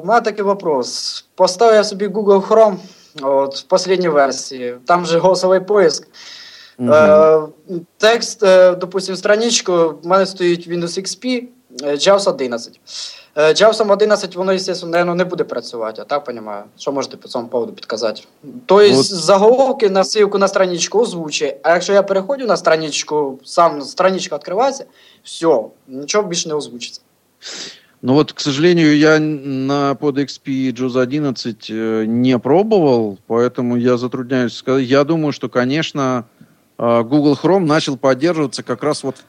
У 0.03 0.05
мене 0.05 0.22
такий 0.22 0.43
вопрос. 0.43 1.26
Поставив 1.36 1.76
я 1.76 1.84
собі 1.84 2.07
Google 2.07 2.47
Chrome 2.47 2.76
от, 3.22 3.55
в 3.55 3.63
последній 3.63 4.09
версії. 4.09 4.78
Там 4.86 5.05
же 5.05 5.20
голосовий 5.20 5.59
поиск. 5.59 6.07
Угу. 6.80 7.49
Текст, 7.97 8.39
допустим, 8.78 9.16
страничку, 9.16 9.74
в 10.03 10.07
мене 10.07 10.26
стоїть 10.26 10.68
Windows 10.68 10.99
XP, 10.99 11.43
JAWS 11.84 12.30
11. 12.30 12.80
JAWS 13.36 13.91
11, 13.91 14.36
воно, 14.36 14.57
звісно, 14.57 15.16
не 15.16 15.24
буде 15.24 15.43
працювати, 15.43 16.01
я 16.01 16.05
так 16.05 16.28
розумію? 16.28 16.63
Що 16.78 16.91
можете 16.91 17.18
по 17.18 17.28
цьому 17.28 17.47
поводу 17.47 17.74
підказати? 17.74 18.22
Тобто 18.66 18.95
вот. 18.95 19.05
заголовки 19.05 19.89
на 19.89 20.03
ссылку 20.03 20.38
на 20.38 20.47
страничку 20.47 20.99
озвучує, 20.99 21.57
а 21.63 21.74
якщо 21.74 21.93
я 21.93 22.03
переходжу 22.03 22.45
на 22.45 22.57
страничку, 22.57 23.39
сам 23.43 23.82
страничка 23.82 24.36
відкривається, 24.36 24.86
все, 25.24 25.59
нічого 25.88 26.28
більше 26.28 26.49
не 26.49 26.55
озвучиться. 26.55 27.01
Ну 28.02 28.14
вот, 28.14 28.34
к 28.34 28.39
сожалению, 28.39 28.98
я 28.98 29.20
на 29.20 29.96
под 29.96 30.18
XP 30.18 30.72
JAWS 30.72 31.02
11 31.02 31.70
не 32.08 32.38
пробовал, 32.38 33.18
поэтому 33.28 33.78
я 33.78 33.98
затрудняюсь 33.98 34.54
сказать. 34.54 34.86
Я 34.86 35.04
думаю, 35.04 35.32
что, 35.32 35.50
конечно, 35.50 36.26
а, 36.78 37.04
Google 37.04 37.38
Chrome 37.41 37.66
начал 37.66 37.98
поддерживаться 37.98 38.64
как 38.64 38.84
раз 38.84 39.04
вот 39.04 39.24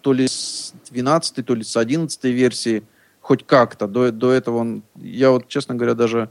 то 0.00 0.12
ли 0.12 0.28
с 0.28 0.72
12, 0.90 1.44
то 1.44 1.54
ли 1.54 1.64
с 1.64 1.76
11 1.76 2.24
версии, 2.24 2.84
хоть 3.20 3.44
как-то. 3.44 3.86
До, 3.86 4.12
до 4.12 4.32
этого 4.32 4.58
он, 4.58 4.82
я 4.96 5.30
вот, 5.30 5.48
честно 5.48 5.74
говоря, 5.74 5.94
даже 5.94 6.30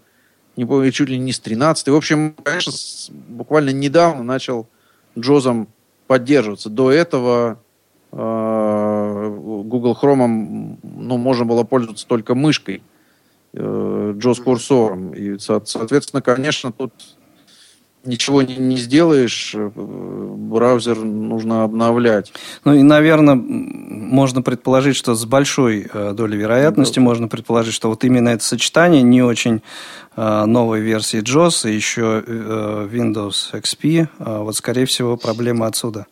не 0.56 0.66
помню, 0.66 0.92
чуть 0.92 1.10
ли 1.10 1.18
не 1.18 1.32
с 1.32 1.40
13. 1.40 1.90
В 1.90 1.96
общем, 1.96 2.36
конечно, 2.44 2.72
с, 2.72 3.10
буквально 3.12 3.72
недавно 3.72 4.24
начал 4.24 4.68
Джозом 5.18 5.68
поддерживаться. 6.08 6.70
До 6.70 6.92
этого 6.92 7.60
э, 8.12 9.38
Google 9.66 9.98
Chrome 10.00 10.73
ну, 11.08 11.18
можно 11.18 11.46
было 11.46 11.64
пользоваться 11.64 12.08
только 12.08 12.36
мышкой, 12.36 12.82
э, 13.54 14.14
Джоз 14.18 14.40
курсором. 14.40 15.14
И, 15.14 15.38
соответственно, 15.38 16.22
конечно, 16.22 16.72
тут 16.72 16.94
ничего 18.06 18.42
не, 18.42 18.58
не 18.58 18.78
сделаешь, 18.78 19.54
э, 19.56 19.70
браузер 19.76 20.98
нужно 20.98 21.64
обновлять. 21.64 22.34
Ну 22.66 22.74
и, 22.74 22.84
наверное, 22.84 23.36
можно 23.36 24.42
предположить, 24.42 24.96
что 24.96 25.16
с 25.16 25.26
большой 25.26 25.88
э, 25.92 26.14
долей 26.14 26.38
вероятности 26.38 26.96
да. 26.96 27.02
можно 27.02 27.28
предположить, 27.28 27.74
что 27.74 27.90
вот 27.90 28.04
именно 28.04 28.30
это 28.30 28.44
сочетание 28.44 29.02
не 29.02 29.22
очень 29.22 29.62
э, 30.16 30.46
новой 30.46 30.82
версии 30.82 31.22
JOS 31.22 31.70
и 31.70 31.76
еще 31.76 32.24
Windows 32.26 33.54
XP, 33.54 34.08
вот, 34.20 34.56
скорее 34.56 34.86
всего, 34.86 35.18
проблема 35.18 35.68
отсюда. 35.68 36.06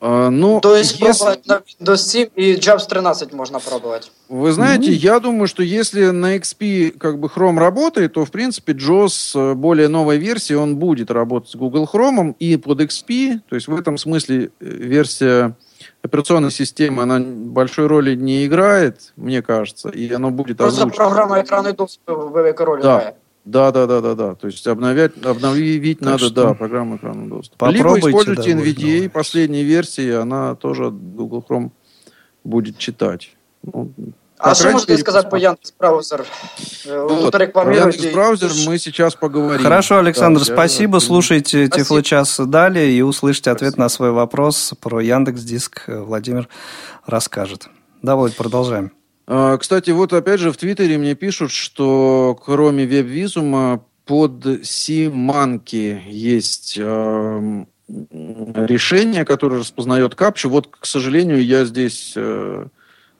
А, 0.00 0.30
ну, 0.30 0.60
То 0.60 0.76
есть 0.76 0.98
если... 0.98 1.24
пробовать 1.24 1.46
на 1.46 1.62
Windows 1.84 1.96
7 1.98 2.28
и 2.34 2.54
JAWS 2.54 2.88
13 2.88 3.32
можно 3.34 3.60
пробовать? 3.60 4.10
Вы 4.30 4.52
знаете, 4.52 4.90
mm-hmm. 4.90 4.94
я 4.94 5.20
думаю, 5.20 5.46
что 5.46 5.62
если 5.62 6.06
на 6.06 6.36
XP 6.36 6.92
как 6.92 7.18
бы 7.18 7.28
Chrome 7.28 7.58
работает, 7.58 8.14
то, 8.14 8.24
в 8.24 8.30
принципе, 8.30 8.72
JOS 8.72 9.32
э, 9.34 9.54
более 9.54 9.88
новой 9.88 10.16
версии, 10.16 10.54
он 10.54 10.76
будет 10.76 11.10
работать 11.10 11.50
с 11.50 11.54
Google 11.54 11.88
Chrome 11.92 12.34
и 12.38 12.56
под 12.56 12.80
XP. 12.80 13.40
То 13.48 13.56
есть 13.56 13.68
в 13.68 13.78
этом 13.78 13.98
смысле 13.98 14.50
э, 14.60 14.64
версия 14.64 15.54
операционной 16.02 16.50
системы, 16.50 17.02
она 17.02 17.20
большой 17.20 17.86
роли 17.86 18.14
не 18.14 18.46
играет, 18.46 19.12
мне 19.16 19.42
кажется, 19.42 19.90
и 19.90 20.10
оно 20.12 20.30
будет 20.30 20.56
Просто 20.56 20.80
озвучено. 20.80 21.04
программа 21.04 21.42
экранный 21.42 21.72
доступ 21.72 22.08
великой 22.08 22.66
роли 22.66 22.82
да. 22.82 22.98
играет. 22.98 23.14
Да, 23.44 23.72
да, 23.72 23.86
да, 23.86 24.00
да, 24.00 24.14
да. 24.14 24.34
То 24.34 24.46
есть 24.46 24.66
обновлять, 24.66 25.12
обновить 25.24 25.98
так 26.00 26.06
надо, 26.06 26.26
что? 26.26 26.48
да, 26.48 26.54
программу 26.54 26.96
экранного 26.96 27.28
доступа. 27.28 27.70
Либо 27.70 27.98
используйте 27.98 28.54
да, 28.54 28.60
NVDA, 28.60 29.08
последней 29.08 29.64
версии, 29.64 30.10
она 30.12 30.54
тоже 30.54 30.90
Google 30.90 31.44
Chrome 31.48 31.70
будет 32.44 32.78
читать. 32.78 33.34
Ну, 33.62 33.92
а 34.40 34.54
что 34.54 34.70
можете 34.70 34.96
сказать 34.98 35.28
по 35.28 35.36
Яндекс 35.36 35.72
браузер? 35.78 36.24
Э, 36.86 37.06
вот. 37.08 37.34
Яндекс 37.34 38.12
браузер 38.12 38.50
мы 38.66 38.78
сейчас 38.78 39.14
поговорим. 39.14 39.62
Хорошо, 39.62 39.98
Александр, 39.98 40.40
да, 40.40 40.46
спасибо. 40.46 40.96
Я... 40.96 41.00
Слушайте 41.00 41.68
Тифлочас 41.68 42.38
далее 42.38 42.90
и 42.90 43.02
услышите 43.02 43.50
ответ 43.50 43.72
спасибо. 43.72 43.82
на 43.82 43.88
свой 43.88 44.10
вопрос 44.12 44.72
про 44.80 45.00
Яндекс 45.00 45.42
Диск. 45.42 45.84
Владимир 45.88 46.48
расскажет. 47.04 47.68
Да, 48.02 48.16
Володь, 48.16 48.36
продолжаем. 48.36 48.92
А, 49.32 49.56
кстати, 49.58 49.92
вот 49.92 50.12
опять 50.12 50.40
же 50.40 50.50
в 50.50 50.56
Твиттере 50.56 50.98
мне 50.98 51.14
пишут, 51.14 51.52
что 51.52 52.36
кроме 52.44 52.84
веб-визума 52.84 53.84
под 54.04 54.44
Симанки 54.64 56.02
есть 56.08 56.74
э, 56.76 57.64
решение, 57.86 59.24
которое 59.24 59.60
распознает 59.60 60.16
капчу. 60.16 60.50
Вот, 60.50 60.66
к 60.66 60.84
сожалению, 60.84 61.44
я 61.44 61.64
здесь 61.64 62.14
э, 62.16 62.66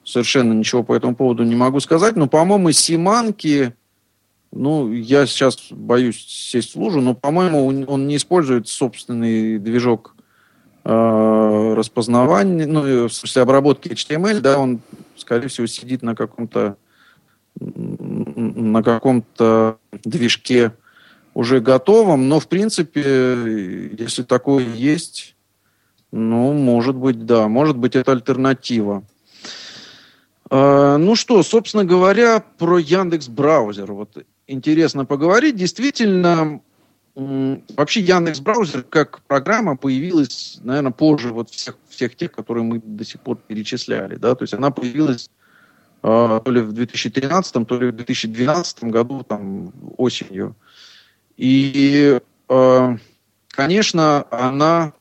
совершенно 0.03 0.53
ничего 0.53 0.83
по 0.83 0.97
этому 0.97 1.15
поводу 1.15 1.45
не 1.45 1.55
могу 1.55 1.79
сказать, 1.79 2.17
но, 2.17 2.27
по-моему, 2.27 2.73
Симанки, 2.73 3.75
ну, 4.51 4.93
я 4.93 5.27
сейчас 5.27 5.69
боюсь 5.71 6.27
сесть 6.27 6.75
в 6.75 6.81
лужу, 6.81 7.01
но, 7.01 7.15
по-моему, 7.15 7.85
он 7.87 8.09
не 8.09 8.17
использует 8.17 8.67
собственный 8.67 9.61
движок 9.61 10.17
э, 10.85 11.75
распознавания, 11.77 12.67
ну, 12.67 13.07
в 13.07 13.13
смысле 13.13 13.43
обработки 13.43 13.87
HTML, 13.87 14.41
да, 14.41 14.59
он 14.59 14.81
скорее 15.21 15.49
всего, 15.49 15.67
сидит 15.67 16.03
на 16.03 16.15
каком-то 16.15 16.77
на 17.59 18.83
каком-то 18.83 19.79
движке 20.05 20.73
уже 21.35 21.61
готовом, 21.61 22.29
но 22.29 22.41
в 22.41 22.49
принципе, 22.49 23.91
если 23.99 24.23
такое 24.23 24.65
есть, 24.65 25.37
ну, 26.13 26.53
может 26.53 26.97
быть, 26.97 27.25
да, 27.27 27.49
может 27.49 27.77
быть, 27.77 27.97
это 27.97 28.13
альтернатива. 28.13 29.05
А, 30.51 30.97
ну 30.97 31.15
что, 31.15 31.43
собственно 31.43 31.85
говоря, 31.85 32.43
про 32.59 32.79
Яндекс 32.79 33.29
браузер. 33.29 33.93
Вот 33.93 34.25
интересно 34.47 35.05
поговорить. 35.05 35.57
Действительно, 35.57 36.61
вообще 37.15 38.01
Яндекс 38.01 38.41
браузер 38.41 38.83
как 38.83 39.21
программа 39.23 39.77
появилась, 39.77 40.59
наверное, 40.63 40.93
позже 40.93 41.33
вот 41.33 41.51
всех 41.51 41.77
всех 41.89 42.17
тех, 42.17 42.33
которые 42.33 42.65
мы 42.65 42.81
до 42.83 43.05
сих 43.05 43.21
пор 43.21 43.37
перечисляли. 43.37 44.17
Да? 44.17 44.35
То 44.35 44.45
есть 44.45 44.55
она 44.55 44.71
появилась 44.71 45.29
э, 46.03 46.41
то 46.45 46.51
ли 46.51 46.61
в 46.63 46.73
2013, 46.73 47.67
то 47.67 47.79
ли 47.79 47.91
в 47.91 47.97
2012 47.97 48.85
году, 48.85 49.23
там, 49.23 49.73
осенью. 49.99 50.57
И, 51.37 52.21
э, 52.49 52.97
конечно, 53.49 54.27
она 54.31 54.93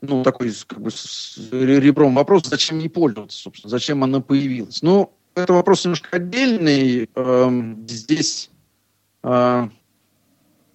ну, 0.00 0.22
такой 0.22 0.52
как 0.66 0.80
бы 0.80 0.90
с 0.90 1.38
ребром 1.50 2.14
вопрос, 2.14 2.46
зачем 2.46 2.78
ей 2.78 2.88
пользоваться, 2.88 3.38
собственно, 3.38 3.70
зачем 3.70 4.04
она 4.04 4.20
появилась. 4.20 4.82
Ну, 4.82 5.12
это 5.34 5.52
вопрос 5.52 5.84
немножко 5.84 6.16
отдельный. 6.16 7.08
Э, 7.14 7.74
здесь 7.86 8.50
э, 9.22 9.68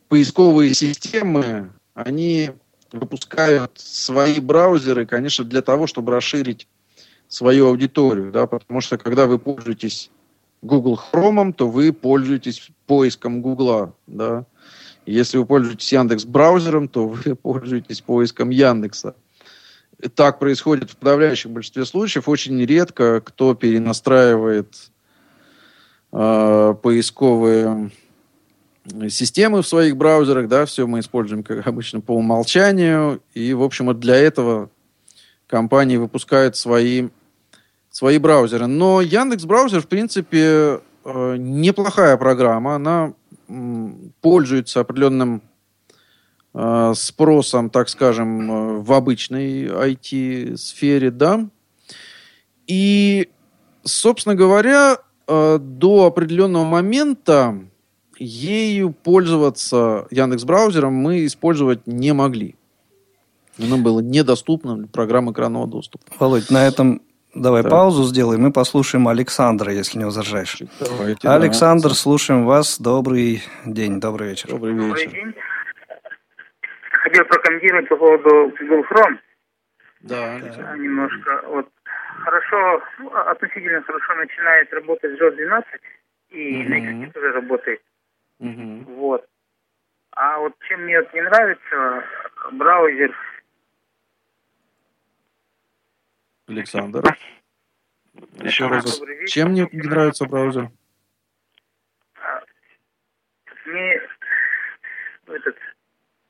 поисковые 0.08 0.74
системы, 0.74 1.72
они 1.94 2.52
выпускают 2.92 3.72
свои 3.76 4.40
браузеры, 4.40 5.06
конечно, 5.06 5.44
для 5.44 5.62
того, 5.62 5.88
чтобы 5.88 6.12
расширить 6.12 6.68
свою 7.28 7.68
аудиторию, 7.68 8.32
да, 8.32 8.48
потому 8.48 8.82
что 8.82 8.98
когда 8.98 9.26
вы 9.26 9.40
пользуетесь 9.40 10.12
Google 10.62 11.00
Chrome, 11.12 11.54
то 11.54 11.70
вы 11.70 11.92
пользуетесь 11.92 12.70
поиском 12.86 13.42
Google, 13.42 13.94
да, 14.08 14.46
Если 15.06 15.38
вы 15.38 15.46
пользуетесь 15.46 15.92
Яндекс 15.92 16.26
браузером, 16.26 16.88
то 16.88 17.08
вы 17.08 17.36
пользуетесь 17.42 18.02
поиском 18.02 18.50
Яндекса. 18.50 19.16
Так 20.16 20.40
происходит 20.40 20.92
в 20.92 20.98
подавляющем 20.98 21.54
большинстве 21.54 21.86
случаев. 21.86 22.28
Очень 22.28 22.64
редко 22.66 23.22
кто 23.22 23.56
перенастраивает 23.56 24.92
э, 26.12 26.76
поисковые 26.82 27.92
системы 29.10 29.62
в 29.62 29.68
своих 29.68 29.98
браузерах, 29.98 30.48
да, 30.48 30.66
все 30.66 30.86
мы 30.86 31.00
используем, 31.00 31.44
как 31.44 31.66
обычно, 31.68 32.02
по 32.02 32.14
умолчанию. 32.14 33.22
И, 33.34 33.54
в 33.54 33.64
общем, 33.64 33.88
вот 33.88 34.00
для 34.00 34.16
этого 34.16 34.70
компании 35.48 35.98
выпускают 35.98 36.56
свои, 36.56 37.10
свои 37.90 38.18
браузеры. 38.18 38.68
Но 38.68 39.02
Яндекс 39.02 39.46
браузер, 39.46 39.82
в 39.82 39.88
принципе, 39.88 40.82
э, 41.04 41.36
неплохая 41.38 42.18
программа. 42.18 42.76
Она 42.76 43.14
пользуется 44.22 44.80
определенным 44.80 45.44
э, 46.54 46.94
спросом, 46.96 47.70
так 47.70 47.90
скажем, 47.90 48.52
э, 48.52 48.78
в 48.80 48.94
обычной 48.94 49.66
IT-сфере, 49.66 51.12
да. 51.12 51.48
И, 52.68 53.30
собственно 53.84 54.36
говоря, 54.36 54.98
до 55.28 56.06
определенного 56.06 56.66
момента 56.66 57.68
ею 58.18 58.92
пользоваться 58.92 60.08
Яндекс 60.12 60.44
браузером 60.44 60.94
мы 60.94 61.26
использовать 61.26 61.86
не 61.86 62.14
могли. 62.14 62.56
Оно 63.58 63.78
было 63.78 64.02
недоступно 64.02 64.76
для 64.76 64.88
программ 64.88 65.32
экранного 65.32 65.68
доступа. 65.68 66.04
Володь, 66.20 66.50
на 66.50 66.68
этом 66.68 67.02
давай 67.34 67.64
да. 67.64 67.70
паузу 67.70 68.04
сделаем 68.04 68.46
и 68.48 68.52
послушаем 68.52 69.08
Александра, 69.08 69.72
если 69.72 69.98
не 69.98 70.06
возражаешь. 70.06 70.62
Давайте, 70.80 71.28
Александр, 71.28 71.90
да. 71.90 71.96
слушаем 71.96 72.46
вас. 72.46 72.80
Добрый 72.80 73.44
день, 73.66 74.00
добрый 74.00 74.30
вечер. 74.30 74.50
Добрый 74.50 74.74
вечер. 74.74 74.88
Добрый 74.88 75.08
день. 75.08 75.34
Хотел 76.92 77.26
прокомментировать 77.26 77.88
по 77.88 77.96
поводу 77.96 78.54
Google 78.60 78.84
Chrome. 78.92 79.18
Да. 80.02 80.40
да. 80.40 80.78
Немножко. 80.78 81.44
Вот 81.48 81.68
хорошо, 82.24 82.84
ну, 83.00 83.16
относительно 83.16 83.82
хорошо 83.84 84.16
начинает 84.16 84.74
работать 84.74 85.20
JOS 85.20 85.36
12 85.36 85.66
и 86.32 86.62
угу. 86.62 86.70
на 86.70 87.12
тоже 87.12 87.32
работает. 87.32 87.82
Угу. 88.40 88.94
Вот. 88.96 89.26
А 90.12 90.40
вот 90.40 90.54
чем 90.68 90.84
мне 90.84 91.00
вот 91.00 91.14
не 91.14 91.22
нравится, 91.22 92.04
браузер... 92.54 93.16
Александр. 96.48 97.04
Еще 98.40 98.68
раз. 98.68 99.02
Чем 99.28 99.52
мне 99.52 99.68
не 99.72 99.88
нравится 99.88 100.26
браузер? 100.26 100.70
А, 102.22 102.44
мне 103.66 104.02
этот 105.28 105.58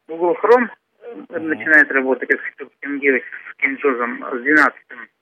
Google 0.07 0.37
Chrome 0.41 0.69
uh 1.03 1.39
начинает 1.39 1.91
работать, 1.91 2.29
как 2.29 2.41
с 2.41 3.55
Кинджозом 3.57 4.23
с 4.23 4.41
12 4.41 4.79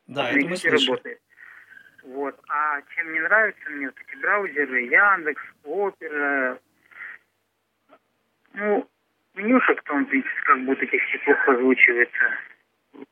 Да, 0.08 0.30
это 0.30 0.48
мы 0.48 0.56
работает. 0.56 1.20
Вот. 2.04 2.40
А 2.50 2.82
чем 2.96 3.14
не 3.14 3.20
нравится 3.20 3.70
мне 3.70 3.88
вот 3.88 3.96
эти 3.96 4.20
браузеры, 4.20 4.82
Яндекс, 4.84 5.42
Опера, 5.64 6.60
ну, 8.54 8.88
менюшек 9.36 9.82
там, 9.84 10.06
в 10.06 10.10
принципе, 10.10 10.42
как 10.46 10.60
будто 10.66 10.86
технически 10.86 11.18
плохо 11.26 11.54
озвучивается. 11.54 12.38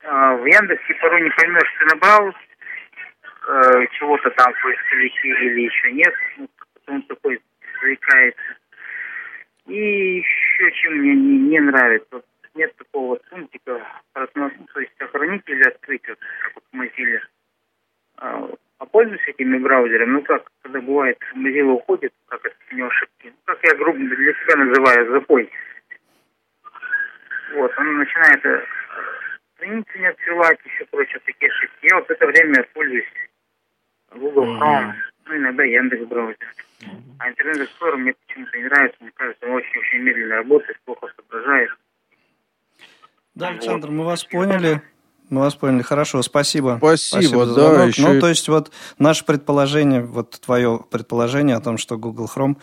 А 0.04 0.36
в 0.36 0.46
Яндексе 0.46 0.94
порой 0.94 1.22
не 1.22 1.30
поймешь, 1.30 1.76
ты 1.78 1.84
набрал 1.86 2.28
э, 2.28 3.86
чего-то 3.98 4.30
там 4.30 4.52
в 4.52 4.62
поисковике 4.62 5.28
или 5.28 5.62
еще 5.62 5.92
нет. 5.92 6.14
Ну, 6.38 6.48
потом 6.74 7.02
такой 7.02 7.40
заикается. 7.80 8.56
И 9.66 10.18
еще 10.18 10.72
чем 10.72 10.94
мне 10.94 11.14
не, 11.14 11.38
не 11.50 11.60
нравится, 11.60 12.08
вот 12.10 12.26
нет 12.54 12.74
такого 12.76 13.08
вот 13.10 13.24
пунктика, 13.30 13.80
то 14.12 14.80
есть 14.80 14.92
сохранить 14.98 15.42
или 15.46 15.62
открыть, 15.62 16.06
вот, 16.08 16.18
как 16.42 16.54
вот 16.54 16.64
в 16.72 16.76
Mozilla. 16.76 17.20
А, 18.18 18.50
а 18.78 18.86
пользуюсь 18.86 19.26
этими 19.28 19.58
браузерами, 19.58 20.10
ну 20.10 20.22
как, 20.22 20.50
когда 20.62 20.80
бывает, 20.80 21.18
Mozilla 21.34 21.72
уходит, 21.72 22.12
как 22.26 22.44
это 22.44 22.56
него 22.72 22.90
я 23.62 23.74
грубо 23.76 23.98
для 23.98 24.32
себя 24.34 24.56
называю, 24.56 25.12
запой. 25.12 25.50
Вот, 27.54 27.72
он 27.78 27.98
начинает 27.98 28.44
э, 28.44 28.64
страницы 29.56 29.98
не 29.98 30.06
открывать, 30.06 30.58
еще 30.64 30.84
прочее, 30.86 31.20
такие 31.24 31.50
ошибки. 31.50 31.88
Я 31.90 31.96
вот 31.96 32.10
это 32.10 32.26
время 32.26 32.66
пользуюсь 32.72 33.04
Google 34.10 34.56
Chrome, 34.56 34.92
ну, 35.26 35.36
иногда 35.36 35.64
Яндекс 35.64 36.04
браузер. 36.06 36.54
А 37.18 37.28
интернет 37.28 37.68
Explorer 37.68 37.96
мне 37.96 38.14
почему-то 38.26 38.58
не 38.58 38.64
нравится, 38.64 38.96
мне 39.00 39.12
кажется, 39.14 39.46
он 39.46 39.52
очень-очень 39.52 39.98
медленно 40.00 40.36
работает, 40.36 40.80
плохо 40.84 41.12
соображает. 41.14 41.70
Да, 43.34 43.48
Александр, 43.48 43.88
вот. 43.88 43.94
мы 43.94 44.04
вас 44.04 44.24
поняли. 44.24 44.82
Мы 45.32 45.40
вас 45.40 45.54
поняли. 45.54 45.80
Хорошо, 45.80 46.20
спасибо. 46.20 46.74
Спасибо, 46.76 47.22
спасибо 47.22 47.46
да. 47.46 47.52
Звонок. 47.54 47.88
Еще... 47.88 48.06
Ну, 48.06 48.20
то 48.20 48.28
есть, 48.28 48.48
вот 48.48 48.70
наше 48.98 49.24
предположение, 49.24 50.02
вот 50.02 50.32
твое 50.32 50.84
предположение 50.90 51.56
о 51.56 51.60
том, 51.60 51.78
что 51.78 51.96
Google 51.96 52.30
Chrome 52.32 52.58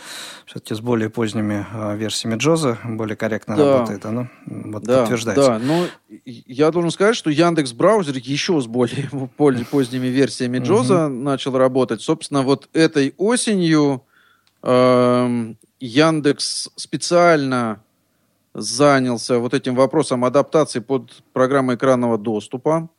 все-таки 0.46 0.76
с 0.76 0.80
более 0.80 1.10
поздними 1.10 1.66
э, 1.74 1.98
версиями 1.98 2.36
Джоза 2.36 2.78
более 2.84 3.16
корректно 3.16 3.56
да. 3.56 3.74
работает, 3.74 4.06
оно 4.06 4.28
вот 4.46 4.84
да, 4.84 5.00
подтверждается. 5.00 5.48
Да, 5.48 5.58
но 5.58 5.88
я 6.26 6.70
должен 6.70 6.92
сказать, 6.92 7.16
что 7.16 7.32
Яндекс 7.32 7.74
браузер 7.74 8.16
еще 8.18 8.62
с 8.62 8.68
более 8.68 9.66
поздними 9.66 10.06
версиями 10.06 10.60
Джоза 10.60 11.08
начал 11.08 11.58
работать. 11.58 12.04
Собственно, 12.04 12.44
вот 12.44 12.70
этой 12.74 13.16
осенью 13.18 14.04
э, 14.62 15.54
Яндекс 15.80 16.70
специально 16.76 17.82
занялся 18.54 19.40
вот 19.40 19.54
этим 19.54 19.76
вопросом 19.76 20.26
адаптации 20.26 20.80
под 20.80 21.24
программы 21.34 21.76
экранного 21.76 22.18
доступа. 22.18 22.90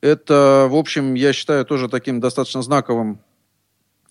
Это, 0.00 0.68
в 0.70 0.76
общем, 0.76 1.14
я 1.14 1.32
считаю 1.32 1.64
тоже 1.64 1.88
таким 1.88 2.20
достаточно 2.20 2.62
знаковым 2.62 3.20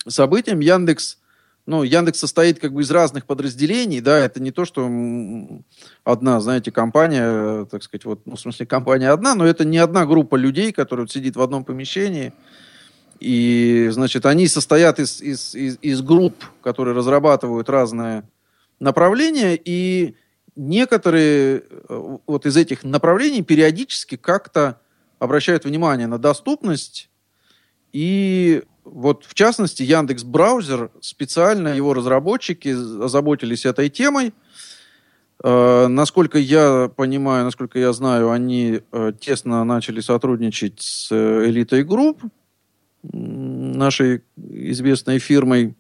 событием. 0.05 0.59
Яндекс, 0.59 1.17
ну, 1.65 1.83
Яндекс 1.83 2.19
состоит 2.19 2.59
как 2.59 2.73
бы 2.73 2.81
из 2.81 2.91
разных 2.91 3.25
подразделений, 3.25 4.01
да, 4.01 4.19
это 4.19 4.41
не 4.41 4.51
то, 4.51 4.65
что 4.65 4.89
одна, 6.03 6.39
знаете, 6.41 6.71
компания, 6.71 7.65
так 7.65 7.83
сказать, 7.83 8.05
вот, 8.05 8.21
ну, 8.25 8.35
в 8.35 8.39
смысле, 8.39 8.65
компания 8.65 9.09
одна, 9.09 9.35
но 9.35 9.45
это 9.45 9.63
не 9.63 9.77
одна 9.77 10.05
группа 10.05 10.35
людей, 10.35 10.73
которая 10.73 11.07
сидит 11.07 11.35
в 11.37 11.41
одном 11.41 11.63
помещении, 11.63 12.33
и, 13.19 13.87
значит, 13.91 14.25
они 14.25 14.47
состоят 14.47 14.99
из, 14.99 15.21
из, 15.21 15.55
из, 15.55 15.77
из 15.81 16.01
групп, 16.01 16.35
которые 16.61 16.95
разрабатывают 16.95 17.69
разные 17.69 18.23
направления, 18.79 19.55
и 19.55 20.15
некоторые 20.57 21.63
э, 21.87 22.17
вот 22.25 22.45
из 22.45 22.57
этих 22.57 22.83
направлений 22.83 23.43
периодически 23.43 24.17
как-то 24.17 24.81
обращают 25.19 25.63
внимание 25.63 26.07
на 26.07 26.17
доступность. 26.17 27.09
И 27.93 28.63
вот 28.83 29.25
в 29.25 29.33
частности 29.33 29.83
Яндекс 29.83 30.23
Браузер 30.23 30.91
специально 30.99 31.69
его 31.69 31.93
разработчики 31.93 32.69
озаботились 33.03 33.65
этой 33.65 33.89
темой. 33.89 34.33
Э, 35.43 35.87
насколько 35.87 36.39
я 36.39 36.91
понимаю, 36.95 37.45
насколько 37.45 37.79
я 37.79 37.93
знаю, 37.93 38.31
они 38.31 38.81
э, 38.91 39.13
тесно 39.19 39.63
начали 39.63 40.01
сотрудничать 40.01 40.81
с 40.81 41.11
элитой 41.11 41.83
групп, 41.83 42.21
нашей 43.03 44.23
известной 44.35 45.19
фирмой 45.19 45.75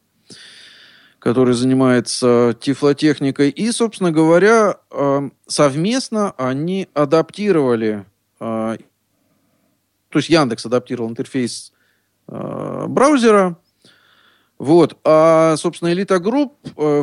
который 1.27 1.55
занимается 1.55 2.55
тифлотехникой. 2.57 3.49
И, 3.49 3.69
собственно 3.73 4.13
говоря, 4.13 4.77
э, 4.89 5.29
совместно 5.45 6.31
они 6.37 6.87
адаптировали, 6.93 8.05
э, 8.39 8.77
то 10.07 10.19
есть 10.19 10.29
Яндекс 10.29 10.65
адаптировал 10.67 11.09
интерфейс 11.09 11.73
э, 12.29 12.85
браузера, 12.87 13.57
вот. 14.57 14.97
А, 15.03 15.57
собственно, 15.57 15.89
Elite 15.89 16.17
Group 16.17 16.53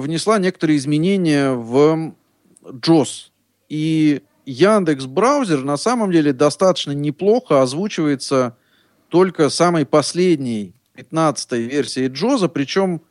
внесла 0.01 0.39
некоторые 0.39 0.79
изменения 0.79 1.53
в 1.53 2.15
JOS. 2.63 3.29
И 3.69 4.23
Яндекс 4.47 5.05
браузер 5.05 5.65
на 5.65 5.77
самом 5.77 6.11
деле 6.11 6.33
достаточно 6.33 6.93
неплохо 6.93 7.61
озвучивается 7.61 8.57
только 9.11 9.51
самой 9.51 9.85
последней 9.85 10.73
15 10.95 11.53
версии 11.53 12.09
JOS, 12.09 12.49
причем 12.49 13.03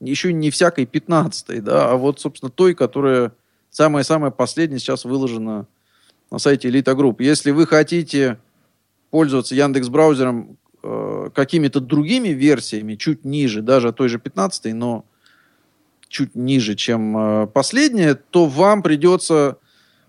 еще 0.00 0.32
не 0.32 0.50
всякой 0.50 0.86
15 0.86 1.62
да, 1.62 1.90
а 1.90 1.96
вот, 1.96 2.20
собственно, 2.20 2.50
той, 2.50 2.74
которая 2.74 3.32
самая-самая 3.70 4.30
последняя 4.30 4.78
сейчас 4.78 5.04
выложена 5.04 5.66
на 6.30 6.38
сайте 6.38 6.68
Elite 6.68 6.94
Group. 6.96 7.16
Если 7.18 7.50
вы 7.50 7.66
хотите 7.66 8.38
пользоваться 9.10 9.54
Яндекс 9.54 9.88
браузером 9.88 10.56
э, 10.82 11.30
какими-то 11.34 11.80
другими 11.80 12.28
версиями, 12.28 12.94
чуть 12.94 13.24
ниже, 13.24 13.62
даже 13.62 13.92
той 13.92 14.08
же 14.08 14.18
15 14.18 14.72
но 14.74 15.04
чуть 16.08 16.34
ниже, 16.34 16.74
чем 16.74 17.16
э, 17.16 17.46
последняя, 17.48 18.14
то 18.14 18.46
вам 18.46 18.82
придется 18.82 19.58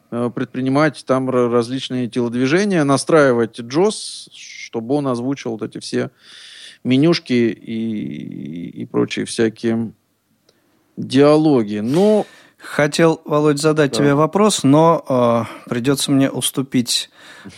э, 0.10 0.30
предпринимать 0.34 1.04
там 1.06 1.30
различные 1.30 2.08
телодвижения, 2.08 2.84
настраивать 2.84 3.60
JOS, 3.60 4.30
чтобы 4.32 4.96
он 4.96 5.08
озвучил 5.08 5.52
вот 5.52 5.62
эти 5.64 5.80
все 5.80 6.12
менюшки 6.84 7.34
и, 7.34 8.69
и 8.69 8.86
прочие 8.86 9.25
всякие 9.25 9.93
диалоги. 10.97 11.79
Но 11.79 12.25
Хотел, 12.61 13.21
Володь, 13.25 13.59
задать 13.59 13.91
да. 13.91 13.97
тебе 13.97 14.13
вопрос, 14.13 14.63
но 14.63 15.03
э, 15.65 15.69
придется 15.69 16.11
мне 16.11 16.29
уступить 16.29 17.09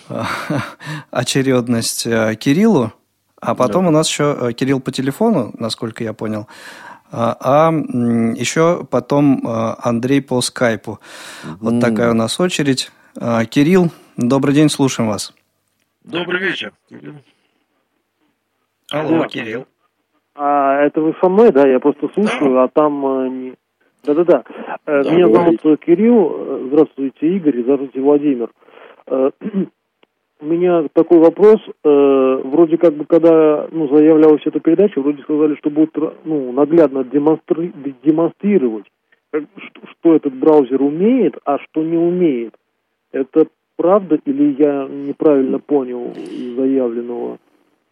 э, 0.08 0.24
очередность 1.12 2.08
э, 2.08 2.36
Кириллу, 2.36 2.94
а 3.42 3.54
потом 3.54 3.84
да. 3.84 3.90
у 3.90 3.92
нас 3.92 4.08
еще 4.08 4.38
э, 4.40 4.54
Кирилл 4.54 4.80
по 4.80 4.94
телефону, 4.94 5.54
насколько 5.58 6.06
я 6.06 6.14
понял, 6.14 6.48
а, 7.12 7.38
а 7.42 7.72
еще 7.74 8.88
потом 8.90 9.46
э, 9.46 9.76
Андрей 9.80 10.22
по 10.22 10.40
скайпу. 10.42 11.00
Вот 11.60 11.82
такая 11.82 12.12
у 12.12 12.16
нас 12.16 12.40
очередь. 12.40 12.90
Э, 13.20 13.44
Кирилл, 13.46 13.92
добрый 14.16 14.56
день, 14.56 14.70
слушаем 14.70 15.10
вас. 15.10 15.34
Добрый 16.06 16.40
вечер. 16.40 16.72
Алло, 18.94 19.26
Кирилл. 19.26 19.66
А 20.36 20.82
это 20.82 21.02
вы 21.02 21.16
со 21.20 21.28
мной, 21.28 21.52
да? 21.52 21.68
Я 21.68 21.80
просто 21.80 22.10
слушаю, 22.14 22.54
да. 22.54 22.64
а 22.64 22.68
там 22.68 23.06
э, 23.06 23.30
не... 23.30 23.54
Да-да-да. 24.04 24.44
Э, 24.86 25.04
да, 25.04 25.12
Меня 25.12 25.28
говорите. 25.28 25.60
зовут 25.64 25.80
Кирилл. 25.80 26.32
Э, 26.36 26.64
здравствуйте, 26.68 27.28
Игорь. 27.36 27.64
Здравствуйте, 27.64 28.02
Владимир. 28.02 28.52
У 29.08 30.46
меня 30.46 30.86
такой 30.94 31.20
вопрос. 31.20 31.60
Вроде 31.84 32.78
как 32.78 32.94
бы, 32.96 33.06
когда 33.06 33.68
ну, 33.72 33.88
заявлялась 33.88 34.42
эта 34.46 34.60
передача, 34.60 35.02
вроде 35.02 35.24
сказали, 35.24 35.56
что 35.56 35.70
будут 35.70 35.96
ну, 36.26 36.52
наглядно 36.52 37.04
демонстри... 37.04 37.74
демонстрировать, 38.04 38.86
что 39.32 40.16
этот 40.16 40.34
браузер 40.34 40.82
умеет, 40.82 41.38
а 41.46 41.58
что 41.60 41.82
не 41.82 41.98
умеет. 41.98 42.56
Это 43.12 43.48
правда 43.78 44.20
или 44.26 44.62
я 44.62 44.86
неправильно 44.88 45.60
понял 45.60 46.14
заявленного? 46.58 47.38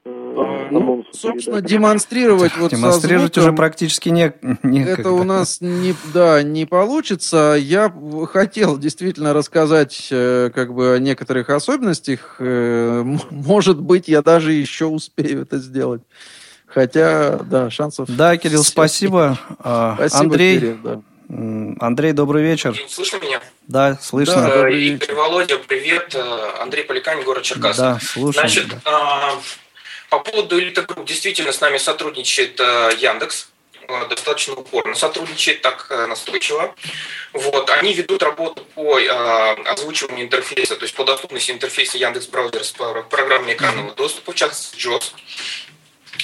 Э, 0.03 0.67
ну, 0.71 1.05
собственно, 1.11 1.61
демонстрировать 1.61 2.57
вот 2.57 2.71
демонстрировать 2.71 3.35
звуком, 3.35 3.49
уже 3.49 3.57
практически 3.57 4.09
не 4.09 4.33
некогда. 4.63 5.01
Это 5.01 5.11
у 5.11 5.23
нас 5.23 5.61
не, 5.61 5.93
да, 6.13 6.41
не 6.41 6.65
получится. 6.65 7.55
Я 7.59 7.93
хотел 8.31 8.79
действительно 8.79 9.33
рассказать 9.33 10.07
э, 10.09 10.49
как 10.53 10.73
бы 10.73 10.95
о 10.95 10.99
некоторых 10.99 11.49
особенностях. 11.49 12.37
Э, 12.39 13.03
может 13.29 13.79
быть, 13.79 14.07
я 14.07 14.23
даже 14.23 14.53
еще 14.53 14.85
успею 14.85 15.43
это 15.43 15.57
сделать. 15.57 16.01
Хотя, 16.65 17.37
да, 17.37 17.69
шансов... 17.69 18.09
Да, 18.09 18.37
Кирилл, 18.37 18.63
спасибо. 18.63 19.37
А, 19.59 19.95
спасибо, 19.95 20.21
Андрей, 20.21 20.59
Кирилл, 20.59 20.77
да. 20.83 21.01
Андрей, 21.85 22.13
добрый 22.13 22.43
вечер. 22.43 22.75
Слышно 22.89 23.17
меня? 23.17 23.41
Да, 23.67 23.99
слышно. 24.01 24.41
Да, 24.41 24.69
Игорь, 24.69 25.13
Володя, 25.13 25.57
привет. 25.67 26.15
Андрей 26.61 26.85
Поликань, 26.85 27.23
город 27.23 27.43
Черкассы. 27.43 27.77
Да, 27.77 27.99
слушаю. 28.01 28.49
Значит, 28.49 28.67
да. 28.83 29.33
По 30.11 30.19
поводу 30.19 30.59
Элита 30.59 30.81
Групп, 30.81 31.07
действительно 31.07 31.53
с 31.53 31.61
нами 31.61 31.77
сотрудничает 31.77 32.59
э, 32.59 32.97
Яндекс, 32.99 33.47
э, 33.87 34.07
достаточно 34.09 34.55
упорно 34.55 34.93
сотрудничает, 34.93 35.61
так 35.61 35.87
э, 35.89 36.05
настойчиво. 36.05 36.75
Вот. 37.31 37.69
Они 37.69 37.93
ведут 37.93 38.21
работу 38.21 38.65
по 38.75 38.99
э, 38.99 39.07
озвучиванию 39.07 40.25
интерфейса, 40.25 40.75
то 40.75 40.83
есть 40.83 40.95
по 40.95 41.05
доступности 41.05 41.51
интерфейса 41.51 41.97
Яндекс 41.97 42.27
браузера 42.27 42.61
с 42.61 42.71
программой 42.71 43.53
экранного 43.53 43.93
доступа, 43.93 44.33
в 44.33 44.35
частности 44.35 44.75
JAWS. 44.85 45.13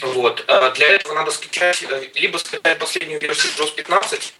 Вот. 0.01 0.45
Для 0.75 0.87
этого 0.89 1.13
надо 1.13 1.31
скачать, 1.31 1.81
либо 2.15 2.39
скачать 2.39 2.79
последнюю 2.79 3.21
версию 3.21 3.53
JAWS 3.53 3.73
15, 3.73 4.33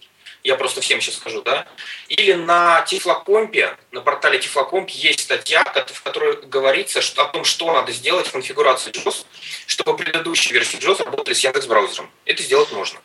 я 0.44 0.56
просто 0.56 0.80
всем 0.80 1.00
сейчас 1.00 1.16
скажу, 1.16 1.42
да, 1.42 1.66
или 2.08 2.32
на 2.32 2.82
Тифлокомпе, 2.82 3.76
на 3.92 4.00
портале 4.00 4.38
Тифлокомп 4.38 4.90
есть 4.90 5.20
статья, 5.20 5.64
в 5.64 6.02
которой 6.02 6.40
говорится 6.46 7.00
что, 7.00 7.24
о 7.24 7.28
том, 7.28 7.44
что 7.44 7.72
надо 7.72 7.92
сделать 7.92 8.26
в 8.26 8.32
конфигурации 8.32 8.90
JOS, 8.90 9.26
чтобы 9.66 9.96
предыдущие 9.96 10.54
версии 10.54 10.78
JOS 10.78 11.04
работали 11.04 11.34
с 11.34 11.40
Яндекс 11.40 11.66
браузером. 11.66 12.10
Это 12.24 12.42
сделать 12.42 12.72
можно. 12.72 13.00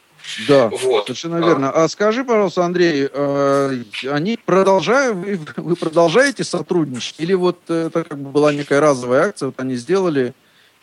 Да, 0.47 0.69
вот. 0.69 1.05
совершенно 1.05 1.45
верно. 1.45 1.69
А 1.69 1.87
скажи, 1.89 2.23
пожалуйста, 2.23 2.63
Андрей, 2.63 3.09
э, 3.11 3.83
они 4.09 4.37
продолжают, 4.37 5.17
вы, 5.17 5.39
вы 5.57 5.75
продолжаете 5.75 6.43
сотрудничать? 6.43 7.15
Или 7.17 7.33
вот 7.33 7.69
это 7.69 8.03
как 8.03 8.17
бы 8.17 8.29
была 8.29 8.53
некая 8.53 8.79
разовая 8.79 9.27
акция, 9.27 9.47
вот 9.47 9.59
они 9.59 9.75
сделали, 9.75 10.33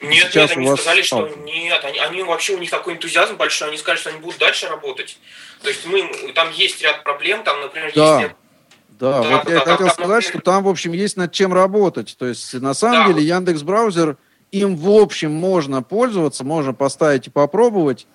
нет, 0.01 0.29
Сейчас 0.29 0.51
нет, 0.51 0.59
они 0.59 0.69
вас... 0.69 0.81
сказали, 0.81 1.03
что 1.03 1.29
нет, 1.45 1.85
они, 1.85 1.99
они 1.99 2.23
вообще 2.23 2.55
у 2.55 2.59
них 2.59 2.71
такой 2.71 2.95
энтузиазм 2.95 3.37
большой, 3.37 3.69
они 3.69 3.77
сказали, 3.77 3.99
что 3.99 4.11
они 4.11 4.21
будут 4.21 4.39
дальше 4.39 4.67
работать. 4.69 5.19
То 5.63 5.69
есть 5.69 5.85
мы, 5.85 6.33
там 6.35 6.51
есть 6.53 6.81
ряд 6.83 7.05
проблем, 7.05 7.43
там, 7.43 7.61
например, 7.61 7.93
да. 7.95 8.21
есть 8.21 8.35
да, 9.01 9.23
да, 9.23 9.37
вот 9.37 9.47
да, 9.47 9.53
я 9.53 9.59
да, 9.61 9.65
хотел 9.65 9.87
да, 9.87 9.93
сказать, 9.93 10.25
что 10.25 10.41
там, 10.41 10.63
в 10.63 10.69
общем, 10.69 10.93
есть 10.93 11.17
над 11.17 11.33
чем 11.33 11.55
работать. 11.55 12.17
То 12.19 12.27
есть, 12.27 12.53
на 12.55 12.75
самом 12.75 13.07
да. 13.07 13.13
деле, 13.13 13.27
Яндекс 13.27 13.63
браузер, 13.63 14.19
им, 14.53 14.77
в 14.77 14.91
общем, 14.91 15.33
можно 15.33 15.83
пользоваться, 15.83 16.45
можно 16.45 16.75
поставить 16.75 17.27
и 17.27 17.31
попробовать, 17.31 18.07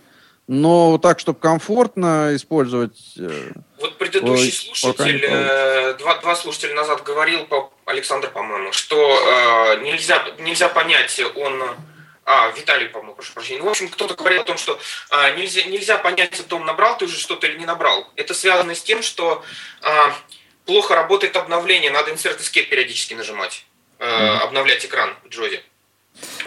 но 0.48 0.98
так, 0.98 1.20
чтобы 1.20 1.40
комфортно 1.40 2.36
использовать... 2.36 3.14
Э, 3.18 3.52
вот 3.80 3.98
предыдущий 3.98 4.46
ой, 4.46 4.52
слушатель, 4.52 5.26
э, 5.28 5.94
два, 5.96 6.18
два 6.18 6.36
слушателя 6.36 6.76
назад 6.76 7.04
говорил, 7.04 7.46
по, 7.46 7.74
Александр, 7.86 8.30
по-моему, 8.30 8.72
что 8.72 8.96
э, 8.98 9.82
нельзя, 9.84 10.24
нельзя 10.40 10.70
понять, 10.70 11.20
он 11.36 11.64
а, 12.26 12.52
Виталий, 12.52 12.90
по-моему, 12.90 13.14
прошу 13.14 13.34
прощения. 13.34 13.62
В 13.62 13.68
общем, 13.68 13.88
кто-то 13.88 14.16
говорил 14.16 14.42
о 14.42 14.46
том, 14.46 14.58
что 14.58 14.80
а, 15.12 15.32
нельзя, 15.32 15.64
нельзя 15.64 16.00
понять 16.00 16.40
о 16.40 16.44
том, 16.44 16.66
набрал 16.66 16.98
ты 16.98 17.06
уже 17.06 17.20
что-то 17.20 17.46
или 17.46 17.58
не 17.58 17.66
набрал. 17.66 18.12
Это 18.16 18.34
связано 18.34 18.74
с 18.74 18.82
тем, 18.82 19.04
что 19.04 19.44
а, 19.84 20.16
плохо 20.66 20.96
работает 20.96 21.36
обновление, 21.38 21.92
надо 21.92 22.12
insert 22.12 22.40
escape 22.40 22.66
периодически 22.66 23.14
нажимать, 23.14 23.66
а, 24.00 24.40
обновлять 24.42 24.84
экран 24.84 25.16
в 25.24 25.30
Джозе. 25.30 25.62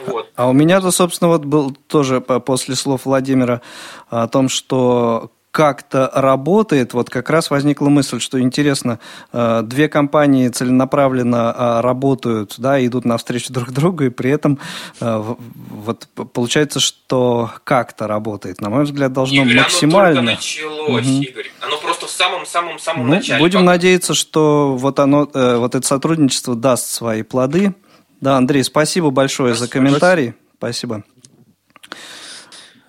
Вот. 0.06 0.30
А 0.36 0.48
у 0.48 0.52
меня-то, 0.52 0.90
собственно, 0.90 1.28
вот 1.28 1.44
был 1.44 1.76
тоже 1.86 2.20
после 2.20 2.74
слов 2.74 3.04
Владимира 3.04 3.60
о 4.08 4.28
том, 4.28 4.48
что 4.48 5.30
как-то 5.50 6.10
работает, 6.14 6.92
вот 6.92 7.10
как 7.10 7.30
раз 7.30 7.50
возникла 7.50 7.88
мысль, 7.88 8.20
что 8.20 8.40
интересно, 8.40 9.00
э, 9.32 9.62
две 9.64 9.88
компании 9.88 10.48
целенаправленно 10.48 11.52
э, 11.56 11.80
работают, 11.80 12.54
да, 12.58 12.84
идут 12.86 13.04
навстречу 13.04 13.52
друг 13.52 13.72
другу, 13.72 14.04
и 14.04 14.10
при 14.10 14.30
этом 14.30 14.60
э, 15.00 15.34
вот 15.70 16.06
получается, 16.32 16.80
что 16.80 17.50
как-то 17.64 18.06
работает. 18.06 18.60
На 18.60 18.70
мой 18.70 18.84
взгляд, 18.84 19.12
должно 19.12 19.42
Игорь, 19.42 19.56
максимально... 19.56 20.20
Оно 20.20 20.30
началось, 20.30 21.06
угу. 21.06 21.22
Игорь. 21.22 21.50
Оно 21.60 21.76
просто 21.78 22.06
в 22.06 22.10
самом-самом-самом 22.10 23.06
ну, 23.06 23.14
начале. 23.14 23.40
Будем 23.40 23.64
надеяться, 23.64 24.14
что 24.14 24.76
вот 24.76 25.00
оно, 25.00 25.28
вот 25.32 25.74
это 25.74 25.84
сотрудничество 25.84 26.54
даст 26.54 26.88
свои 26.90 27.22
плоды. 27.22 27.74
Да, 28.20 28.36
Андрей, 28.36 28.64
спасибо 28.64 29.10
большое 29.10 29.54
спасибо. 29.54 29.66
за 29.66 29.72
комментарий. 29.72 30.34
Спасибо. 30.56 31.04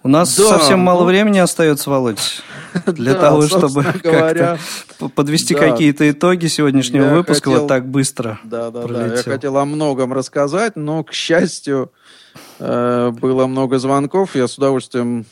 У 0.01 0.07
нас 0.07 0.36
да, 0.38 0.47
совсем 0.47 0.80
мало 0.80 1.01
ну... 1.01 1.07
времени 1.07 1.39
остается, 1.39 1.89
Володь, 1.89 2.41
для 2.86 3.13
да, 3.13 3.19
того, 3.19 3.41
чтобы 3.43 3.84
как-то 4.03 4.57
подвести 5.13 5.53
да. 5.53 5.59
какие-то 5.59 6.09
итоги 6.09 6.47
сегодняшнего 6.47 7.05
я 7.05 7.13
выпуска 7.15 7.49
хотел... 7.49 7.61
вот 7.61 7.67
так 7.67 7.88
быстро. 7.88 8.39
Да, 8.43 8.71
да, 8.71 8.82
пролетел. 8.82 9.09
да. 9.09 9.15
Я 9.17 9.23
хотел 9.23 9.57
о 9.57 9.65
многом 9.65 10.13
рассказать, 10.13 10.77
но, 10.77 11.03
к 11.03 11.13
счастью, 11.13 11.91
э, 12.59 13.11
было 13.11 13.45
много 13.45 13.77
звонков. 13.77 14.36
Я 14.36 14.47
с 14.47 14.57
удовольствием 14.57 15.25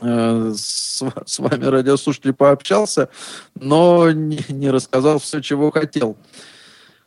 э, 0.00 0.52
с, 0.56 1.02
с 1.26 1.38
вами, 1.38 1.64
радиослушатели, 1.66 2.32
пообщался, 2.32 3.10
но 3.54 4.10
не, 4.10 4.44
не 4.48 4.70
рассказал 4.70 5.18
все, 5.18 5.40
чего 5.40 5.70
хотел. 5.70 6.16
А, 6.22 6.53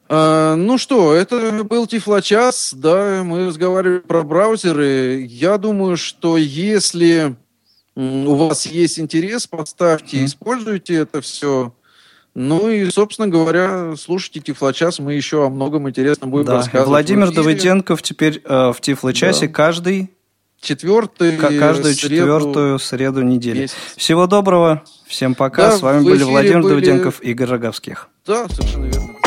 ну 0.10 0.78
что, 0.78 1.14
это 1.14 1.64
был 1.64 1.88
Тифлочас, 1.88 2.74
да, 2.74 3.24
мы 3.24 3.48
разговаривали 3.48 4.00
про 4.00 4.24
браузеры. 4.24 5.26
Я 5.30 5.58
думаю, 5.58 5.98
что 5.98 6.38
если 6.38 7.36
у 7.96 8.36
вас 8.36 8.66
есть 8.68 9.00
интерес, 9.00 9.48
поставьте, 9.48 10.24
используйте 10.24 10.96
это 10.96 11.22
все. 11.22 11.74
Ну 12.36 12.70
и, 12.70 12.88
собственно 12.92 13.28
говоря, 13.28 13.96
слушайте 13.98 14.40
Тифлочас, 14.40 15.00
мы 15.00 15.16
еще 15.16 15.48
о 15.48 15.50
многом 15.50 15.90
интересном 15.90 16.30
будем 16.30 16.46
да. 16.46 16.54
рассказывать. 16.54 16.88
Владимир 16.88 17.32
Давыденков 17.32 18.04
теперь 18.04 18.44
э, 18.46 18.72
в 18.72 18.80
Тифлочасе 18.80 19.48
да. 19.48 19.54
каждый 19.54 20.12
четвертый 20.62 21.36
каждую 21.36 21.96
среду, 21.96 22.16
четвертую 22.16 22.80
среду 22.80 23.24
недели. 23.24 23.62
Месяц. 23.62 23.76
Всего 23.96 24.28
доброго, 24.28 24.84
всем 25.08 25.34
пока. 25.34 25.72
Да, 25.72 25.78
С 25.78 25.82
вами 25.82 26.04
были 26.04 26.22
Владимир 26.22 26.62
были... 26.62 26.70
Давыденков 26.70 27.24
и 27.24 27.32
Игорь 27.32 27.50
Роговских. 27.50 28.08
Да, 28.24 28.48
совершенно 28.50 28.86
верно. 28.86 29.27